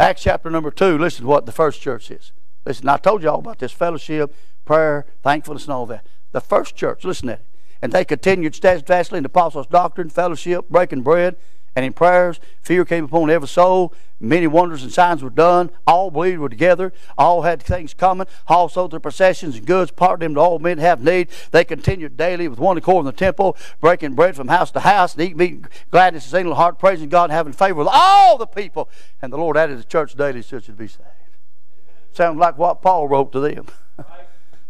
Acts 0.00 0.22
chapter 0.22 0.50
number 0.50 0.72
two. 0.72 0.98
Listen 0.98 1.22
to 1.22 1.28
what 1.28 1.46
the 1.46 1.52
first 1.52 1.80
church 1.80 2.10
is. 2.10 2.32
Listen, 2.64 2.88
I 2.88 2.96
told 2.96 3.22
you 3.22 3.30
all 3.30 3.38
about 3.38 3.58
this 3.58 3.72
fellowship, 3.72 4.34
prayer, 4.64 5.06
thankfulness, 5.22 5.64
and 5.64 5.72
all 5.72 5.86
that. 5.86 6.06
The 6.32 6.40
first 6.40 6.76
church, 6.76 7.04
listen 7.04 7.28
to 7.28 7.34
it. 7.34 7.46
And 7.82 7.92
they 7.92 8.04
continued 8.04 8.54
steadfastly 8.54 9.16
in 9.16 9.22
the 9.22 9.28
apostles' 9.28 9.66
doctrine, 9.66 10.10
fellowship, 10.10 10.68
breaking 10.68 11.02
bread, 11.02 11.36
and 11.74 11.84
in 11.84 11.92
prayers. 11.92 12.40
Fear 12.60 12.84
came 12.84 13.04
upon 13.04 13.30
every 13.30 13.48
soul. 13.48 13.94
Many 14.18 14.46
wonders 14.46 14.82
and 14.82 14.92
signs 14.92 15.22
were 15.22 15.30
done. 15.30 15.70
All 15.86 16.10
believed 16.10 16.40
were 16.40 16.48
together. 16.48 16.92
All 17.16 17.42
had 17.42 17.62
things 17.62 17.94
common. 17.94 18.26
All 18.48 18.68
sold 18.68 18.90
their 18.90 19.00
possessions 19.00 19.56
and 19.56 19.66
goods, 19.66 19.90
parted 19.92 20.24
them 20.24 20.34
to 20.34 20.40
all 20.40 20.58
men 20.58 20.78
have 20.78 21.02
need. 21.02 21.28
They 21.52 21.64
continued 21.64 22.16
daily 22.16 22.48
with 22.48 22.58
one 22.58 22.76
accord 22.76 23.00
in 23.00 23.06
the 23.06 23.12
temple, 23.12 23.56
breaking 23.80 24.14
bread 24.14 24.36
from 24.36 24.48
house 24.48 24.70
to 24.72 24.80
house, 24.80 25.14
and 25.14 25.22
eating 25.22 25.36
meat, 25.38 25.64
gladness 25.90 26.24
and 26.24 26.32
single 26.32 26.56
heart, 26.56 26.78
praising 26.78 27.08
God, 27.08 27.30
having 27.30 27.52
favor 27.52 27.76
with 27.76 27.88
all 27.90 28.36
the 28.36 28.46
people. 28.46 28.90
And 29.22 29.32
the 29.32 29.38
Lord 29.38 29.56
added 29.56 29.74
to 29.74 29.78
the 29.78 29.84
church 29.84 30.14
daily 30.14 30.42
such 30.42 30.54
as 30.54 30.64
should 30.64 30.76
be 30.76 30.88
saved. 30.88 31.19
Sounds 32.12 32.38
like 32.38 32.58
what 32.58 32.82
Paul 32.82 33.08
wrote 33.08 33.32
to 33.32 33.40
them. 33.40 33.66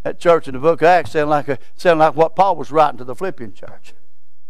that 0.03 0.18
church 0.18 0.49
in 0.49 0.55
the 0.55 0.61
book 0.61 0.82
of 0.82 0.86
Acts 0.86 1.12
sounded 1.12 1.30
like, 1.30 1.49
a, 1.49 1.59
sounded 1.76 2.05
like 2.05 2.16
what 2.16 2.36
Paul 2.36 2.57
was 2.57 2.70
writing 2.70 2.99
to 2.99 3.05
the 3.05 3.14
Philippian 3.14 3.55
church. 3.55 3.95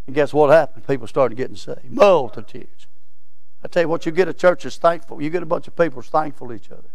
And 0.05 0.15
guess 0.15 0.33
what 0.33 0.49
happened? 0.49 0.87
People 0.87 1.07
started 1.07 1.35
getting 1.35 1.55
saved. 1.55 1.89
Multitudes. 1.89 2.87
I 3.63 3.67
tell 3.67 3.83
you 3.83 3.89
what, 3.89 4.05
you 4.05 4.11
get 4.11 4.27
a 4.27 4.33
church 4.33 4.63
that's 4.63 4.77
thankful. 4.77 5.21
You 5.21 5.29
get 5.29 5.43
a 5.43 5.45
bunch 5.45 5.67
of 5.67 5.75
people 5.75 6.01
that's 6.01 6.09
thankful 6.09 6.47
to 6.47 6.53
each 6.53 6.71
other. 6.71 6.89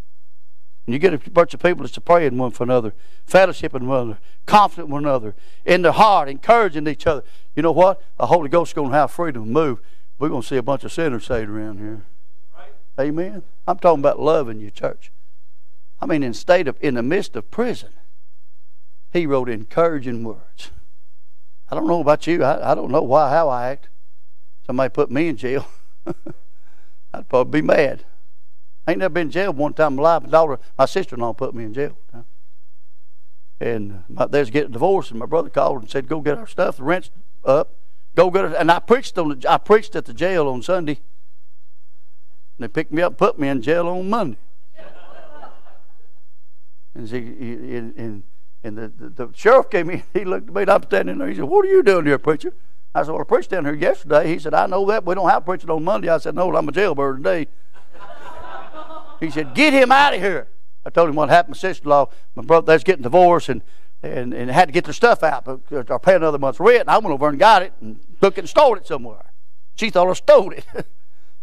And 0.87 0.93
you 0.93 0.99
get 0.99 1.15
a 1.15 1.31
bunch 1.31 1.53
of 1.55 1.61
people 1.61 1.85
that's 1.85 1.99
praying 1.99 2.39
one 2.39 2.53
for 2.53 2.65
another, 2.65 2.95
fellowshipping 3.29 3.87
one 3.87 4.01
another, 4.01 4.19
confident 4.47 4.89
one 4.89 5.05
another, 5.05 5.35
in 5.65 5.83
their 5.83 5.93
heart, 5.93 6.29
encouraging 6.29 6.87
each 6.87 7.07
other. 7.07 7.25
You 7.55 7.63
know 7.63 7.73
what? 7.73 8.01
The 8.19 8.27
Holy 8.27 8.49
Ghost 8.49 8.71
is 8.71 8.75
going 8.75 8.91
to 8.91 8.97
have 8.97 9.11
freedom 9.11 9.45
to 9.45 9.51
move. 9.51 9.81
We're 10.19 10.29
going 10.29 10.43
to 10.43 10.49
see 10.49 10.57
a 10.57 10.63
bunch 10.63 10.85
of 10.85 10.93
sinners 10.93 11.27
saved 11.27 11.51
around 11.51 11.79
here. 11.79 12.03
Right. 12.57 13.07
Amen. 13.07 13.43
I'm 13.67 13.79
talking 13.79 14.01
about 14.01 14.21
loving 14.21 14.61
your 14.61 14.71
church. 14.71 15.11
I 16.01 16.07
mean, 16.07 16.23
in 16.23 16.35
state 16.35 16.69
of 16.69 16.77
in 16.81 16.95
the 16.95 17.03
midst 17.03 17.37
of 17.37 17.51
prison, 17.51 17.91
he 19.13 19.27
wrote 19.27 19.49
encouraging 19.49 20.25
words. 20.25 20.71
I 21.71 21.75
don't 21.75 21.87
know 21.87 22.01
about 22.01 22.27
you. 22.27 22.45
I, 22.45 22.73
I 22.73 22.75
don't 22.75 22.91
know 22.91 23.03
why 23.03 23.31
how 23.31 23.49
I 23.49 23.69
act. 23.69 23.89
Somebody 24.67 24.91
put 24.91 25.11
me 25.11 25.29
in 25.29 25.37
jail. 25.37 25.67
I'd 27.15 27.29
probably 27.29 27.63
be 27.63 27.67
mad. 27.67 28.05
I 28.87 28.93
ain't 28.93 29.01
never 29.01 29.13
been 29.13 29.29
in 29.29 29.31
jail 29.31 29.53
one 29.53 29.75
time 29.75 29.93
in 29.93 29.97
my 29.97 30.03
life. 30.03 30.23
My 30.25 30.29
daughter, 30.29 30.59
my 30.79 30.87
sister-in-law 30.87 31.33
put 31.33 31.55
me 31.55 31.65
in 31.65 31.75
jail. 31.75 31.99
And 33.59 33.93
uh, 33.93 33.97
my, 34.09 34.27
they 34.27 34.41
was 34.41 34.51
getting 34.51 34.73
divorced, 34.73 35.11
and 35.11 35.19
my 35.19 35.27
brother 35.27 35.49
called 35.49 35.83
and 35.83 35.91
said, 35.91 36.09
"Go 36.09 36.21
get 36.21 36.37
our 36.37 36.47
stuff. 36.47 36.77
The 36.77 36.83
rent's 36.83 37.11
up. 37.45 37.75
Go 38.15 38.31
get 38.31 38.45
it." 38.45 38.53
And 38.59 38.71
I 38.71 38.79
preached 38.81 39.17
on 39.19 39.41
the, 39.41 39.51
I 39.51 39.57
preached 39.57 39.97
at 39.97 40.05
the 40.05 40.13
jail 40.13 40.47
on 40.49 40.63
Sunday. 40.63 41.01
And 42.59 42.65
they 42.65 42.69
picked 42.69 42.93
me 42.93 43.03
up, 43.03 43.17
put 43.17 43.39
me 43.39 43.49
in 43.49 43.63
jail 43.63 43.89
on 43.89 44.09
Monday. 44.09 44.39
And, 46.97 47.09
see, 47.09 47.19
and, 47.19 47.95
and, 47.97 48.23
and 48.63 48.79
the, 48.79 48.89
the, 48.89 49.09
the, 49.09 49.29
sheriff 49.35 49.71
came 49.71 49.91
in. 49.91 50.03
He 50.13 50.25
looked 50.25 50.49
at 50.49 50.55
me. 50.55 50.63
And 50.63 50.71
I'm 50.71 50.83
standing 50.83 51.19
there. 51.19 51.29
He 51.29 51.35
said, 51.35 51.45
"What 51.45 51.65
are 51.65 51.69
you 51.69 51.83
doing 51.83 52.07
here, 52.07 52.19
preacher?" 52.19 52.53
I 52.95 53.03
said, 53.03 53.13
"Well, 53.13 53.21
I 53.21 53.25
preached 53.25 53.51
down 53.51 53.65
here 53.65 53.75
yesterday." 53.75 54.29
He 54.29 54.39
said, 54.39 54.55
"I 54.55 54.67
know 54.67 54.85
that. 54.87 55.05
We 55.05 55.15
don't 55.15 55.29
have 55.29 55.45
preaching 55.45 55.71
on 55.71 55.85
Monday." 55.85 56.09
I 56.09 56.19
said, 56.19 56.35
"No, 56.35 56.55
I'm 56.55 56.69
a 56.69 56.73
jailbird 56.73 57.19
today." 57.19 57.49
he 59.21 59.31
said, 59.31 59.55
"Get 59.55 59.73
him 59.73 59.93
out 59.93 60.15
of 60.15 60.21
here." 60.21 60.49
I 60.87 60.91
told 60.91 61.09
him 61.09 61.17
what 61.17 61.29
happened. 61.29 61.57
My 61.57 61.59
sister-in-law, 61.59 62.11
my 62.37 62.43
brother, 62.45 62.73
was 62.73 62.85
getting 62.85 63.03
divorced 63.03 63.49
and, 63.49 63.63
and, 64.05 64.33
and 64.33 64.49
had 64.49 64.69
to 64.69 64.73
get 64.73 64.85
their 64.85 64.93
stuff 64.93 65.25
out, 65.25 65.45
but 65.45 65.91
or 65.91 65.99
pay 65.99 66.15
another 66.15 66.39
month's 66.39 66.61
rent. 66.61 66.83
And 66.83 66.91
I 66.91 66.99
went 66.99 67.13
over 67.13 67.29
and 67.29 67.39
got 67.39 67.63
it 67.63 67.73
and 67.81 67.99
took 68.21 68.39
it 68.39 68.43
and 68.43 68.49
stole 68.49 68.77
it 68.77 68.87
somewhere. 68.87 69.33
She 69.75 69.91
thought 69.91 70.09
I 70.09 70.13
stole 70.13 70.53
it. 70.53 70.65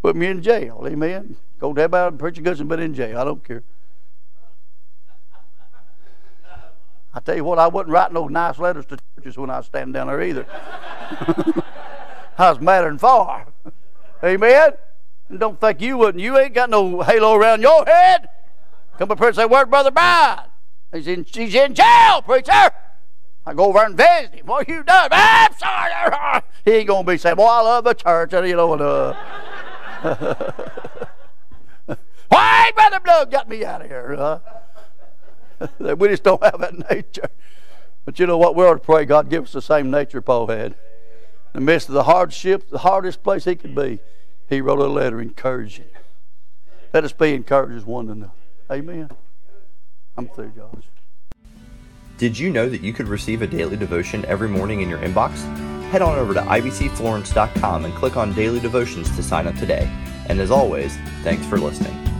Put 0.01 0.16
me 0.16 0.28
in 0.28 0.41
jail. 0.41 0.84
Amen. 0.88 1.36
Go 1.60 1.74
to 1.74 1.82
everybody, 1.82 2.18
preacher 2.18 2.41
Goodson, 2.41 2.68
but 2.68 2.80
in 2.80 2.93
jail. 2.93 3.18
I 3.18 3.24
don't 3.24 3.43
care. 3.43 3.64
I 7.14 7.20
tell 7.20 7.36
you 7.36 7.43
what, 7.43 7.59
I 7.59 7.68
wasn't 7.68 7.91
writing 7.91 8.16
those 8.16 8.32
nice 8.32 8.57
letters 8.57 8.86
to 8.88 8.97
churches 9.16 9.38
when 9.38 9.49
I 9.49 9.57
was 9.57 9.68
standing 9.68 9.93
down 9.93 10.07
there 10.07 10.22
either. 10.22 10.45
I 12.38 12.49
was 12.49 12.59
madder 12.59 12.88
than 12.88 12.97
far. 12.97 13.45
Amen. 14.24 14.72
And 15.30 15.39
don't 15.39 15.59
think 15.59 15.82
you 15.82 15.97
wouldn't. 15.97 16.24
You 16.24 16.38
ain't 16.38 16.53
got 16.53 16.70
no 16.70 17.01
halo 17.01 17.36
around 17.36 17.61
your 17.61 17.86
head. 17.86 18.30
Come 18.97 19.11
up 19.11 19.20
here 19.20 19.28
and 19.28 19.36
say, 19.36 19.45
Where's 19.45 19.68
Brother 19.68 19.91
Brian? 19.91 20.39
He's 20.91 21.07
in, 21.07 21.24
he's 21.26 21.53
in 21.53 21.76
jail, 21.76 22.22
preacher. 22.24 22.72
I 23.45 23.53
go 23.53 23.66
over 23.66 23.80
and 23.84 23.97
visit 23.97 24.36
him. 24.36 24.45
What 24.45 24.68
you 24.68 24.84
done? 24.84 25.09
I'm 25.11 25.53
sorry. 25.57 26.41
He 26.66 26.72
ain't 26.72 26.88
going 26.88 27.05
to 27.05 27.11
be 27.11 27.18
saying, 27.18 27.36
Boy, 27.36 27.45
I 27.45 27.61
love 27.61 27.84
the 27.84 27.93
church. 27.93 28.32
And, 28.34 28.47
You 28.47 28.55
know, 28.55 28.74
and, 28.74 28.82
uh, 28.82 29.14
Why, 32.30 32.72
Brother 32.74 32.99
Blood 33.01 33.32
got 33.32 33.49
me 33.49 33.66
out 33.66 33.82
of 33.82 33.88
here? 33.88 34.16
Huh? 34.18 34.39
we 35.97 36.07
just 36.09 36.24
don't 36.24 36.43
have 36.43 36.59
that 36.59 36.89
nature. 36.91 37.30
But 38.05 38.20
you 38.20 38.28
know 38.28 38.38
what? 38.38 38.55
We 38.55 38.64
ought 38.66 38.74
to 38.74 38.80
pray 38.80 39.05
God 39.05 39.30
give 39.30 39.45
us 39.45 39.53
the 39.53 39.61
same 39.61 39.89
nature 39.89 40.22
Paul 40.22 40.47
had. 40.47 40.76
In 41.53 41.59
the 41.59 41.61
midst 41.61 41.88
of 41.88 41.93
the 41.93 42.03
hardship, 42.03 42.70
the 42.70 42.80
hardest 42.80 43.24
place 43.24 43.45
he 43.45 43.55
could 43.55 43.76
be, 43.76 43.99
he 44.49 44.61
wrote 44.61 44.80
a 44.80 44.88
letter 44.88 45.22
encouraging. 45.22 45.86
Let 46.93 47.03
us 47.03 47.14
be 47.14 47.34
encouragers 47.34 47.86
one 47.86 48.09
another. 48.09 48.32
Amen. 48.72 49.09
I'm 50.18 50.28
through, 50.28 50.51
Josh. 50.55 50.84
Did 52.18 52.38
you 52.38 52.49
know 52.49 52.70
that 52.70 52.82
you 52.82 52.93
could 52.93 53.07
receive 53.07 53.41
a 53.41 53.47
daily 53.47 53.76
devotion 53.76 54.24
every 54.26 54.47
morning 54.47 54.82
in 54.82 54.89
your 54.89 54.99
inbox? 54.99 55.36
Head 55.89 56.01
on 56.01 56.18
over 56.18 56.34
to 56.34 56.41
ibcflorence.com 56.41 57.86
and 57.86 57.93
click 57.95 58.18
on 58.18 58.34
Daily 58.34 58.59
Devotions 58.59 59.16
to 59.16 59.24
sign 59.24 59.47
up 59.47 59.55
today. 59.55 59.89
And 60.28 60.39
as 60.39 60.51
always, 60.51 60.95
thanks 61.24 61.45
for 61.45 61.57
listening. 61.57 62.12